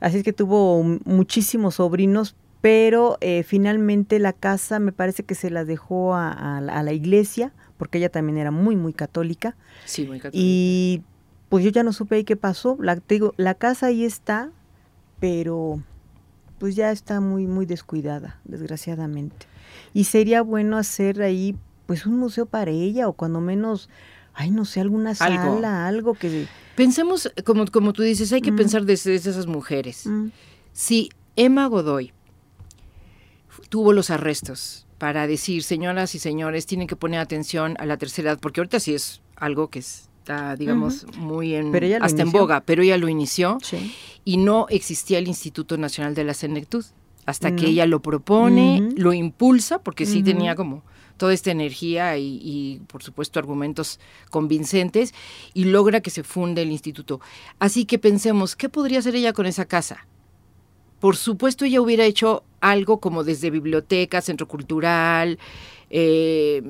así 0.00 0.18
es 0.18 0.24
que 0.24 0.32
tuvo 0.32 0.82
muchísimos 1.04 1.76
sobrinos, 1.76 2.34
pero 2.60 3.18
eh, 3.20 3.44
finalmente 3.44 4.18
la 4.18 4.32
casa 4.32 4.78
me 4.78 4.92
parece 4.92 5.24
que 5.24 5.34
se 5.34 5.50
la 5.50 5.64
dejó 5.64 6.14
a, 6.14 6.30
a, 6.32 6.58
a, 6.58 6.82
la 6.82 6.92
iglesia, 6.92 7.52
porque 7.76 7.98
ella 7.98 8.08
también 8.08 8.38
era 8.38 8.52
muy, 8.52 8.76
muy 8.76 8.92
católica. 8.92 9.56
Sí, 9.84 10.06
muy 10.06 10.18
católica. 10.18 10.38
Y 10.40 11.02
pues 11.52 11.66
yo 11.66 11.70
ya 11.70 11.82
no 11.82 11.92
supe 11.92 12.14
ahí 12.14 12.24
qué 12.24 12.34
pasó. 12.34 12.78
La, 12.80 12.96
te 12.96 13.16
digo, 13.16 13.34
la 13.36 13.52
casa 13.52 13.88
ahí 13.88 14.06
está, 14.06 14.50
pero 15.20 15.82
pues 16.56 16.74
ya 16.76 16.90
está 16.90 17.20
muy, 17.20 17.46
muy 17.46 17.66
descuidada, 17.66 18.40
desgraciadamente. 18.44 19.44
Y 19.92 20.04
sería 20.04 20.40
bueno 20.40 20.78
hacer 20.78 21.20
ahí 21.20 21.54
pues 21.84 22.06
un 22.06 22.18
museo 22.18 22.46
para 22.46 22.70
ella 22.70 23.06
o 23.06 23.12
cuando 23.12 23.42
menos, 23.42 23.90
ay, 24.32 24.50
no 24.50 24.64
sé, 24.64 24.80
alguna 24.80 25.14
sala, 25.14 25.42
algo, 25.42 25.66
algo 25.66 26.14
que... 26.14 26.46
Pensemos, 26.74 27.30
como, 27.44 27.66
como 27.66 27.92
tú 27.92 28.00
dices, 28.00 28.32
hay 28.32 28.40
que 28.40 28.52
mm. 28.52 28.56
pensar 28.56 28.84
desde, 28.86 29.10
desde, 29.10 29.32
esas 29.32 29.46
mujeres. 29.46 30.06
Mm. 30.06 30.28
Si 30.72 31.10
Emma 31.36 31.66
Godoy 31.66 32.14
tuvo 33.68 33.92
los 33.92 34.08
arrestos 34.08 34.86
para 34.96 35.26
decir, 35.26 35.64
señoras 35.64 36.14
y 36.14 36.18
señores, 36.18 36.64
tienen 36.64 36.88
que 36.88 36.96
poner 36.96 37.20
atención 37.20 37.76
a 37.78 37.84
la 37.84 37.98
tercera 37.98 38.30
edad, 38.30 38.38
porque 38.40 38.62
ahorita 38.62 38.80
sí 38.80 38.94
es 38.94 39.20
algo 39.36 39.68
que 39.68 39.80
es 39.80 40.08
está, 40.22 40.56
digamos, 40.56 41.02
uh 41.02 41.06
-huh. 41.08 41.16
muy 41.18 41.54
en, 41.54 41.74
hasta 41.74 42.22
inició. 42.22 42.22
en 42.22 42.32
boga, 42.32 42.60
pero 42.60 42.82
ella 42.82 42.96
lo 42.96 43.08
inició 43.08 43.58
sí. 43.60 43.92
y 44.24 44.36
no 44.36 44.66
existía 44.68 45.18
el 45.18 45.26
Instituto 45.26 45.76
Nacional 45.76 46.14
de 46.14 46.24
la 46.24 46.34
Senectud. 46.34 46.84
Hasta 47.24 47.54
que 47.54 47.66
ella 47.66 47.86
lo 47.86 48.00
propone, 48.00 48.80
uh 48.80 48.84
-huh. 48.84 48.98
lo 48.98 49.12
impulsa, 49.12 49.78
porque 49.78 50.06
sí 50.06 50.24
tenía 50.24 50.56
como 50.56 50.82
toda 51.16 51.32
esta 51.32 51.52
energía 51.52 52.16
y, 52.18 52.40
y, 52.42 52.80
por 52.88 53.00
supuesto, 53.04 53.38
argumentos 53.38 54.00
convincentes, 54.30 55.14
y 55.54 55.66
logra 55.66 56.00
que 56.00 56.10
se 56.10 56.24
funde 56.24 56.62
el 56.62 56.72
instituto. 56.72 57.20
Así 57.60 57.84
que 57.84 57.98
pensemos, 57.98 58.56
¿qué 58.56 58.68
podría 58.68 58.98
hacer 58.98 59.14
ella 59.14 59.32
con 59.32 59.46
esa 59.46 59.66
casa? 59.66 60.06
Por 60.98 61.16
supuesto, 61.16 61.64
ella 61.64 61.80
hubiera 61.80 62.04
hecho 62.04 62.42
algo 62.60 62.98
como 62.98 63.22
desde 63.22 63.50
biblioteca, 63.50 64.20
centro 64.20 64.46
cultural, 64.46 65.38
eh, 65.92 66.62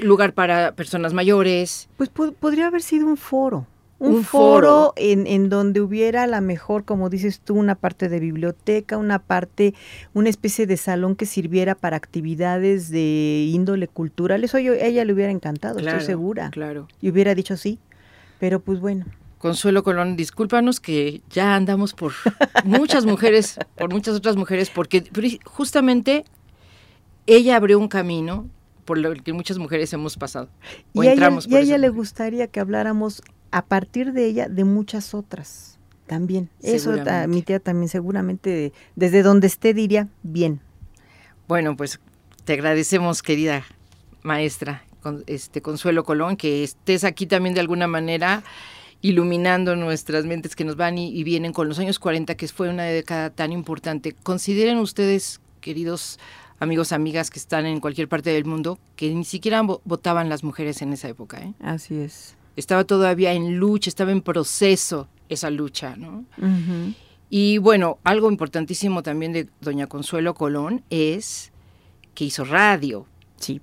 lugar 0.00 0.32
para 0.32 0.74
personas 0.74 1.12
mayores. 1.12 1.88
Pues 1.96 2.08
pod 2.08 2.32
podría 2.32 2.66
haber 2.66 2.82
sido 2.82 3.06
un 3.06 3.16
foro. 3.16 3.66
Un, 4.00 4.16
un 4.16 4.24
foro, 4.24 4.68
foro 4.68 4.92
en, 4.96 5.26
en, 5.26 5.48
donde 5.48 5.80
hubiera 5.80 6.24
a 6.24 6.26
la 6.26 6.40
mejor, 6.40 6.84
como 6.84 7.08
dices 7.08 7.40
tú, 7.40 7.54
una 7.54 7.76
parte 7.76 8.08
de 8.08 8.18
biblioteca, 8.18 8.98
una 8.98 9.20
parte, 9.20 9.72
una 10.14 10.28
especie 10.28 10.66
de 10.66 10.76
salón 10.76 11.14
que 11.14 11.26
sirviera 11.26 11.74
para 11.74 11.96
actividades 11.96 12.90
de 12.90 13.48
índole 13.50 13.86
cultural. 13.86 14.42
Eso 14.42 14.58
yo, 14.58 14.72
a 14.72 14.76
ella 14.76 15.04
le 15.04 15.12
hubiera 15.12 15.30
encantado, 15.30 15.76
claro, 15.76 15.98
estoy 15.98 16.06
segura. 16.06 16.50
Claro. 16.50 16.88
Y 17.00 17.10
hubiera 17.10 17.34
dicho 17.34 17.56
sí. 17.56 17.78
Pero 18.40 18.60
pues 18.60 18.80
bueno. 18.80 19.06
Consuelo 19.38 19.84
Colón, 19.84 20.16
discúlpanos 20.16 20.80
que 20.80 21.22
ya 21.30 21.54
andamos 21.54 21.92
por 21.92 22.12
muchas 22.64 23.06
mujeres, 23.06 23.58
por 23.76 23.92
muchas 23.92 24.16
otras 24.16 24.36
mujeres, 24.36 24.70
porque 24.70 25.04
justamente 25.44 26.24
ella 27.26 27.56
abrió 27.56 27.78
un 27.78 27.88
camino 27.88 28.48
por 28.84 28.98
lo 28.98 29.14
que 29.14 29.32
muchas 29.32 29.58
mujeres 29.58 29.92
hemos 29.92 30.16
pasado. 30.16 30.48
O 30.94 31.02
y 31.02 31.08
entramos 31.08 31.46
ella, 31.46 31.56
y 31.56 31.58
a 31.58 31.62
ella 31.62 31.78
le 31.78 31.88
gustaría 31.88 32.46
que 32.46 32.60
habláramos 32.60 33.22
a 33.50 33.64
partir 33.64 34.12
de 34.12 34.26
ella 34.26 34.48
de 34.48 34.64
muchas 34.64 35.14
otras 35.14 35.78
también. 36.06 36.50
Eso 36.62 36.94
a, 37.08 37.26
mi 37.26 37.42
tía 37.42 37.60
también 37.60 37.88
seguramente 37.88 38.72
desde 38.94 39.22
donde 39.22 39.46
esté 39.46 39.74
diría 39.74 40.08
bien. 40.22 40.60
Bueno, 41.48 41.76
pues 41.76 42.00
te 42.44 42.54
agradecemos, 42.54 43.22
querida 43.22 43.64
maestra, 44.22 44.84
con, 45.02 45.24
este 45.26 45.62
Consuelo 45.62 46.04
Colón, 46.04 46.36
que 46.36 46.62
estés 46.62 47.04
aquí 47.04 47.26
también 47.26 47.54
de 47.54 47.60
alguna 47.60 47.86
manera 47.86 48.42
iluminando 49.02 49.76
nuestras 49.76 50.24
mentes 50.24 50.56
que 50.56 50.64
nos 50.64 50.76
van 50.76 50.96
y, 50.96 51.10
y, 51.10 51.24
vienen 51.24 51.52
con 51.52 51.68
los 51.68 51.78
años 51.78 51.98
40, 51.98 52.34
que 52.36 52.48
fue 52.48 52.70
una 52.70 52.84
década 52.84 53.28
tan 53.28 53.52
importante. 53.52 54.14
Consideren 54.22 54.78
ustedes, 54.78 55.42
queridos 55.60 56.18
amigos, 56.58 56.92
amigas 56.92 57.30
que 57.30 57.38
están 57.38 57.66
en 57.66 57.80
cualquier 57.80 58.08
parte 58.08 58.30
del 58.30 58.44
mundo, 58.44 58.78
que 58.96 59.12
ni 59.14 59.24
siquiera 59.24 59.62
votaban 59.62 60.28
las 60.28 60.44
mujeres 60.44 60.82
en 60.82 60.92
esa 60.92 61.08
época. 61.08 61.38
¿eh? 61.38 61.52
Así 61.60 61.96
es. 61.96 62.36
Estaba 62.56 62.84
todavía 62.84 63.32
en 63.32 63.56
lucha, 63.56 63.88
estaba 63.90 64.12
en 64.12 64.22
proceso 64.22 65.08
esa 65.28 65.50
lucha, 65.50 65.96
¿no? 65.96 66.24
Uh 66.38 66.44
-huh. 66.44 66.94
Y 67.30 67.58
bueno, 67.58 67.98
algo 68.04 68.30
importantísimo 68.30 69.02
también 69.02 69.32
de 69.32 69.48
doña 69.60 69.86
Consuelo 69.88 70.34
Colón 70.34 70.84
es 70.90 71.52
que 72.14 72.26
hizo 72.26 72.44
radio. 72.44 73.06
Sí. 73.40 73.60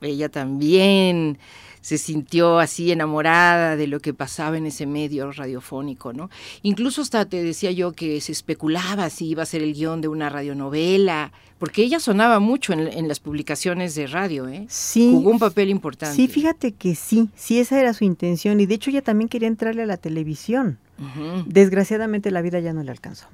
Ella 0.00 0.28
también 0.28 1.38
se 1.80 1.98
sintió 1.98 2.58
así 2.58 2.92
enamorada 2.92 3.76
de 3.76 3.86
lo 3.86 4.00
que 4.00 4.14
pasaba 4.14 4.58
en 4.58 4.66
ese 4.66 4.86
medio 4.86 5.30
radiofónico, 5.32 6.12
¿no? 6.12 6.30
Incluso 6.62 7.02
hasta 7.02 7.24
te 7.24 7.42
decía 7.42 7.70
yo 7.70 7.92
que 7.92 8.20
se 8.20 8.32
especulaba 8.32 9.10
si 9.10 9.28
iba 9.28 9.42
a 9.42 9.46
ser 9.46 9.62
el 9.62 9.74
guion 9.74 10.00
de 10.00 10.08
una 10.08 10.28
radionovela, 10.28 11.32
porque 11.58 11.82
ella 11.82 12.00
sonaba 12.00 12.38
mucho 12.40 12.72
en, 12.72 12.80
en, 12.80 13.08
las 13.08 13.20
publicaciones 13.20 13.94
de 13.94 14.06
radio, 14.06 14.48
¿eh? 14.48 14.66
Sí. 14.68 15.10
Jugó 15.10 15.30
un 15.30 15.38
papel 15.38 15.68
importante. 15.68 16.16
Sí, 16.16 16.28
fíjate 16.28 16.72
que 16.72 16.94
sí, 16.94 17.28
sí, 17.34 17.58
esa 17.58 17.78
era 17.80 17.92
su 17.92 18.04
intención, 18.04 18.60
y 18.60 18.66
de 18.66 18.74
hecho 18.74 18.90
ella 18.90 19.02
también 19.02 19.28
quería 19.28 19.48
entrarle 19.48 19.82
a 19.82 19.86
la 19.86 19.96
televisión. 19.96 20.78
Uh 20.98 21.02
-huh. 21.02 21.44
Desgraciadamente 21.46 22.30
la 22.30 22.42
vida 22.42 22.60
ya 22.60 22.72
no 22.72 22.82
le 22.82 22.90
alcanzó. 22.90 23.26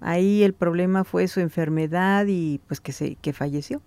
Ahí 0.00 0.42
el 0.42 0.52
problema 0.52 1.04
fue 1.04 1.26
su 1.28 1.40
enfermedad 1.40 2.26
y 2.28 2.60
pues 2.66 2.80
que, 2.80 2.92
se, 2.92 3.16
que 3.16 3.32
falleció. 3.32 3.82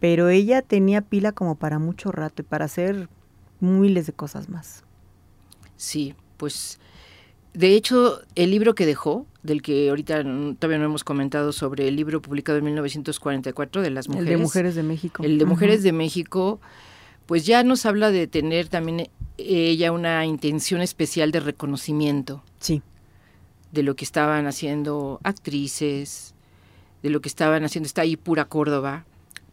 Pero 0.00 0.28
ella 0.28 0.62
tenía 0.62 1.02
pila 1.02 1.32
como 1.32 1.54
para 1.56 1.78
mucho 1.78 2.10
rato 2.10 2.42
y 2.42 2.44
para 2.44 2.64
hacer 2.64 3.08
miles 3.62 4.06
de 4.06 4.12
cosas 4.12 4.48
más. 4.48 4.84
Sí, 5.76 6.14
pues 6.36 6.78
de 7.54 7.74
hecho 7.74 8.20
el 8.34 8.50
libro 8.50 8.74
que 8.74 8.86
dejó, 8.86 9.26
del 9.42 9.62
que 9.62 9.88
ahorita 9.90 10.22
todavía 10.58 10.78
no 10.78 10.84
hemos 10.86 11.04
comentado 11.04 11.52
sobre 11.52 11.88
el 11.88 11.96
libro 11.96 12.22
publicado 12.22 12.58
en 12.58 12.64
1944 12.64 13.82
de 13.82 13.90
las 13.90 14.08
mujeres. 14.08 14.28
El 14.28 14.38
de 14.38 14.42
Mujeres 14.42 14.74
de 14.74 14.82
México. 14.82 15.22
El 15.24 15.38
de 15.38 15.44
Mujeres 15.44 15.76
uh 15.76 15.80
-huh. 15.80 15.84
de 15.84 15.92
México, 15.92 16.60
pues 17.26 17.46
ya 17.46 17.62
nos 17.62 17.86
habla 17.86 18.10
de 18.10 18.26
tener 18.26 18.68
también 18.68 19.08
ella 19.38 19.92
una 19.92 20.24
intención 20.26 20.80
especial 20.82 21.32
de 21.32 21.40
reconocimiento. 21.40 22.42
Sí. 22.58 22.82
De 23.72 23.82
lo 23.82 23.96
que 23.96 24.04
estaban 24.04 24.46
haciendo 24.46 25.18
actrices, 25.24 26.34
de 27.02 27.10
lo 27.10 27.20
que 27.20 27.28
estaban 27.28 27.64
haciendo, 27.64 27.86
está 27.86 28.02
ahí 28.02 28.16
pura 28.16 28.44
Córdoba. 28.44 29.04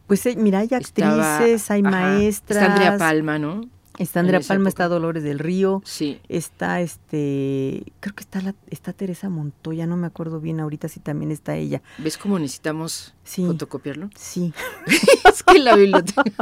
Pues 0.06 0.24
mira, 0.36 0.60
hay 0.60 0.68
actrices, 0.72 0.88
Estaba, 0.98 1.38
hay 1.38 1.80
ajá, 1.80 1.90
maestras. 1.90 2.62
Está 2.62 2.72
Andrea 2.72 2.98
Palma, 2.98 3.38
¿no? 3.38 3.62
Está 4.00 4.20
Andrea 4.20 4.40
Palma, 4.40 4.62
época. 4.62 4.68
está 4.70 4.88
Dolores 4.88 5.22
del 5.22 5.38
Río, 5.38 5.82
sí. 5.84 6.18
está 6.30 6.80
este, 6.80 7.84
creo 8.00 8.14
que 8.14 8.22
está 8.22 8.40
la, 8.40 8.54
está 8.70 8.94
Teresa 8.94 9.28
Montoya, 9.28 9.86
no 9.86 9.98
me 9.98 10.06
acuerdo 10.06 10.40
bien 10.40 10.58
ahorita 10.58 10.88
si 10.88 11.00
también 11.00 11.30
está 11.30 11.54
ella. 11.56 11.82
¿Ves 11.98 12.16
cómo 12.16 12.38
necesitamos 12.38 13.12
sí. 13.24 13.44
fotocopiarlo? 13.44 14.08
Sí. 14.16 14.54
es 14.86 15.42
que 15.42 15.58
la 15.58 15.76
biblioteca. 15.76 16.32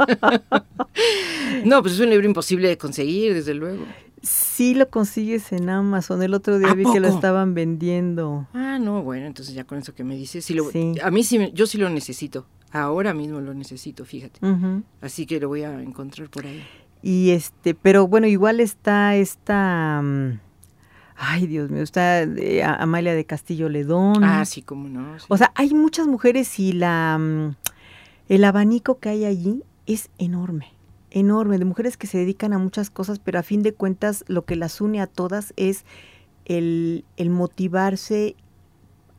no, 1.65 1.81
pues 1.81 1.95
es 1.95 1.99
un 1.99 2.09
libro 2.09 2.25
imposible 2.25 2.69
de 2.69 2.77
conseguir, 2.77 3.33
desde 3.33 3.53
luego. 3.53 3.83
Sí 4.21 4.73
lo 4.73 4.89
consigues 4.89 5.51
en 5.51 5.69
Amazon. 5.69 6.23
El 6.23 6.33
otro 6.35 6.59
día 6.59 6.73
vi 6.73 6.83
poco? 6.83 6.93
que 6.93 6.99
lo 7.01 7.09
estaban 7.09 7.55
vendiendo. 7.55 8.47
Ah, 8.53 8.79
no, 8.79 9.03
bueno, 9.03 9.25
entonces 9.25 9.53
ya 9.53 9.65
con 9.65 9.79
eso 9.79 9.93
que 9.93 10.05
me 10.05 10.15
dices, 10.15 10.45
sí 10.45 10.53
lo, 10.53 10.71
sí. 10.71 10.95
a 11.03 11.11
mí 11.11 11.25
sí, 11.25 11.51
yo 11.53 11.67
sí 11.67 11.77
lo 11.77 11.89
necesito. 11.89 12.45
Ahora 12.71 13.13
mismo 13.13 13.41
lo 13.41 13.53
necesito, 13.53 14.05
fíjate. 14.05 14.39
Uh 14.45 14.49
-huh. 14.49 14.83
Así 15.01 15.25
que 15.25 15.39
lo 15.39 15.47
voy 15.49 15.63
a 15.63 15.81
encontrar 15.81 16.29
por 16.29 16.45
ahí. 16.45 16.63
Y 17.01 17.31
este, 17.31 17.75
pero 17.75 18.07
bueno, 18.07 18.27
igual 18.27 18.59
está 18.59 19.15
esta... 19.15 20.01
Mm, 20.03 20.39
ay, 21.15 21.47
Dios 21.47 21.69
mío, 21.69 21.83
está 21.83 22.21
eh, 22.21 22.63
Amalia 22.63 23.13
de 23.13 23.25
Castillo 23.25 23.69
Ledón. 23.69 24.23
Ah, 24.23 24.45
sí, 24.45 24.61
cómo 24.61 24.89
no. 24.89 25.15
O 25.27 25.37
sea, 25.37 25.51
hay 25.55 25.73
muchas 25.73 26.07
mujeres 26.07 26.59
y 26.59 26.73
la 26.73 27.17
mm, 27.17 27.55
el 28.29 28.43
abanico 28.43 28.99
que 28.99 29.09
hay 29.09 29.25
allí 29.25 29.63
es 29.87 30.09
enorme, 30.19 30.67
enorme, 31.09 31.57
de 31.57 31.65
mujeres 31.65 31.97
que 31.97 32.05
se 32.05 32.19
dedican 32.19 32.53
a 32.53 32.59
muchas 32.59 32.91
cosas, 32.91 33.17
pero 33.17 33.39
a 33.39 33.43
fin 33.43 33.63
de 33.63 33.73
cuentas 33.73 34.23
lo 34.27 34.45
que 34.45 34.55
las 34.55 34.79
une 34.81 35.01
a 35.01 35.07
todas 35.07 35.51
es 35.57 35.83
el, 36.45 37.05
el 37.17 37.31
motivarse 37.31 38.35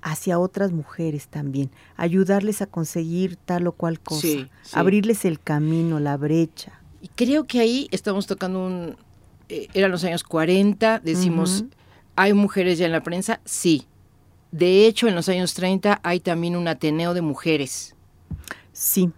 hacia 0.00 0.38
otras 0.38 0.70
mujeres 0.70 1.26
también, 1.26 1.70
ayudarles 1.96 2.62
a 2.62 2.66
conseguir 2.66 3.34
tal 3.36 3.66
o 3.66 3.72
cual 3.72 3.98
cosa, 3.98 4.48
abrirles 4.72 5.24
el 5.24 5.40
camino, 5.40 5.98
la 5.98 6.16
brecha. 6.16 6.79
Y 7.00 7.08
creo 7.08 7.46
que 7.46 7.60
ahí 7.60 7.88
estamos 7.90 8.26
tocando 8.26 8.64
un... 8.64 8.96
Eh, 9.48 9.68
eran 9.74 9.90
los 9.90 10.04
años 10.04 10.22
40, 10.22 11.00
decimos, 11.00 11.64
¿hay 12.14 12.32
mujeres 12.32 12.78
ya 12.78 12.86
en 12.86 12.92
la 12.92 13.02
prensa? 13.02 13.40
Sí. 13.44 13.86
De 14.52 14.86
hecho, 14.86 15.08
en 15.08 15.14
los 15.14 15.28
años 15.28 15.54
30 15.54 16.00
hay 16.02 16.20
también 16.20 16.56
un 16.56 16.68
Ateneo 16.68 17.14
de 17.14 17.22
mujeres. 17.22 17.96
Sí, 18.72 19.10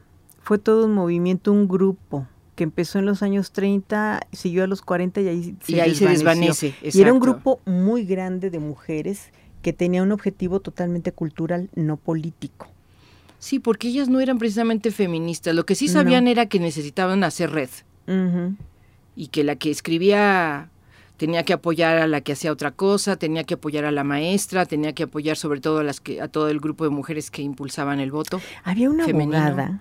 fue 0.43 0.59
todo 0.59 0.87
un 0.87 0.95
movimiento, 0.95 1.53
un 1.53 1.68
grupo 1.68 2.26
que 2.55 2.64
empezó 2.64 2.99
en 2.99 3.07
los 3.07 3.22
años 3.22 3.53
30, 3.53 4.20
siguió 4.33 4.64
a 4.64 4.66
los 4.66 4.83
40 4.83 5.20
y 5.22 5.28
ahí 5.28 5.57
se, 5.62 5.72
y 5.72 5.80
ahí 5.80 5.95
se 5.95 6.07
desvanece. 6.07 6.74
Y 6.83 7.01
era 7.01 7.12
un 7.12 7.20
grupo 7.20 7.61
muy 7.64 8.05
grande 8.05 8.51
de 8.51 8.59
mujeres 8.59 9.30
que 9.62 9.72
tenía 9.72 10.03
un 10.03 10.12
objetivo 10.12 10.61
totalmente 10.61 11.12
cultural, 11.12 11.70
no 11.74 11.97
político. 11.97 12.68
Sí, 13.43 13.59
porque 13.59 13.88
ellas 13.88 14.09
no 14.09 14.20
eran 14.20 14.38
precisamente 14.38 14.93
feministas. 14.93 15.53
Lo 15.53 15.66
que 15.66 15.74
sí 15.74 15.88
sabían 15.88 16.28
era 16.28 16.47
que 16.47 16.61
necesitaban 16.61 17.24
hacer 17.24 17.51
red. 17.51 17.70
Y 19.16 19.26
que 19.26 19.43
la 19.43 19.57
que 19.57 19.72
escribía 19.72 20.70
tenía 21.16 21.43
que 21.43 21.53
apoyar 21.53 21.99
a 21.99 22.07
la 22.07 22.20
que 22.20 22.34
hacía 22.34 22.53
otra 22.53 22.70
cosa, 22.70 23.16
tenía 23.16 23.43
que 23.43 23.55
apoyar 23.55 23.84
a 23.84 23.90
la 23.90 24.05
maestra, 24.05 24.64
tenía 24.64 24.93
que 24.93 25.03
apoyar 25.03 25.36
sobre 25.36 25.61
todo 25.61 25.80
a 25.80 25.82
las 25.82 26.01
que 26.01 26.20
a 26.20 26.28
todo 26.28 26.51
el 26.51 26.61
grupo 26.61 26.84
de 26.84 26.90
mujeres 26.90 27.32
que 27.32 27.43
impulsaban 27.43 27.99
el 27.99 28.12
voto. 28.12 28.40
Había 28.62 28.88
una 28.88 29.07
abogada 29.07 29.80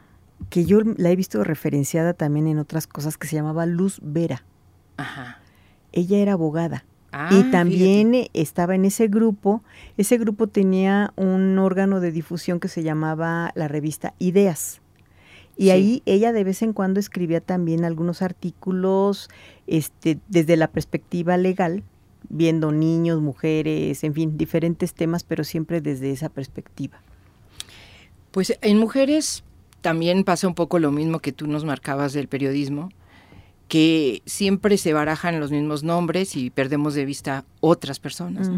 que 0.49 0.65
yo 0.65 0.79
la 0.97 1.11
he 1.11 1.15
visto 1.15 1.43
referenciada 1.43 2.15
también 2.15 2.47
en 2.47 2.57
otras 2.57 2.87
cosas 2.87 3.15
que 3.19 3.27
se 3.27 3.35
llamaba 3.35 3.67
Luz 3.67 3.99
Vera. 4.01 4.43
Ajá. 4.97 5.39
Ella 5.91 6.17
era 6.17 6.33
abogada 6.33 6.83
Ah, 7.11 7.29
y 7.31 7.51
también 7.51 8.29
estaba 8.33 8.75
en 8.75 8.85
ese 8.85 9.07
grupo. 9.07 9.63
Ese 9.97 10.17
grupo 10.17 10.47
tenía 10.47 11.13
un 11.15 11.57
órgano 11.59 11.99
de 11.99 12.11
difusión 12.11 12.59
que 12.59 12.69
se 12.69 12.83
llamaba 12.83 13.51
la 13.55 13.67
revista 13.67 14.13
Ideas. 14.19 14.81
Y 15.57 15.69
ahí 15.69 16.01
ella 16.05 16.31
de 16.31 16.43
vez 16.43 16.61
en 16.61 16.73
cuando 16.73 16.99
escribía 16.99 17.41
también 17.41 17.83
algunos 17.83 18.21
artículos 18.21 19.29
este, 19.67 20.17
desde 20.27 20.55
la 20.55 20.67
perspectiva 20.69 21.37
legal, 21.37 21.83
viendo 22.29 22.71
niños, 22.71 23.21
mujeres, 23.21 24.03
en 24.03 24.13
fin, 24.13 24.37
diferentes 24.37 24.93
temas, 24.93 25.23
pero 25.23 25.43
siempre 25.43 25.81
desde 25.81 26.11
esa 26.11 26.29
perspectiva. 26.29 27.01
Pues 28.31 28.57
en 28.61 28.77
mujeres 28.77 29.43
también 29.81 30.23
pasa 30.23 30.47
un 30.47 30.55
poco 30.55 30.79
lo 30.79 30.91
mismo 30.91 31.19
que 31.19 31.33
tú 31.33 31.47
nos 31.47 31.65
marcabas 31.65 32.13
del 32.13 32.27
periodismo 32.27 32.89
que 33.71 34.21
siempre 34.25 34.77
se 34.77 34.91
barajan 34.91 35.39
los 35.39 35.49
mismos 35.49 35.81
nombres 35.81 36.35
y 36.35 36.49
perdemos 36.49 36.93
de 36.93 37.05
vista 37.05 37.45
otras 37.61 38.01
personas. 38.01 38.51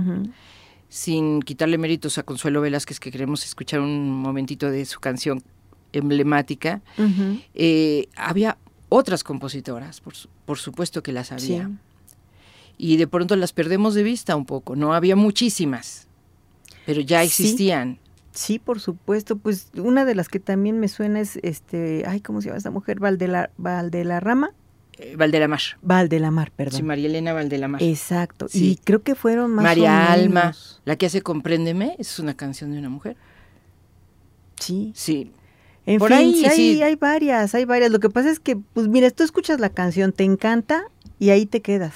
Sin 0.89 1.43
quitarle 1.43 1.77
méritos 1.77 2.17
a 2.17 2.23
Consuelo 2.23 2.61
Velázquez, 2.61 2.99
que 2.99 3.11
queremos 3.11 3.45
escuchar 3.45 3.79
un 3.79 4.09
momentito 4.09 4.71
de 4.71 4.85
su 4.85 4.99
canción 4.99 5.43
emblemática, 5.91 6.81
eh, 7.53 8.07
había 8.15 8.57
otras 8.89 9.23
compositoras, 9.23 10.01
por, 10.01 10.57
supuesto 10.57 11.03
que 11.03 11.11
las 11.11 11.31
había. 11.31 11.69
Y 12.79 12.97
de 12.97 13.05
pronto 13.05 13.35
las 13.35 13.53
perdemos 13.53 13.93
de 13.93 14.01
vista 14.01 14.35
un 14.35 14.47
poco, 14.47 14.75
no 14.75 14.95
había 14.95 15.15
muchísimas, 15.15 16.07
pero 16.87 17.01
ya 17.01 17.21
existían. 17.21 17.99
Sí. 18.31 18.57
por 18.57 18.79
supuesto. 18.79 19.37
Pues 19.37 19.69
una 19.75 20.05
de 20.05 20.15
las 20.15 20.27
que 20.27 20.39
también 20.39 20.79
me 20.79 20.87
suena 20.87 21.19
es, 21.19 21.37
este, 21.43 22.03
ay, 22.07 22.19
¿cómo 22.19 22.41
se 22.41 22.47
llama 22.47 22.57
esta 22.57 22.71
mujer? 22.71 22.99
Valdela, 22.99 23.51
Valdelarrama. 23.57 24.55
Eh, 24.97 25.15
Valdelamar. 25.15 25.61
Valdelamar, 25.81 26.51
perdón. 26.51 26.77
Sí, 26.77 26.83
María 26.83 27.07
Elena 27.07 27.33
Valdelamar. 27.33 27.81
Exacto. 27.81 28.47
Y 28.53 28.77
creo 28.77 29.01
que 29.01 29.15
fueron 29.15 29.51
más 29.51 29.63
María 29.63 30.11
Alma, 30.11 30.55
la 30.85 30.95
que 30.95 31.07
hace 31.07 31.21
Compréndeme, 31.21 31.95
es 31.97 32.19
una 32.19 32.35
canción 32.35 32.71
de 32.71 32.79
una 32.79 32.89
mujer. 32.89 33.15
Sí. 34.59 34.91
Sí. 34.95 35.31
En 35.85 35.99
Por 35.99 36.09
fin, 36.09 36.17
ahí, 36.17 36.45
sí, 36.55 36.81
hay 36.81 36.95
varias, 36.95 37.53
hay 37.55 37.65
varias. 37.65 37.91
Lo 37.91 37.99
que 37.99 38.09
pasa 38.09 38.29
es 38.29 38.39
que, 38.39 38.55
pues 38.55 38.87
mira, 38.87 39.09
tú 39.11 39.23
escuchas 39.23 39.59
la 39.59 39.69
canción, 39.69 40.13
te 40.13 40.23
encanta 40.23 40.85
y 41.19 41.31
ahí 41.31 41.45
te 41.45 41.61
quedas. 41.61 41.93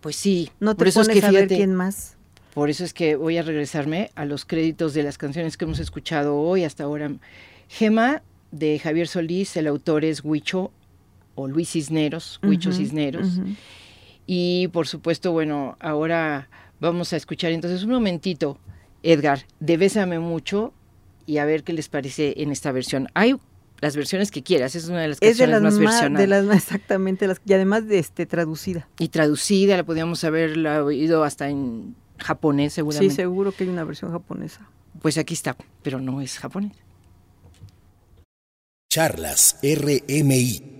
Pues 0.00 0.16
sí. 0.16 0.50
No 0.60 0.74
te 0.74 0.78
por 0.78 0.88
eso 0.88 1.02
pones 1.02 1.22
a 1.24 1.30
ver 1.30 1.48
quién 1.48 1.74
más. 1.74 2.16
Por 2.54 2.70
eso 2.70 2.84
es 2.84 2.94
que 2.94 3.16
voy 3.16 3.36
a 3.36 3.42
regresarme 3.42 4.10
a 4.14 4.24
los 4.24 4.44
créditos 4.44 4.94
de 4.94 5.02
las 5.02 5.18
canciones 5.18 5.56
que 5.56 5.66
hemos 5.66 5.78
escuchado 5.78 6.36
hoy 6.36 6.64
hasta 6.64 6.84
ahora. 6.84 7.12
Gema 7.68 8.22
de 8.50 8.78
Javier 8.78 9.06
Solís, 9.06 9.56
el 9.56 9.66
autor 9.66 10.04
es 10.04 10.24
Huicho 10.24 10.72
o 11.40 11.48
Luis 11.48 11.70
Cisneros, 11.70 12.40
Huicho 12.42 12.72
Cisneros. 12.72 13.40
Y 14.26 14.68
por 14.68 14.86
supuesto, 14.86 15.32
bueno, 15.32 15.76
ahora 15.80 16.48
vamos 16.80 17.12
a 17.12 17.16
escuchar 17.16 17.52
entonces 17.52 17.82
un 17.82 17.90
momentito, 17.90 18.58
Edgar, 19.02 19.40
de 19.58 19.76
Bésame 19.76 20.18
mucho 20.18 20.72
y 21.26 21.38
a 21.38 21.44
ver 21.44 21.64
qué 21.64 21.72
les 21.72 21.88
parece 21.88 22.34
en 22.42 22.52
esta 22.52 22.72
versión. 22.72 23.08
Hay 23.14 23.36
las 23.80 23.96
versiones 23.96 24.30
que 24.30 24.42
quieras, 24.42 24.74
es 24.74 24.88
una 24.88 25.00
de 25.00 25.08
las 25.08 25.20
canciones 25.20 25.62
más, 25.62 25.78
versionadas. 25.78 26.20
De 26.20 26.26
las 26.26 26.44
más 26.44 26.56
exactamente, 26.58 27.26
las, 27.26 27.40
y 27.46 27.52
además 27.54 27.86
de 27.86 27.98
este 27.98 28.26
traducida. 28.26 28.88
Y 28.98 29.08
traducida, 29.08 29.76
la 29.76 29.84
podríamos 29.84 30.22
haberla 30.24 30.84
oído 30.84 31.24
hasta 31.24 31.48
en 31.48 31.94
japonés 32.18 32.74
seguramente. 32.74 33.14
Sí, 33.14 33.16
seguro 33.16 33.52
que 33.52 33.64
hay 33.64 33.70
una 33.70 33.84
versión 33.84 34.12
japonesa. 34.12 34.68
Pues 35.00 35.16
aquí 35.18 35.34
está, 35.34 35.56
pero 35.82 36.00
no 36.00 36.20
es 36.20 36.38
japonés. 36.38 36.72
Charlas 38.92 39.58
RMI 39.62 40.79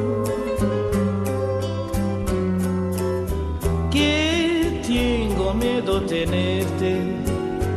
Tenerte 5.99 6.95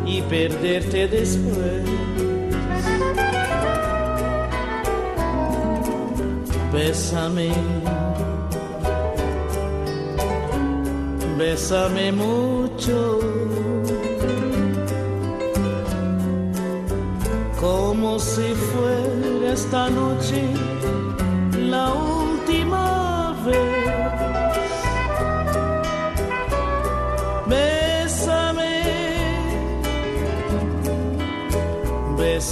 y 0.07 0.23
perderte 0.23 1.09
después. 1.09 1.83
Bésame, 6.73 7.51
bésame 11.39 12.13
mucho, 12.13 13.21
como 17.61 18.19
si 18.19 18.55
fuera 18.55 19.53
esta 19.53 19.89
noche 19.91 20.64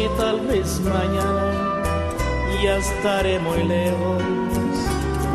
Que 0.00 0.08
tal 0.16 0.40
vez 0.40 0.80
mañana 0.80 1.52
ya 2.62 2.76
estaré 2.78 3.38
muy 3.38 3.62
lejos, 3.64 4.22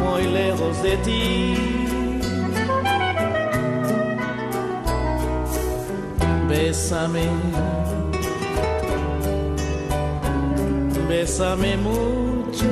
muy 0.04 0.24
lejos 0.40 0.82
de 0.82 0.98
ti. 1.06 1.56
Bésame, 6.50 7.28
bésame 11.10 11.78
mucho. 11.78 12.72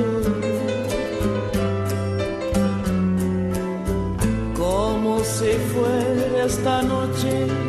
Como 4.56 5.20
si 5.20 5.52
fuera 5.72 6.44
esta 6.44 6.82
noche 6.82 7.63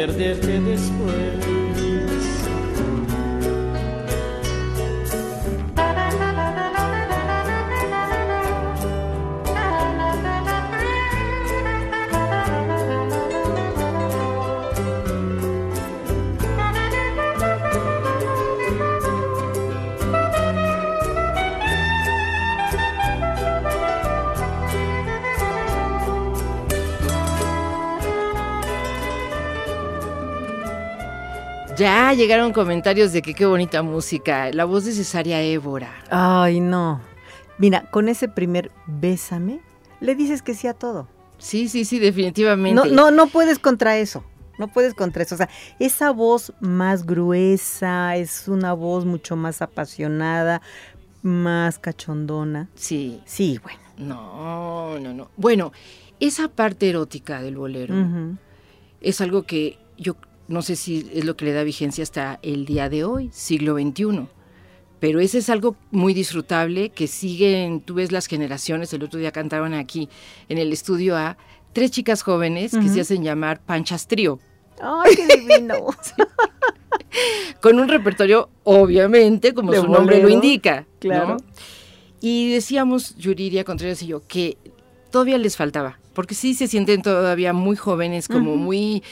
perderte 0.00 0.58
después. 0.60 1.39
Llegaron 32.16 32.52
comentarios 32.52 33.12
de 33.12 33.22
que 33.22 33.34
qué 33.34 33.46
bonita 33.46 33.82
música. 33.82 34.50
La 34.52 34.64
voz 34.64 34.84
de 34.84 34.92
Cesaria 34.92 35.40
Évora. 35.40 35.92
Ay, 36.10 36.60
no. 36.60 37.00
Mira, 37.58 37.88
con 37.90 38.08
ese 38.08 38.28
primer 38.28 38.70
bésame, 38.86 39.60
le 40.00 40.14
dices 40.14 40.42
que 40.42 40.54
sí 40.54 40.66
a 40.66 40.74
todo. 40.74 41.08
Sí, 41.38 41.68
sí, 41.68 41.84
sí, 41.84 41.98
definitivamente. 41.98 42.74
No, 42.74 42.84
no, 42.84 43.10
no 43.10 43.28
puedes 43.28 43.58
contra 43.58 43.96
eso. 43.96 44.24
No 44.58 44.68
puedes 44.68 44.94
contra 44.94 45.22
eso. 45.22 45.36
O 45.36 45.38
sea, 45.38 45.48
esa 45.78 46.10
voz 46.10 46.52
más 46.60 47.06
gruesa, 47.06 48.16
es 48.16 48.48
una 48.48 48.72
voz 48.72 49.04
mucho 49.04 49.36
más 49.36 49.62
apasionada, 49.62 50.60
más 51.22 51.78
cachondona. 51.78 52.68
Sí. 52.74 53.22
Sí, 53.24 53.58
bueno. 53.62 53.80
No, 53.96 54.98
no, 54.98 55.14
no. 55.14 55.30
Bueno, 55.36 55.72
esa 56.18 56.48
parte 56.48 56.90
erótica 56.90 57.40
del 57.40 57.56
bolero 57.56 57.94
es 59.00 59.20
algo 59.20 59.44
que 59.44 59.78
yo 59.96 60.16
no 60.50 60.62
sé 60.62 60.76
si 60.76 61.08
es 61.14 61.24
lo 61.24 61.36
que 61.36 61.44
le 61.44 61.52
da 61.52 61.62
vigencia 61.62 62.02
hasta 62.02 62.40
el 62.42 62.66
día 62.66 62.88
de 62.88 63.04
hoy, 63.04 63.30
siglo 63.32 63.74
XXI. 63.74 64.26
Pero 64.98 65.20
ese 65.20 65.38
es 65.38 65.48
algo 65.48 65.76
muy 65.90 66.12
disfrutable 66.12 66.90
que 66.90 67.06
siguen, 67.06 67.80
tú 67.80 67.94
ves 67.94 68.12
las 68.12 68.26
generaciones, 68.26 68.92
el 68.92 69.02
otro 69.02 69.18
día 69.18 69.30
cantaban 69.30 69.72
aquí 69.72 70.08
en 70.48 70.58
el 70.58 70.72
estudio 70.72 71.16
a 71.16 71.38
tres 71.72 71.92
chicas 71.92 72.22
jóvenes 72.22 72.72
que 72.72 72.88
se 72.88 73.00
hacen 73.00 73.22
llamar 73.22 73.60
Panchas 73.60 74.08
Trío, 74.08 74.40
Ay, 74.82 75.14
qué 75.14 75.36
divino. 75.36 75.86
con 77.60 77.78
un 77.78 77.88
repertorio, 77.88 78.48
obviamente, 78.64 79.54
como 79.54 79.72
De 79.72 79.80
su 79.80 79.88
nombre 79.88 80.20
lo 80.22 80.28
indica. 80.28 80.80
¿no? 80.80 80.86
claro. 80.98 81.36
Y 82.20 82.52
decíamos, 82.52 83.16
Yuridia 83.16 83.64
Contreras 83.64 84.02
y 84.02 84.08
yo, 84.08 84.26
que 84.26 84.58
todavía 85.10 85.38
les 85.38 85.56
faltaba, 85.56 85.98
porque 86.12 86.34
sí 86.34 86.54
se 86.54 86.66
sienten 86.66 87.02
todavía 87.02 87.52
muy 87.52 87.76
jóvenes, 87.76 88.28
como 88.28 88.56
muy, 88.56 89.02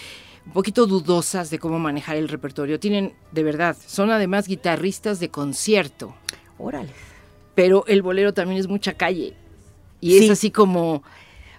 un 0.48 0.52
poquito 0.54 0.86
dudosas 0.86 1.50
de 1.50 1.58
cómo 1.58 1.78
manejar 1.78 2.16
el 2.16 2.28
repertorio. 2.28 2.80
Tienen, 2.80 3.12
de 3.32 3.42
verdad, 3.42 3.76
son 3.86 4.10
además 4.10 4.48
guitarristas 4.48 5.20
de 5.20 5.28
concierto, 5.28 6.14
Órale. 6.58 6.90
pero 7.54 7.84
el 7.86 8.02
bolero 8.02 8.32
también 8.34 8.58
es 8.58 8.66
mucha 8.66 8.94
calle. 8.94 9.34
Y 10.00 10.18
Sí. 10.18 10.24
es 10.24 10.30
así 10.30 10.50
como, 10.50 11.02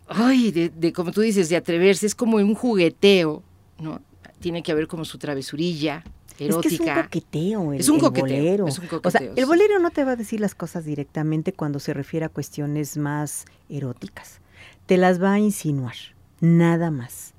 ay, 0.07 0.51
de, 0.51 0.69
de, 0.69 0.91
como 0.93 1.11
tú 1.11 1.21
dices, 1.21 1.49
de 1.49 1.55
atreverse, 1.55 2.05
es 2.07 2.15
como 2.15 2.37
un 2.37 2.55
jugueteo, 2.55 3.43
¿no? 3.79 4.01
Tiene 4.39 4.63
que 4.63 4.71
haber 4.71 4.87
como 4.87 5.05
su 5.05 5.17
travesurilla 5.17 6.03
erótica. 6.39 6.69
Es 6.69 6.77
que 6.79 6.83
es 6.85 6.95
un 6.95 7.03
coqueteo 7.03 7.73
el, 7.73 7.79
Es 7.81 7.89
un 7.89 7.95
el 7.97 8.01
coqueteo, 8.01 8.23
bolero. 8.37 8.67
es 8.67 8.79
un 8.79 8.85
o 8.85 8.89
sea, 8.89 8.99
coqueteo, 9.01 9.33
el 9.35 9.45
bolero 9.45 9.79
no 9.79 9.91
te 9.91 10.03
va 10.05 10.11
a 10.13 10.15
decir 10.15 10.39
las 10.39 10.55
cosas 10.55 10.85
directamente 10.85 11.51
cuando 11.53 11.79
se 11.79 11.93
refiere 11.93 12.25
a 12.25 12.29
cuestiones 12.29 12.97
más 12.97 13.45
eróticas. 13.69 14.39
Te 14.85 14.97
las 14.97 15.21
va 15.21 15.33
a 15.33 15.39
insinuar, 15.39 15.95
nada 16.39 16.89
más. 16.91 17.33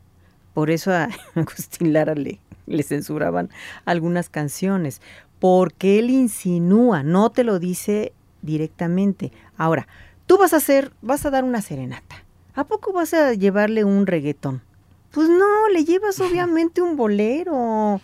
Por 0.55 0.71
eso 0.71 0.93
a 0.93 1.09
Agustín 1.35 1.93
Lara 1.93 2.15
le, 2.15 2.41
le 2.67 2.83
censuraban 2.83 3.51
algunas 3.85 4.29
canciones, 4.29 5.01
porque 5.39 5.99
él 5.99 6.11
insinúa, 6.11 7.03
no 7.03 7.31
te 7.31 7.45
lo 7.45 7.59
dice 7.59 8.13
directamente. 8.43 9.33
Ahora, 9.57 9.87
tú 10.27 10.39
vas 10.39 10.53
a 10.53 10.59
hacer, 10.59 10.93
vas 11.03 11.25
a 11.27 11.31
dar 11.31 11.45
una 11.45 11.63
serenata. 11.63 12.25
¿A 12.55 12.65
poco 12.65 12.93
vas 12.93 13.15
a 13.15 13.33
llevarle 13.35 13.85
un 13.85 14.07
reggaetón? 14.07 14.63
Pues 15.13 15.29
no, 15.29 15.69
le 15.69 15.85
llevas 15.85 16.21
obviamente 16.21 16.83
un 16.83 16.97
bolero. 16.97 18.01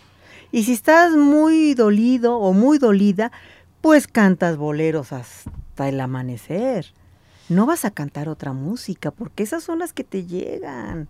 Y 0.51 0.63
si 0.63 0.73
estás 0.73 1.13
muy 1.13 1.73
dolido 1.73 2.37
o 2.37 2.53
muy 2.53 2.77
dolida, 2.77 3.31
pues 3.81 4.07
cantas 4.07 4.57
boleros 4.57 5.11
hasta 5.11 5.89
el 5.89 5.99
amanecer. 5.99 6.93
No 7.49 7.65
vas 7.65 7.85
a 7.85 7.91
cantar 7.91 8.29
otra 8.29 8.53
música, 8.53 9.11
porque 9.11 9.43
esas 9.43 9.63
son 9.63 9.79
las 9.79 9.93
que 9.93 10.03
te 10.03 10.25
llegan. 10.25 11.07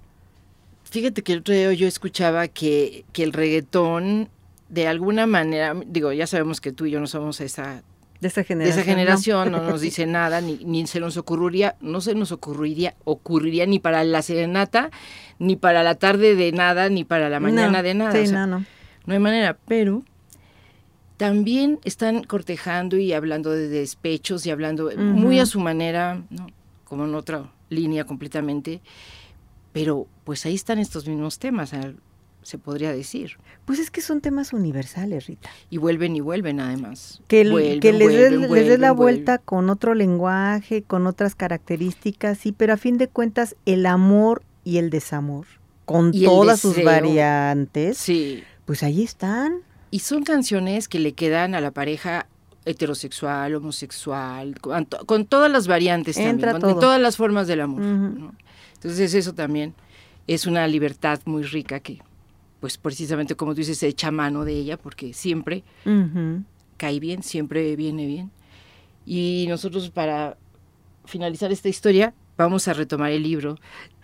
Fíjate 0.90 1.22
que 1.24 1.34
el 1.34 1.40
otro 1.40 1.54
día 1.54 1.72
yo 1.74 1.88
escuchaba 1.88 2.48
que, 2.48 3.06
que 3.14 3.24
el 3.24 3.34
reggaetón, 3.34 4.30
de 4.70 4.88
alguna 4.88 5.28
manera, 5.28 5.76
digo, 5.86 6.12
ya 6.14 6.28
sabemos 6.28 6.62
que 6.62 6.72
tú 6.72 6.86
y 6.86 6.92
yo 6.92 7.00
no 7.00 7.08
somos 7.08 7.42
esa, 7.42 7.84
De 8.22 8.28
esa 8.30 8.42
de 8.42 8.46
generación. 8.46 8.80
esa 8.80 8.90
generación, 8.90 9.52
no, 9.52 9.62
nos 9.64 9.82
dice 9.88 10.06
nada, 10.06 10.42
ni, 10.42 10.58
ni 10.64 10.88
se 10.88 11.00
nos 11.00 11.18
ocurriría, 11.18 11.76
no 11.82 12.02
se 12.02 12.16
nos 12.16 12.32
ocurriría, 12.32 12.96
ocurriría 13.04 13.66
ni 13.66 13.80
para 13.80 14.04
la 14.04 14.22
serenata, 14.22 14.90
ni 15.40 15.56
para 15.56 15.84
la 15.84 15.96
tarde 15.96 16.36
de 16.36 16.52
nada, 16.52 16.90
ni 16.90 17.04
para 17.04 17.30
la 17.30 17.40
mañana 17.40 17.82
No, 17.82 17.84
de 17.84 17.94
nada. 17.94 18.12
Sí, 18.14 18.20
o 18.20 18.26
sea, 18.28 18.48
no, 18.48 18.66
hay 19.08 19.20
manera, 19.20 19.58
pero 19.68 20.04
también 21.18 21.80
están 21.84 22.24
cortejando 22.24 22.98
y 22.98 23.14
hablando 23.14 23.52
de 23.52 23.68
despechos 23.68 24.46
y 24.46 24.52
hablando 24.52 24.92
muy 24.96 25.40
a 25.40 25.46
su 25.46 25.60
manera, 25.60 26.22
¿no? 26.30 26.48
como 26.84 27.06
en 27.06 27.16
otra 27.16 27.52
línea 27.70 28.06
completamente, 28.06 28.82
pero 29.80 30.08
pues 30.24 30.46
ahí 30.46 30.56
están 30.56 30.80
estos 30.80 31.08
mismos 31.08 31.40
temas, 31.40 31.72
se 32.44 32.58
podría 32.58 32.92
decir. 32.94 33.34
Pues 33.66 33.78
es 33.80 33.92
que 33.92 34.00
son 34.02 34.22
temas 34.22 34.54
universales, 34.54 35.28
Rita. 35.28 35.50
Y 35.70 35.78
vuelven 35.78 36.16
y 36.16 36.22
vuelven 36.22 36.60
además. 36.62 37.22
Que, 37.28 37.42
el- 37.42 37.52
Vuelven, 37.52 37.80
que 37.82 37.92
les 37.94 38.08
des 38.08 38.30
vuelven, 38.30 38.54
les 38.54 38.68
des 38.70 38.80
la 38.80 38.92
vuelta 38.94 39.38
con 39.38 39.70
otro 39.70 39.94
lenguaje, 39.96 40.82
con 40.84 41.08
otras 41.08 41.36
características, 41.36 42.38
sí, 42.38 42.54
pero 42.54 42.74
a 42.74 42.78
fin 42.78 42.98
de 42.98 43.08
cuentas 43.10 43.56
el 43.66 43.86
amor 43.86 44.44
y 44.64 44.78
el 44.78 44.90
desamor, 44.90 45.46
con 45.86 46.12
Y 46.14 46.24
todas 46.26 46.60
sus 46.62 46.82
variantes, 46.84 47.98
Sí, 47.98 48.44
pues 48.66 48.82
ahí 48.84 49.04
están. 49.04 49.58
y 49.92 50.00
son 50.00 50.24
canciones 50.24 50.88
que 50.88 51.00
le 51.00 51.14
quedan 51.14 51.54
a 51.56 51.60
la 51.62 51.72
pareja 51.72 52.28
heterosexual, 52.66 53.56
homosexual, 53.56 54.60
con, 54.60 54.86
to- 54.86 55.06
con 55.06 55.26
todas 55.26 55.50
las 55.52 55.68
variantes 55.68 56.18
Entra 56.18 56.52
también, 56.54 56.74
con, 56.74 56.82
todas 56.82 57.00
las 57.02 57.16
formas 57.18 57.48
del 57.48 57.62
amor. 57.62 57.82
¿no? 57.82 58.36
Entonces 58.82 59.14
eso 59.14 59.34
también 59.34 59.74
es 60.28 60.46
una 60.46 60.68
libertad 60.68 61.20
muy 61.26 61.44
rica 61.44 61.80
que, 61.80 62.00
pues 62.60 62.78
precisamente 62.78 63.36
como 63.36 63.54
tú 63.54 63.60
dices, 63.60 63.78
se 63.78 63.88
echa 63.88 64.12
mano 64.12 64.46
de 64.46 64.54
ella 64.54 64.78
porque 64.78 65.14
siempre 65.14 65.64
cae 66.78 67.00
bien, 67.00 67.24
siempre 67.24 67.76
viene 67.76 68.06
bien. 68.06 68.32
Y 69.06 69.46
nosotros 69.48 69.90
para 69.90 70.38
finalizar 71.06 71.52
esta 71.52 71.70
historia 71.70 72.14
vamos 72.38 72.68
a 72.68 72.74
retomar 72.74 73.12
el 73.12 73.24
libro 73.24 73.58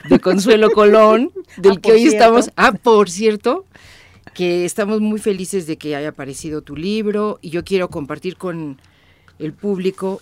de 0.09 0.19
Consuelo 0.19 0.71
Colón, 0.74 1.32
del 1.57 1.74
Ah, 1.74 1.82
que 1.82 1.91
hoy 1.91 1.99
cierto. 1.99 2.17
estamos, 2.17 2.51
ah, 2.55 2.71
por 2.71 3.09
cierto, 3.09 3.65
que 4.34 4.65
estamos 4.65 5.01
muy 5.01 5.19
felices 5.19 5.67
de 5.67 5.78
que 5.78 5.95
haya 5.95 6.09
aparecido 6.09 6.61
tu 6.61 6.76
libro 6.76 7.38
y 7.41 7.49
yo 7.49 7.63
quiero 7.63 7.89
compartir 7.89 8.38
con 8.38 8.80
el 9.39 9.53
público 9.53 10.21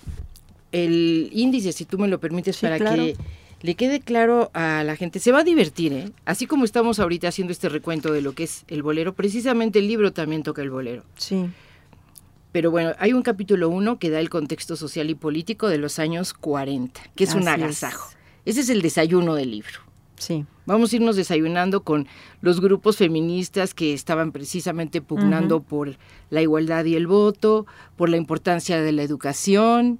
el 0.71 1.29
índice, 1.33 1.71
si 1.73 1.85
tú 1.85 1.97
me 1.97 2.07
lo 2.07 2.19
permites, 2.19 2.57
para 2.57 2.79
que 2.79 3.15
le 3.61 3.75
quede 3.75 3.99
claro 3.99 4.51
a 4.53 4.83
la 4.83 4.95
gente. 4.95 5.19
Se 5.19 5.31
va 5.31 5.39
a 5.39 5.43
divertir, 5.43 5.93
¿eh? 5.93 6.11
Así 6.25 6.47
como 6.47 6.65
estamos 6.65 6.99
ahorita 6.99 7.27
haciendo 7.27 7.51
este 7.51 7.69
recuento 7.69 8.11
de 8.11 8.21
lo 8.21 8.33
que 8.33 8.43
es 8.43 8.63
el 8.67 8.83
bolero, 8.83 9.13
precisamente 9.13 9.79
el 9.79 9.87
libro 9.87 10.13
también 10.13 10.43
toca 10.43 10.61
el 10.61 10.69
bolero. 10.69 11.03
Sí. 11.17 11.49
Pero 12.51 12.69
bueno, 12.71 12.93
hay 12.99 13.13
un 13.13 13.21
capítulo 13.21 13.69
1 13.69 13.97
que 13.97 14.09
da 14.09 14.19
el 14.19 14.29
contexto 14.29 14.75
social 14.75 15.09
y 15.09 15.15
político 15.15 15.69
de 15.69 15.77
los 15.77 15.99
años 15.99 16.33
40, 16.33 17.01
que 17.15 17.23
es 17.23 17.33
un 17.33 17.47
agasajo. 17.47 18.11
Ese 18.45 18.61
es 18.61 18.69
el 18.69 18.81
desayuno 18.81 19.35
del 19.35 19.51
libro. 19.51 19.79
Sí. 20.17 20.45
Vamos 20.65 20.91
a 20.91 20.95
irnos 20.97 21.15
desayunando 21.15 21.83
con 21.83 22.07
los 22.41 22.61
grupos 22.61 22.97
feministas 22.97 23.73
que 23.73 23.93
estaban 23.93 24.31
precisamente 24.31 25.01
pugnando 25.01 25.61
por 25.61 25.97
la 26.29 26.41
igualdad 26.41 26.85
y 26.85 26.95
el 26.95 27.07
voto, 27.07 27.65
por 27.95 28.09
la 28.09 28.17
importancia 28.17 28.81
de 28.81 28.91
la 28.91 29.03
educación. 29.03 29.99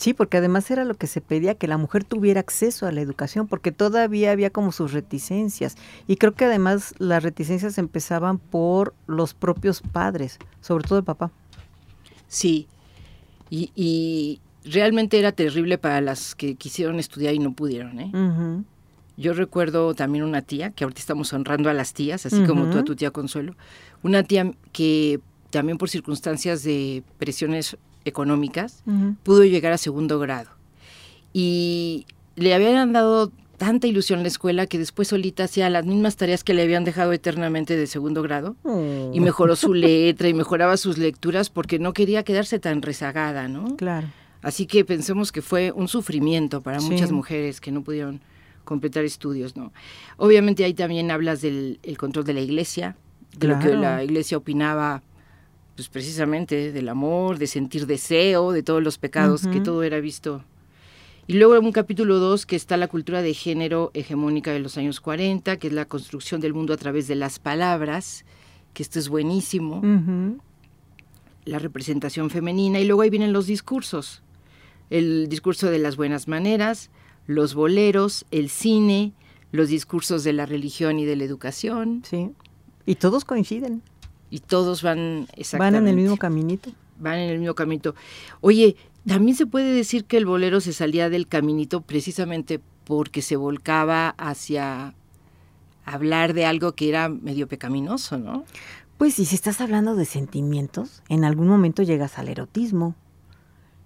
Sí, 0.00 0.14
porque 0.14 0.38
además 0.38 0.70
era 0.70 0.86
lo 0.86 0.94
que 0.94 1.06
se 1.06 1.20
pedía, 1.20 1.56
que 1.56 1.68
la 1.68 1.76
mujer 1.76 2.04
tuviera 2.04 2.40
acceso 2.40 2.86
a 2.86 2.90
la 2.90 3.02
educación, 3.02 3.46
porque 3.46 3.70
todavía 3.70 4.32
había 4.32 4.48
como 4.48 4.72
sus 4.72 4.94
reticencias. 4.94 5.76
Y 6.06 6.16
creo 6.16 6.32
que 6.32 6.46
además 6.46 6.94
las 6.96 7.22
reticencias 7.22 7.76
empezaban 7.76 8.38
por 8.38 8.94
los 9.06 9.34
propios 9.34 9.82
padres, 9.82 10.38
sobre 10.62 10.88
todo 10.88 11.00
el 11.00 11.04
papá. 11.04 11.30
Sí, 12.28 12.66
y, 13.50 14.40
realmente 14.64 15.18
era 15.18 15.32
terrible 15.32 15.76
para 15.76 16.00
las 16.00 16.34
que 16.34 16.54
quisieron 16.54 16.98
estudiar 16.98 17.34
y 17.34 17.38
no 17.38 17.52
pudieron. 17.52 18.00
¿eh? 18.00 18.10
Yo 19.18 19.34
recuerdo 19.34 19.94
también 19.94 20.24
una 20.24 20.40
tía, 20.40 20.70
que 20.70 20.84
ahorita 20.84 21.00
estamos 21.00 21.30
honrando 21.34 21.68
a 21.68 21.74
las 21.74 21.92
tías, 21.92 22.24
así 22.24 22.42
como 22.44 22.70
tú 22.70 22.78
a 22.78 22.84
tu 22.84 22.96
tía 22.96 23.10
Consuelo, 23.10 23.54
una 24.02 24.22
tía 24.22 24.50
que 24.72 25.20
también 25.50 25.76
por 25.76 25.90
circunstancias 25.90 26.62
de 26.62 27.02
presiones 27.18 27.76
económicas 28.04 28.82
pudo 29.22 29.44
llegar 29.44 29.72
a 29.72 29.78
segundo 29.78 30.18
grado. 30.18 30.50
Y 31.32 32.06
le 32.36 32.54
habían 32.54 32.92
dado 32.92 33.30
tanta 33.60 33.86
ilusión 33.86 34.20
en 34.20 34.22
la 34.24 34.28
escuela 34.28 34.66
que 34.66 34.78
después 34.78 35.08
solita 35.08 35.44
hacía 35.44 35.68
las 35.68 35.84
mismas 35.84 36.16
tareas 36.16 36.42
que 36.44 36.54
le 36.54 36.62
habían 36.62 36.82
dejado 36.84 37.12
eternamente 37.12 37.76
de 37.76 37.86
segundo 37.86 38.22
grado 38.22 38.56
y 38.64 38.68
oh. 38.68 39.12
mejoró 39.20 39.54
su 39.54 39.74
letra 39.74 40.28
y 40.28 40.34
mejoraba 40.34 40.78
sus 40.78 40.96
lecturas 40.96 41.50
porque 41.50 41.78
no 41.78 41.92
quería 41.92 42.22
quedarse 42.22 42.58
tan 42.58 42.80
rezagada, 42.80 43.48
¿no? 43.48 43.76
Claro. 43.76 44.08
Así 44.40 44.64
que 44.64 44.86
pensemos 44.86 45.30
que 45.30 45.42
fue 45.42 45.72
un 45.72 45.88
sufrimiento 45.88 46.62
para 46.62 46.80
muchas 46.80 47.12
mujeres 47.12 47.60
que 47.60 47.70
no 47.70 47.82
pudieron 47.82 48.22
completar 48.64 49.04
estudios, 49.04 49.56
¿no? 49.56 49.74
Obviamente 50.16 50.64
ahí 50.64 50.72
también 50.72 51.10
hablas 51.10 51.42
del 51.42 51.78
control 51.98 52.24
de 52.24 52.32
la 52.32 52.40
iglesia, 52.40 52.96
de 53.36 53.48
lo 53.48 53.58
que 53.58 53.74
la 53.74 54.02
iglesia 54.02 54.38
opinaba, 54.38 55.02
pues 55.76 55.88
precisamente 55.88 56.72
del 56.72 56.88
amor, 56.88 57.38
de 57.38 57.46
sentir 57.46 57.86
deseo, 57.86 58.52
de 58.52 58.62
todos 58.62 58.82
los 58.82 58.98
pecados, 58.98 59.46
que 59.46 59.60
todo 59.60 59.82
era 59.82 60.00
visto. 60.00 60.44
Y 61.26 61.34
luego 61.34 61.56
en 61.56 61.64
un 61.64 61.72
capítulo 61.72 62.18
2 62.18 62.44
que 62.44 62.56
está 62.56 62.76
la 62.76 62.88
cultura 62.88 63.22
de 63.22 63.34
género 63.34 63.92
hegemónica 63.94 64.52
de 64.52 64.58
los 64.58 64.76
años 64.76 65.00
40, 65.00 65.58
que 65.58 65.68
es 65.68 65.72
la 65.72 65.84
construcción 65.84 66.40
del 66.40 66.54
mundo 66.54 66.74
a 66.74 66.76
través 66.76 67.06
de 67.06 67.14
las 67.14 67.38
palabras, 67.38 68.24
que 68.74 68.82
esto 68.82 68.98
es 68.98 69.08
buenísimo. 69.08 69.80
La 71.44 71.58
representación 71.58 72.30
femenina 72.30 72.80
y 72.80 72.84
luego 72.84 73.02
ahí 73.02 73.10
vienen 73.10 73.32
los 73.32 73.46
discursos. 73.46 74.22
El 74.90 75.28
discurso 75.28 75.70
de 75.70 75.78
las 75.78 75.96
buenas 75.96 76.26
maneras, 76.26 76.90
los 77.26 77.54
boleros, 77.54 78.26
el 78.32 78.50
cine, 78.50 79.12
los 79.52 79.68
discursos 79.68 80.24
de 80.24 80.32
la 80.32 80.46
religión 80.46 80.98
y 80.98 81.04
de 81.04 81.14
la 81.16 81.24
educación. 81.24 82.02
Sí. 82.04 82.30
Y 82.86 82.96
todos 82.96 83.24
coinciden. 83.24 83.82
Y 84.30 84.40
todos 84.40 84.82
van 84.82 85.26
exactamente. 85.36 85.78
Van 85.78 85.88
en 85.88 85.88
el 85.88 85.96
mismo 85.96 86.16
caminito. 86.16 86.70
Van 86.98 87.18
en 87.18 87.30
el 87.30 87.38
mismo 87.38 87.54
caminito. 87.54 87.94
Oye, 88.40 88.76
también 89.06 89.36
se 89.36 89.46
puede 89.46 89.72
decir 89.72 90.04
que 90.04 90.16
el 90.16 90.26
bolero 90.26 90.60
se 90.60 90.72
salía 90.72 91.10
del 91.10 91.26
caminito 91.26 91.80
precisamente 91.80 92.60
porque 92.84 93.22
se 93.22 93.36
volcaba 93.36 94.10
hacia 94.18 94.94
hablar 95.84 96.34
de 96.34 96.44
algo 96.44 96.72
que 96.72 96.88
era 96.88 97.08
medio 97.08 97.48
pecaminoso, 97.48 98.18
¿no? 98.18 98.44
Pues 98.98 99.18
y 99.18 99.24
si 99.24 99.34
estás 99.34 99.60
hablando 99.60 99.96
de 99.96 100.04
sentimientos, 100.04 101.02
en 101.08 101.24
algún 101.24 101.48
momento 101.48 101.82
llegas 101.82 102.18
al 102.18 102.28
erotismo. 102.28 102.94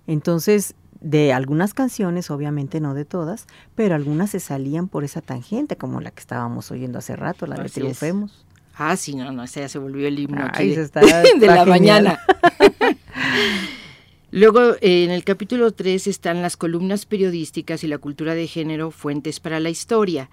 Entonces, 0.06 0.74
de 1.00 1.32
algunas 1.32 1.72
canciones, 1.72 2.30
obviamente 2.30 2.80
no 2.80 2.94
de 2.94 3.04
todas, 3.04 3.46
pero 3.74 3.94
algunas 3.94 4.30
se 4.30 4.40
salían 4.40 4.88
por 4.88 5.04
esa 5.04 5.20
tangente, 5.20 5.76
como 5.76 6.00
la 6.00 6.10
que 6.10 6.20
estábamos 6.20 6.70
oyendo 6.70 6.98
hace 6.98 7.14
rato, 7.14 7.46
la 7.46 7.56
de 7.56 7.68
Triunfemos. 7.68 8.44
Ah, 8.76 8.96
sí, 8.96 9.14
no, 9.14 9.30
no, 9.32 9.44
esa 9.44 9.60
ya 9.60 9.68
se 9.68 9.78
volvió 9.78 10.08
el 10.08 10.18
himno 10.18 10.48
de, 10.56 10.90
la 11.46 11.64
mañana. 11.64 12.18
Luego, 14.30 14.74
en 14.80 15.10
el 15.10 15.22
capítulo 15.22 15.70
3 15.70 16.08
están 16.08 16.42
las 16.42 16.56
columnas 16.56 17.06
periodísticas 17.06 17.84
y 17.84 17.86
la 17.86 17.98
cultura 17.98 18.34
de 18.34 18.48
género, 18.48 18.90
fuentes 18.90 19.38
para 19.38 19.60
la 19.60 19.70
historia. 19.70 20.28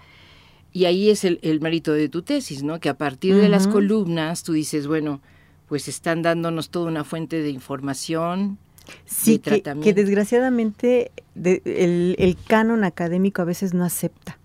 Y 0.72 0.86
ahí 0.86 1.10
es 1.10 1.24
el, 1.24 1.60
mérito 1.60 1.92
de 1.92 2.08
tu 2.08 2.22
tesis, 2.22 2.64
¿no? 2.64 2.80
Que 2.80 2.88
a 2.88 2.98
partir 2.98 3.36
de 3.36 3.48
las 3.48 3.68
columnas 3.68 4.42
tú 4.42 4.54
dices, 4.54 4.88
bueno, 4.88 5.20
pues 5.68 5.86
están 5.86 6.22
dándonos 6.22 6.70
toda 6.70 6.88
una 6.88 7.04
fuente 7.04 7.42
de 7.42 7.50
información, 7.50 8.58
Sí, 9.06 9.38
que, 9.38 9.62
que, 9.62 9.94
desgraciadamente 9.94 11.12
el, 11.36 12.16
el, 12.18 12.36
canon 12.48 12.82
académico 12.82 13.40
a 13.40 13.44
veces 13.44 13.74
no 13.74 13.84
acepta. 13.84 14.38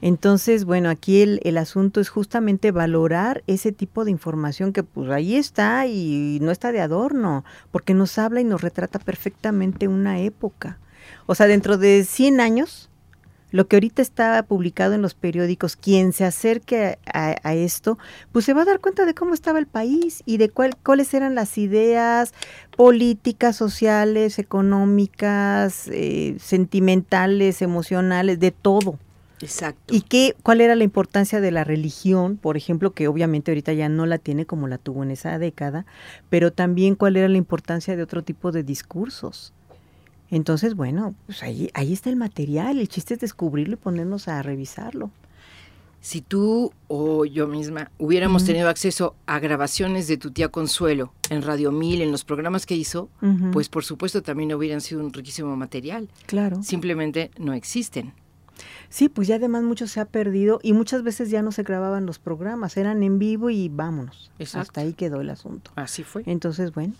Entonces, 0.00 0.64
bueno, 0.64 0.88
aquí 0.88 1.22
el, 1.22 1.40
el, 1.44 1.58
asunto 1.58 2.00
es 2.00 2.08
justamente 2.08 2.70
valorar 2.72 3.42
ese 3.46 3.72
tipo 3.72 4.04
de 4.04 4.10
información 4.10 4.72
que 4.72 4.82
pues 4.82 5.10
ahí 5.10 5.36
está 5.36 5.86
y 5.86 6.38
no 6.40 6.50
está 6.50 6.72
de 6.72 6.80
adorno, 6.80 7.44
porque 7.70 7.94
nos 7.94 8.18
habla 8.18 8.40
y 8.40 8.44
nos 8.44 8.62
retrata 8.62 8.98
perfectamente 8.98 9.88
una 9.88 10.20
época. 10.20 10.78
O 11.26 11.34
sea, 11.34 11.46
dentro 11.46 11.78
de 11.78 12.04
100 12.04 12.40
años, 12.40 12.90
lo 13.54 13.68
que 13.68 13.76
ahorita 13.76 14.02
está 14.02 14.42
publicado 14.42 14.94
en 14.94 15.02
los 15.02 15.14
periódicos, 15.14 15.76
quien 15.76 16.12
se 16.12 16.24
acerque 16.24 16.98
a, 17.06 17.54
esto, 17.54 17.98
pues 18.32 18.44
se 18.44 18.52
va 18.52 18.62
a 18.62 18.64
dar 18.64 18.80
cuenta 18.80 19.04
de 19.04 19.14
cómo 19.14 19.32
estaba 19.32 19.60
el 19.60 19.68
país 19.68 20.24
y 20.26 20.38
de 20.38 20.48
cuál, 20.48 20.74
cuáles 20.82 21.14
eran 21.14 21.36
las 21.36 21.56
ideas 21.56 22.34
políticas, 22.76 23.54
sociales, 23.54 24.40
económicas, 24.40 25.86
eh, 25.92 26.36
sentimentales, 26.40 27.62
emocionales, 27.62 28.40
de 28.40 28.50
todo. 28.50 28.98
Exacto. 29.40 29.94
¿Y 29.94 30.02
qué, 30.02 30.34
cuál 30.42 30.60
era 30.60 30.74
la 30.74 30.84
importancia 30.84 31.40
de 31.40 31.50
la 31.50 31.64
religión, 31.64 32.36
por 32.36 32.56
ejemplo, 32.56 32.92
que 32.92 33.08
obviamente 33.08 33.50
ahorita 33.50 33.72
ya 33.72 33.88
no 33.88 34.06
la 34.06 34.18
tiene 34.18 34.46
como 34.46 34.68
la 34.68 34.78
tuvo 34.78 35.02
en 35.02 35.10
esa 35.10 35.38
década, 35.38 35.86
pero 36.30 36.52
también 36.52 36.94
cuál 36.94 37.16
era 37.16 37.28
la 37.28 37.38
importancia 37.38 37.96
de 37.96 38.02
otro 38.02 38.22
tipo 38.22 38.52
de 38.52 38.62
discursos? 38.62 39.52
Entonces, 40.30 40.74
bueno, 40.74 41.14
pues 41.26 41.42
ahí, 41.42 41.70
ahí 41.74 41.92
está 41.92 42.10
el 42.10 42.16
material, 42.16 42.78
el 42.78 42.88
chiste 42.88 43.14
es 43.14 43.20
descubrirlo 43.20 43.74
y 43.74 43.76
ponernos 43.76 44.28
a 44.28 44.42
revisarlo. 44.42 45.10
Si 46.00 46.20
tú 46.20 46.70
o 46.86 47.24
yo 47.24 47.46
misma 47.46 47.90
hubiéramos 47.96 48.44
tenido 48.44 48.68
acceso 48.68 49.14
a 49.24 49.38
grabaciones 49.38 50.06
de 50.06 50.18
tu 50.18 50.32
tía 50.32 50.48
Consuelo 50.48 51.14
en 51.30 51.40
Radio 51.40 51.72
Mil, 51.72 52.02
en 52.02 52.12
los 52.12 52.24
programas 52.24 52.66
que 52.66 52.74
hizo, 52.74 53.08
pues 53.52 53.70
por 53.70 53.84
supuesto 53.84 54.22
también 54.22 54.52
hubieran 54.52 54.82
sido 54.82 55.00
un 55.00 55.14
riquísimo 55.14 55.56
material. 55.56 56.10
Claro. 56.26 56.62
Simplemente 56.62 57.30
no 57.38 57.54
existen. 57.54 58.12
Sí, 58.88 59.08
pues 59.08 59.28
ya 59.28 59.36
además 59.36 59.62
mucho 59.62 59.86
se 59.86 60.00
ha 60.00 60.04
perdido 60.04 60.60
y 60.62 60.72
muchas 60.72 61.02
veces 61.02 61.30
ya 61.30 61.42
no 61.42 61.52
se 61.52 61.62
grababan 61.62 62.06
los 62.06 62.18
programas, 62.18 62.76
eran 62.76 63.02
en 63.02 63.18
vivo 63.18 63.50
y 63.50 63.68
vámonos. 63.68 64.30
Exacto. 64.38 64.68
Hasta 64.68 64.80
ahí 64.82 64.92
quedó 64.92 65.20
el 65.20 65.30
asunto. 65.30 65.70
Así 65.76 66.02
fue. 66.04 66.22
Entonces, 66.26 66.72
bueno. 66.72 66.94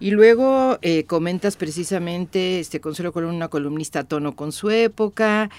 Y 0.00 0.12
luego 0.12 0.78
eh, 0.82 1.04
comentas 1.04 1.56
precisamente, 1.56 2.60
este 2.60 2.80
Consuelo 2.80 3.12
con 3.12 3.24
una 3.24 3.48
columnista 3.48 4.00
a 4.00 4.04
tono 4.04 4.36
con 4.36 4.52
su 4.52 4.70
época. 4.70 5.50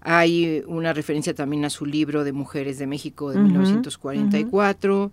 Hay 0.00 0.62
una 0.68 0.92
referencia 0.92 1.34
también 1.34 1.64
a 1.64 1.70
su 1.70 1.84
libro 1.84 2.22
de 2.22 2.32
Mujeres 2.32 2.78
de 2.78 2.86
México 2.86 3.32
de 3.32 3.40
1944. 3.40 5.10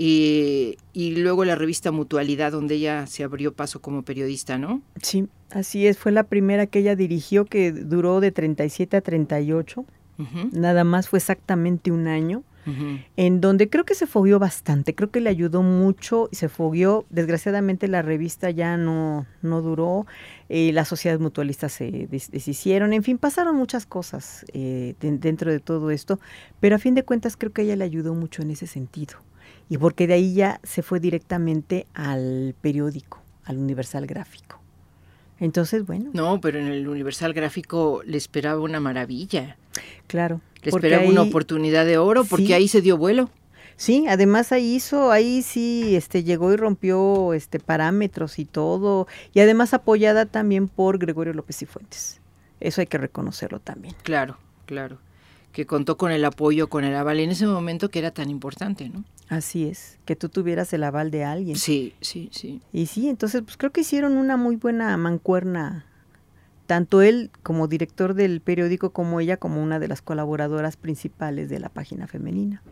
Y, 0.00 0.76
y, 0.92 1.16
luego 1.16 1.44
la 1.44 1.56
revista 1.56 1.90
Mutualidad, 1.90 2.52
donde 2.52 2.76
ella 2.76 3.06
se 3.08 3.24
abrió 3.24 3.52
paso 3.52 3.80
como 3.80 4.02
periodista, 4.02 4.56
¿no? 4.56 4.80
Sí, 5.02 5.26
así 5.50 5.88
es. 5.88 5.98
Fue 5.98 6.12
la 6.12 6.22
primera 6.22 6.66
que 6.66 6.78
ella 6.78 6.94
dirigió, 6.94 7.44
que 7.46 7.72
duró 7.72 8.20
de 8.20 8.30
37 8.30 8.96
a 8.96 9.00
38. 9.00 9.84
Nada 10.52 10.82
más 10.84 11.08
fue 11.08 11.18
exactamente 11.18 11.92
un 11.92 12.08
año 12.08 12.42
en 13.16 13.40
donde 13.40 13.68
creo 13.70 13.84
que 13.84 13.94
se 13.94 14.06
fogueó 14.06 14.38
bastante, 14.38 14.94
creo 14.94 15.10
que 15.10 15.20
le 15.20 15.30
ayudó 15.30 15.62
mucho 15.62 16.28
y 16.30 16.36
se 16.36 16.48
fogueó. 16.48 17.06
Desgraciadamente 17.10 17.88
la 17.88 18.02
revista 18.02 18.50
ya 18.50 18.76
no, 18.76 19.26
no 19.42 19.62
duró, 19.62 20.06
eh, 20.48 20.72
las 20.72 20.88
sociedades 20.88 21.20
mutualistas 21.20 21.72
se 21.72 22.08
deshicieron, 22.10 22.92
en 22.92 23.02
fin, 23.02 23.18
pasaron 23.18 23.56
muchas 23.56 23.86
cosas 23.86 24.44
eh, 24.52 24.94
dentro 25.00 25.50
de 25.50 25.60
todo 25.60 25.90
esto, 25.90 26.20
pero 26.60 26.76
a 26.76 26.78
fin 26.78 26.94
de 26.94 27.04
cuentas 27.04 27.36
creo 27.36 27.52
que 27.52 27.62
ella 27.62 27.76
le 27.76 27.84
ayudó 27.84 28.14
mucho 28.14 28.42
en 28.42 28.50
ese 28.50 28.66
sentido. 28.66 29.14
Y 29.68 29.78
porque 29.78 30.06
de 30.06 30.14
ahí 30.14 30.34
ya 30.34 30.60
se 30.62 30.82
fue 30.82 31.00
directamente 31.00 31.86
al 31.94 32.54
periódico, 32.60 33.20
al 33.44 33.58
Universal 33.58 34.06
Gráfico. 34.06 34.60
Entonces, 35.40 35.86
bueno. 35.86 36.10
No, 36.14 36.40
pero 36.40 36.58
en 36.58 36.66
el 36.66 36.88
Universal 36.88 37.32
Gráfico 37.32 38.02
le 38.04 38.16
esperaba 38.16 38.60
una 38.60 38.80
maravilla. 38.80 39.56
Claro. 40.06 40.40
Le 40.62 40.70
esperaba 40.70 41.04
una 41.04 41.22
oportunidad 41.22 41.86
de 41.86 41.98
oro 41.98 42.24
porque 42.24 42.54
ahí 42.54 42.66
se 42.66 42.80
dio 42.80 42.96
vuelo. 42.96 43.30
Sí, 43.76 44.06
además 44.08 44.50
ahí 44.50 44.74
hizo, 44.74 45.12
ahí 45.12 45.42
sí, 45.42 45.94
este, 45.94 46.24
llegó 46.24 46.52
y 46.52 46.56
rompió, 46.56 47.32
este, 47.32 47.60
parámetros 47.60 48.40
y 48.40 48.44
todo, 48.44 49.06
y 49.32 49.38
además 49.38 49.72
apoyada 49.72 50.26
también 50.26 50.66
por 50.66 50.98
Gregorio 50.98 51.32
López 51.32 51.62
y 51.62 51.66
Fuentes. 51.66 52.20
Eso 52.58 52.80
hay 52.80 52.88
que 52.88 52.98
reconocerlo 52.98 53.60
también. 53.60 53.94
Claro, 54.02 54.36
claro. 54.66 54.98
Que 55.52 55.66
contó 55.66 55.96
con 55.96 56.12
el 56.12 56.24
apoyo, 56.24 56.68
con 56.68 56.84
el 56.84 56.94
aval 56.94 57.20
en 57.20 57.30
ese 57.30 57.46
momento 57.46 57.90
que 57.90 57.98
era 57.98 58.10
tan 58.10 58.30
importante, 58.30 58.88
¿no? 58.88 59.04
Así 59.28 59.66
es, 59.66 59.98
que 60.04 60.16
tú 60.16 60.28
tuvieras 60.28 60.72
el 60.72 60.84
aval 60.84 61.10
de 61.10 61.24
alguien. 61.24 61.56
Sí, 61.56 61.94
sí, 62.00 62.30
sí. 62.32 62.62
Y 62.72 62.86
sí, 62.86 63.08
entonces 63.08 63.42
pues 63.42 63.56
creo 63.56 63.72
que 63.72 63.82
hicieron 63.82 64.16
una 64.16 64.36
muy 64.36 64.56
buena 64.56 64.96
mancuerna, 64.96 65.84
tanto 66.66 67.02
él 67.02 67.30
como 67.42 67.68
director 67.68 68.14
del 68.14 68.40
periódico 68.40 68.90
como 68.90 69.20
ella 69.20 69.36
como 69.36 69.62
una 69.62 69.78
de 69.78 69.88
las 69.88 70.00
colaboradoras 70.00 70.76
principales 70.76 71.48
de 71.50 71.60
la 71.60 71.68
página 71.68 72.06
femenina. 72.06 72.62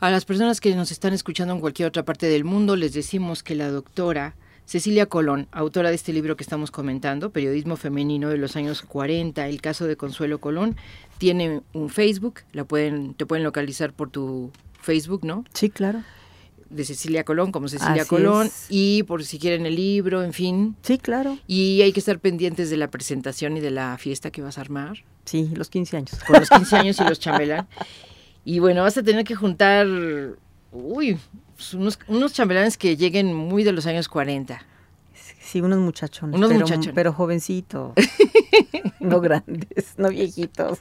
A 0.00 0.10
las 0.10 0.24
personas 0.24 0.60
que 0.60 0.74
nos 0.74 0.90
están 0.90 1.12
escuchando 1.12 1.54
en 1.54 1.60
cualquier 1.60 1.88
otra 1.88 2.04
parte 2.04 2.26
del 2.26 2.44
mundo, 2.44 2.76
les 2.76 2.92
decimos 2.94 3.42
que 3.42 3.54
la 3.54 3.68
doctora 3.68 4.34
Cecilia 4.70 5.06
Colón, 5.06 5.48
autora 5.50 5.88
de 5.88 5.96
este 5.96 6.12
libro 6.12 6.36
que 6.36 6.44
estamos 6.44 6.70
comentando, 6.70 7.30
Periodismo 7.30 7.74
Femenino 7.74 8.28
de 8.28 8.36
los 8.36 8.54
años 8.54 8.82
40, 8.82 9.48
el 9.48 9.60
caso 9.60 9.84
de 9.84 9.96
Consuelo 9.96 10.38
Colón, 10.38 10.76
tiene 11.18 11.62
un 11.72 11.88
Facebook, 11.88 12.42
la 12.52 12.62
pueden, 12.62 13.14
te 13.14 13.26
pueden 13.26 13.42
localizar 13.42 13.92
por 13.92 14.10
tu 14.10 14.52
Facebook, 14.80 15.24
¿no? 15.24 15.44
Sí, 15.54 15.70
claro. 15.70 16.04
De 16.68 16.84
Cecilia 16.84 17.24
Colón, 17.24 17.50
como 17.50 17.66
Cecilia 17.66 18.04
Colón, 18.04 18.48
y 18.68 19.02
por 19.02 19.24
si 19.24 19.40
quieren 19.40 19.66
el 19.66 19.74
libro, 19.74 20.22
en 20.22 20.32
fin. 20.32 20.76
Sí, 20.82 20.98
claro. 20.98 21.36
Y 21.48 21.82
hay 21.82 21.92
que 21.92 21.98
estar 21.98 22.20
pendientes 22.20 22.70
de 22.70 22.76
la 22.76 22.92
presentación 22.92 23.56
y 23.56 23.60
de 23.60 23.72
la 23.72 23.98
fiesta 23.98 24.30
que 24.30 24.40
vas 24.40 24.56
a 24.56 24.60
armar. 24.60 24.98
Sí, 25.24 25.50
los 25.52 25.68
15 25.68 25.96
años. 25.96 26.12
Con 26.24 26.38
los 26.38 26.48
15 26.48 26.76
años 26.76 27.00
y 27.00 27.04
los 27.08 27.18
chambelán. 27.18 27.66
Y 28.44 28.60
bueno, 28.60 28.82
vas 28.82 28.96
a 28.96 29.02
tener 29.02 29.24
que 29.24 29.34
juntar, 29.34 29.88
uy, 30.70 31.18
pues 31.60 31.74
unos, 31.74 31.98
unos 32.08 32.32
chambelanes 32.32 32.78
que 32.78 32.96
lleguen 32.96 33.34
muy 33.34 33.64
de 33.64 33.72
los 33.72 33.84
años 33.84 34.08
40. 34.08 34.62
Sí, 35.42 35.60
unos 35.60 35.78
muchachones. 35.78 36.34
Unos 36.34 36.48
pero, 36.48 36.60
muchachones. 36.60 36.94
Pero 36.94 37.12
jovencitos. 37.12 37.92
no 39.00 39.20
grandes, 39.20 39.94
no 39.98 40.08
viejitos. 40.08 40.78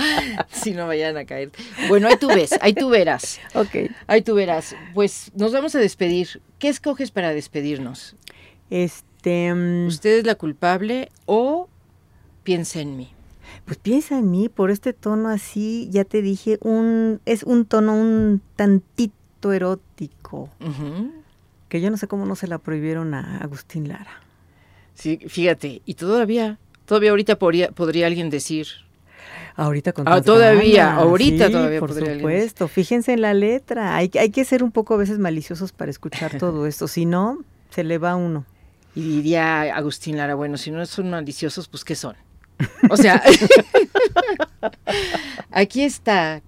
si 0.50 0.72
no 0.72 0.86
vayan 0.86 1.18
a 1.18 1.26
caer. 1.26 1.50
Bueno, 1.88 2.08
ahí 2.08 2.16
tú 2.16 2.28
ves, 2.28 2.54
ahí 2.62 2.72
tú 2.72 2.88
verás. 2.88 3.38
Ok. 3.54 3.90
Ahí 4.06 4.22
tú 4.22 4.34
verás. 4.34 4.74
Pues 4.94 5.30
nos 5.34 5.52
vamos 5.52 5.74
a 5.74 5.78
despedir. 5.78 6.40
¿Qué 6.58 6.68
escoges 6.68 7.10
para 7.10 7.34
despedirnos? 7.34 8.16
Este. 8.70 9.52
um, 9.52 9.88
¿Usted 9.88 10.20
es 10.20 10.26
la 10.26 10.36
culpable 10.36 11.10
o 11.26 11.68
piensa 12.44 12.80
en 12.80 12.96
mí? 12.96 13.12
Pues 13.66 13.76
piensa 13.76 14.18
en 14.18 14.30
mí, 14.30 14.48
por 14.48 14.70
este 14.70 14.94
tono 14.94 15.28
así, 15.28 15.88
ya 15.90 16.04
te 16.04 16.22
dije, 16.22 16.58
un 16.62 17.20
es 17.26 17.42
un 17.42 17.66
tono 17.66 17.94
un 17.94 18.40
tantito 18.56 19.14
erótico, 19.52 20.48
que 21.68 21.80
yo 21.80 21.90
no 21.90 21.96
sé 21.96 22.06
cómo 22.08 22.26
no 22.26 22.36
se 22.36 22.46
la 22.46 22.58
prohibieron 22.58 23.14
a 23.14 23.38
Agustín 23.38 23.88
Lara. 23.88 24.20
Sí, 24.94 25.18
fíjate, 25.28 25.82
y 25.84 25.94
todavía, 25.94 26.58
todavía 26.86 27.10
ahorita 27.10 27.38
podría, 27.38 27.70
podría 27.70 28.06
alguien 28.06 28.30
decir, 28.30 28.66
Ahorita 29.56 29.92
con 29.92 30.06
Ah, 30.08 30.20
todavía, 30.20 30.86
ganas, 30.86 31.02
ahorita 31.02 31.46
sí, 31.46 31.52
todavía 31.52 31.78
por 31.80 31.92
supuesto. 31.94 32.66
Fíjense 32.66 33.12
en 33.12 33.20
la 33.22 33.34
letra, 33.34 33.94
hay, 33.96 34.10
hay 34.18 34.30
que 34.30 34.44
ser 34.44 34.64
un 34.64 34.72
poco 34.72 34.94
a 34.94 34.96
veces 34.96 35.18
maliciosos 35.20 35.70
para 35.72 35.90
escuchar 35.92 36.32
todo 36.38 36.66
esto, 36.66 36.88
si 36.88 37.06
no, 37.06 37.38
se 37.70 37.84
le 37.84 37.98
va 37.98 38.12
a 38.12 38.16
uno. 38.16 38.44
y 38.96 39.02
diría 39.02 39.62
Agustín 39.76 40.16
Lara, 40.16 40.34
bueno, 40.34 40.56
si 40.58 40.70
no 40.72 40.84
son 40.86 41.10
maliciosos, 41.10 41.68
pues 41.68 41.84
¿qué 41.84 41.94
son? 41.94 42.16
O 42.90 42.96
sea, 42.96 43.22
aquí 45.50 45.82
está. 45.82 46.42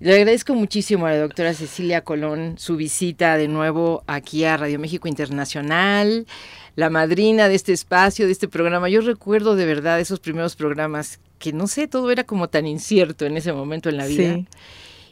Le 0.00 0.14
agradezco 0.14 0.54
muchísimo 0.54 1.04
a 1.04 1.10
la 1.10 1.18
doctora 1.18 1.52
Cecilia 1.52 2.04
Colón 2.04 2.54
su 2.56 2.76
visita 2.76 3.36
de 3.36 3.48
nuevo 3.48 4.02
aquí 4.06 4.44
a 4.44 4.56
Radio 4.56 4.78
México 4.78 5.08
Internacional, 5.08 6.26
la 6.74 6.88
madrina 6.88 7.48
de 7.48 7.54
este 7.54 7.74
espacio, 7.74 8.24
de 8.24 8.32
este 8.32 8.48
programa. 8.48 8.88
Yo 8.88 9.02
recuerdo 9.02 9.56
de 9.56 9.66
verdad 9.66 10.00
esos 10.00 10.18
primeros 10.18 10.56
programas 10.56 11.20
que 11.38 11.52
no 11.52 11.66
sé, 11.66 11.86
todo 11.86 12.10
era 12.10 12.24
como 12.24 12.48
tan 12.48 12.66
incierto 12.66 13.26
en 13.26 13.36
ese 13.36 13.52
momento 13.52 13.90
en 13.90 13.98
la 13.98 14.06
vida. 14.06 14.34
Sí. 14.36 14.46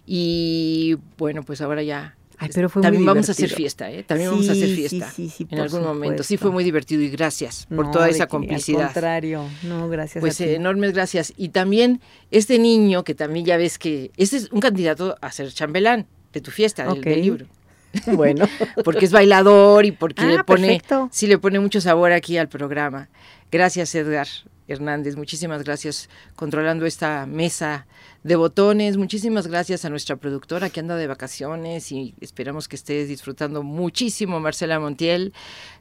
Y 0.07 0.97
bueno, 1.18 1.43
pues 1.43 1.61
ahora 1.61 1.82
ya. 1.82 2.16
Ay, 2.41 2.51
pero 2.55 2.68
fue 2.68 2.82
También 2.82 3.03
muy 3.03 3.09
vamos 3.09 3.28
a 3.28 3.32
hacer 3.32 3.51
fiesta, 3.51 3.91
¿eh? 3.91 4.05
También 4.05 4.30
vamos 4.30 4.49
a 4.49 4.53
hacer 4.53 4.68
fiesta. 4.68 5.11
sí, 5.11 5.28
sí, 5.28 5.34
sí, 5.39 5.47
en 5.51 5.59
algún 5.59 5.82
momento. 5.82 6.22
Sí, 6.22 6.36
fue 6.36 6.51
muy 6.53 6.62
divertido 6.62 7.03
y 7.03 7.09
gracias 7.11 7.66
por 7.66 7.86
No, 7.86 7.91
toda 7.91 8.09
esa 8.09 8.26
que, 8.26 8.30
complicidad. 8.30 8.82
Al 8.82 8.86
contrario, 8.93 9.45
no, 9.64 9.89
gracias 9.89 10.20
Pues 10.20 10.41
a 10.41 10.45
ti. 10.45 10.51
eh, 10.51 10.55
enormes 10.55 10.93
gracias. 10.93 11.32
Y 11.36 11.49
también 11.49 12.01
este 12.30 12.59
niño 12.59 13.03
que 13.03 13.14
también 13.14 13.45
ya 13.45 13.57
ves 13.57 13.78
que 13.78 14.12
este 14.16 14.36
es 14.36 14.53
un 14.53 14.61
candidato 14.61 15.16
a 15.20 15.32
ser 15.32 15.53
chambelán 15.53 16.07
de 16.32 16.41
tu 16.41 16.51
fiesta, 16.51 16.86
del- 16.95 17.20
libro. 17.22 17.47
Bueno. 18.07 18.47
Porque 18.84 19.07
es 19.07 19.12
bailador 19.12 19.84
y 19.86 19.93
porque 19.93 20.22
Ah, 20.22 20.26
le 20.26 20.45
pone, 20.45 20.66
perfecto. 20.68 21.09
sí 21.11 21.26
le 21.26 21.39
pone 21.39 21.59
mucho 21.59 21.80
sabor 21.80 22.12
aquí 22.12 22.36
al 22.36 22.49
programa. 22.49 23.09
Gracias 23.51 23.94
Edgar 23.94 24.28
Hernández, 24.68 25.16
muchísimas 25.16 25.64
gracias 25.64 26.11
controlando 26.36 26.84
esta 26.84 27.24
mesa 27.24 27.86
de 28.22 28.36
botones. 28.36 28.99
Muchísimas 28.99 29.46
gracias 29.46 29.86
a 29.86 29.90
nuestra 29.90 30.16
productora 30.16 30.68
que 30.68 30.80
anda 30.80 30.96
de 30.96 31.07
vacaciones 31.07 31.90
y 31.90 32.14
esperamos 32.20 32.68
que 32.68 32.76
estés 32.76 33.09
disfrutando 33.09 33.62
muchísimo, 33.62 34.40
Marcela 34.40 34.78
Montiel. 34.78 35.32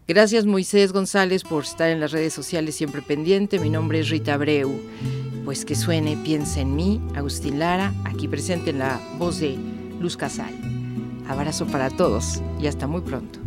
Gracias 0.07 0.45
Moisés 0.45 0.93
González 0.93 1.43
por 1.43 1.63
estar 1.63 1.89
en 1.89 1.99
las 1.99 2.13
redes 2.13 2.33
sociales 2.33 2.75
siempre 2.75 3.01
pendiente. 3.01 3.59
Mi 3.59 3.69
nombre 3.69 3.99
es 3.99 4.09
Rita 4.09 4.35
Abreu. 4.35 4.81
Pues 5.43 5.65
que 5.65 5.75
suene 5.75 6.17
Piensa 6.23 6.61
en 6.61 6.75
mí, 6.75 7.01
Agustín 7.15 7.59
Lara, 7.59 7.93
aquí 8.05 8.29
presente 8.29 8.69
en 8.69 8.79
la 8.79 9.01
voz 9.17 9.39
de 9.39 9.57
Luz 9.99 10.15
Casal. 10.15 10.53
Abrazo 11.27 11.67
para 11.67 11.89
todos 11.89 12.41
y 12.61 12.67
hasta 12.67 12.87
muy 12.87 13.01
pronto. 13.01 13.46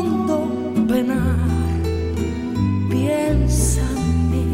Hondo 0.00 0.36
piensa 2.88 3.82
en 3.96 4.30
mí. 4.30 4.48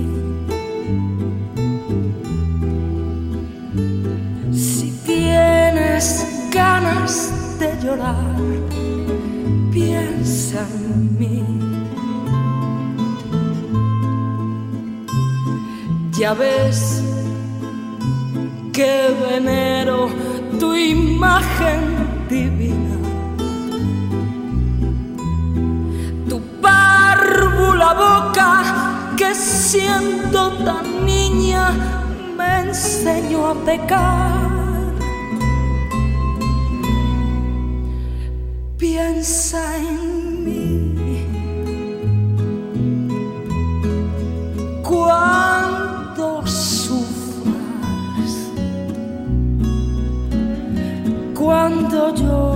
Si 4.52 4.90
tienes 5.06 6.26
ganas 6.52 7.32
de 7.58 7.68
llorar, 7.82 8.36
piensa 9.72 10.66
en 10.90 11.18
mí. 11.18 11.44
Ya 16.18 16.34
ves 16.34 17.02
que 18.72 19.14
venero 19.28 20.08
tu 20.58 20.74
imagen 20.74 21.80
divina. 22.28 23.05
Párvula 27.56 27.94
boca 27.94 29.14
que 29.16 29.34
siendo 29.34 30.52
tan 30.64 31.04
niña 31.04 31.70
me 32.36 32.60
enseñó 32.68 33.48
a 33.48 33.54
pecar. 33.54 34.46
Piensa 38.76 39.76
en 39.78 40.44
mí. 40.44 40.94
Cuando 44.82 46.46
sufras, 46.46 47.52
cuando 51.34 52.14
llores, 52.14 52.55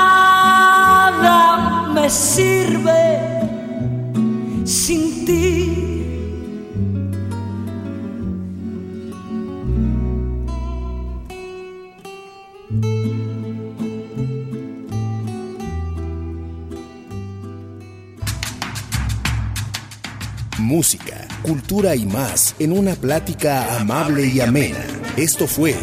sirve 2.09 3.19
sin 4.65 5.25
ti. 5.25 5.91
Música, 20.59 21.27
cultura 21.41 21.95
y 21.95 22.05
más 22.05 22.55
en 22.59 22.71
una 22.71 22.95
plática 22.95 23.77
amable 23.77 24.25
y 24.27 24.39
amena. 24.39 24.85
Esto 25.17 25.45
fue 25.47 25.75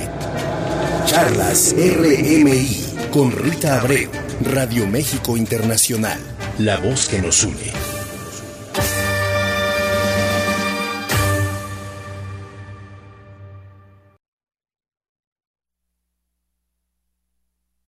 Charlas 1.05 1.75
RMI 1.77 3.11
con 3.11 3.31
Rita 3.33 3.81
Abreu, 3.81 4.11
Radio 4.45 4.87
México 4.87 5.37
Internacional, 5.37 6.21
la 6.59 6.77
voz 6.77 7.09
que 7.09 7.21
nos 7.21 7.43
une. 7.43 7.88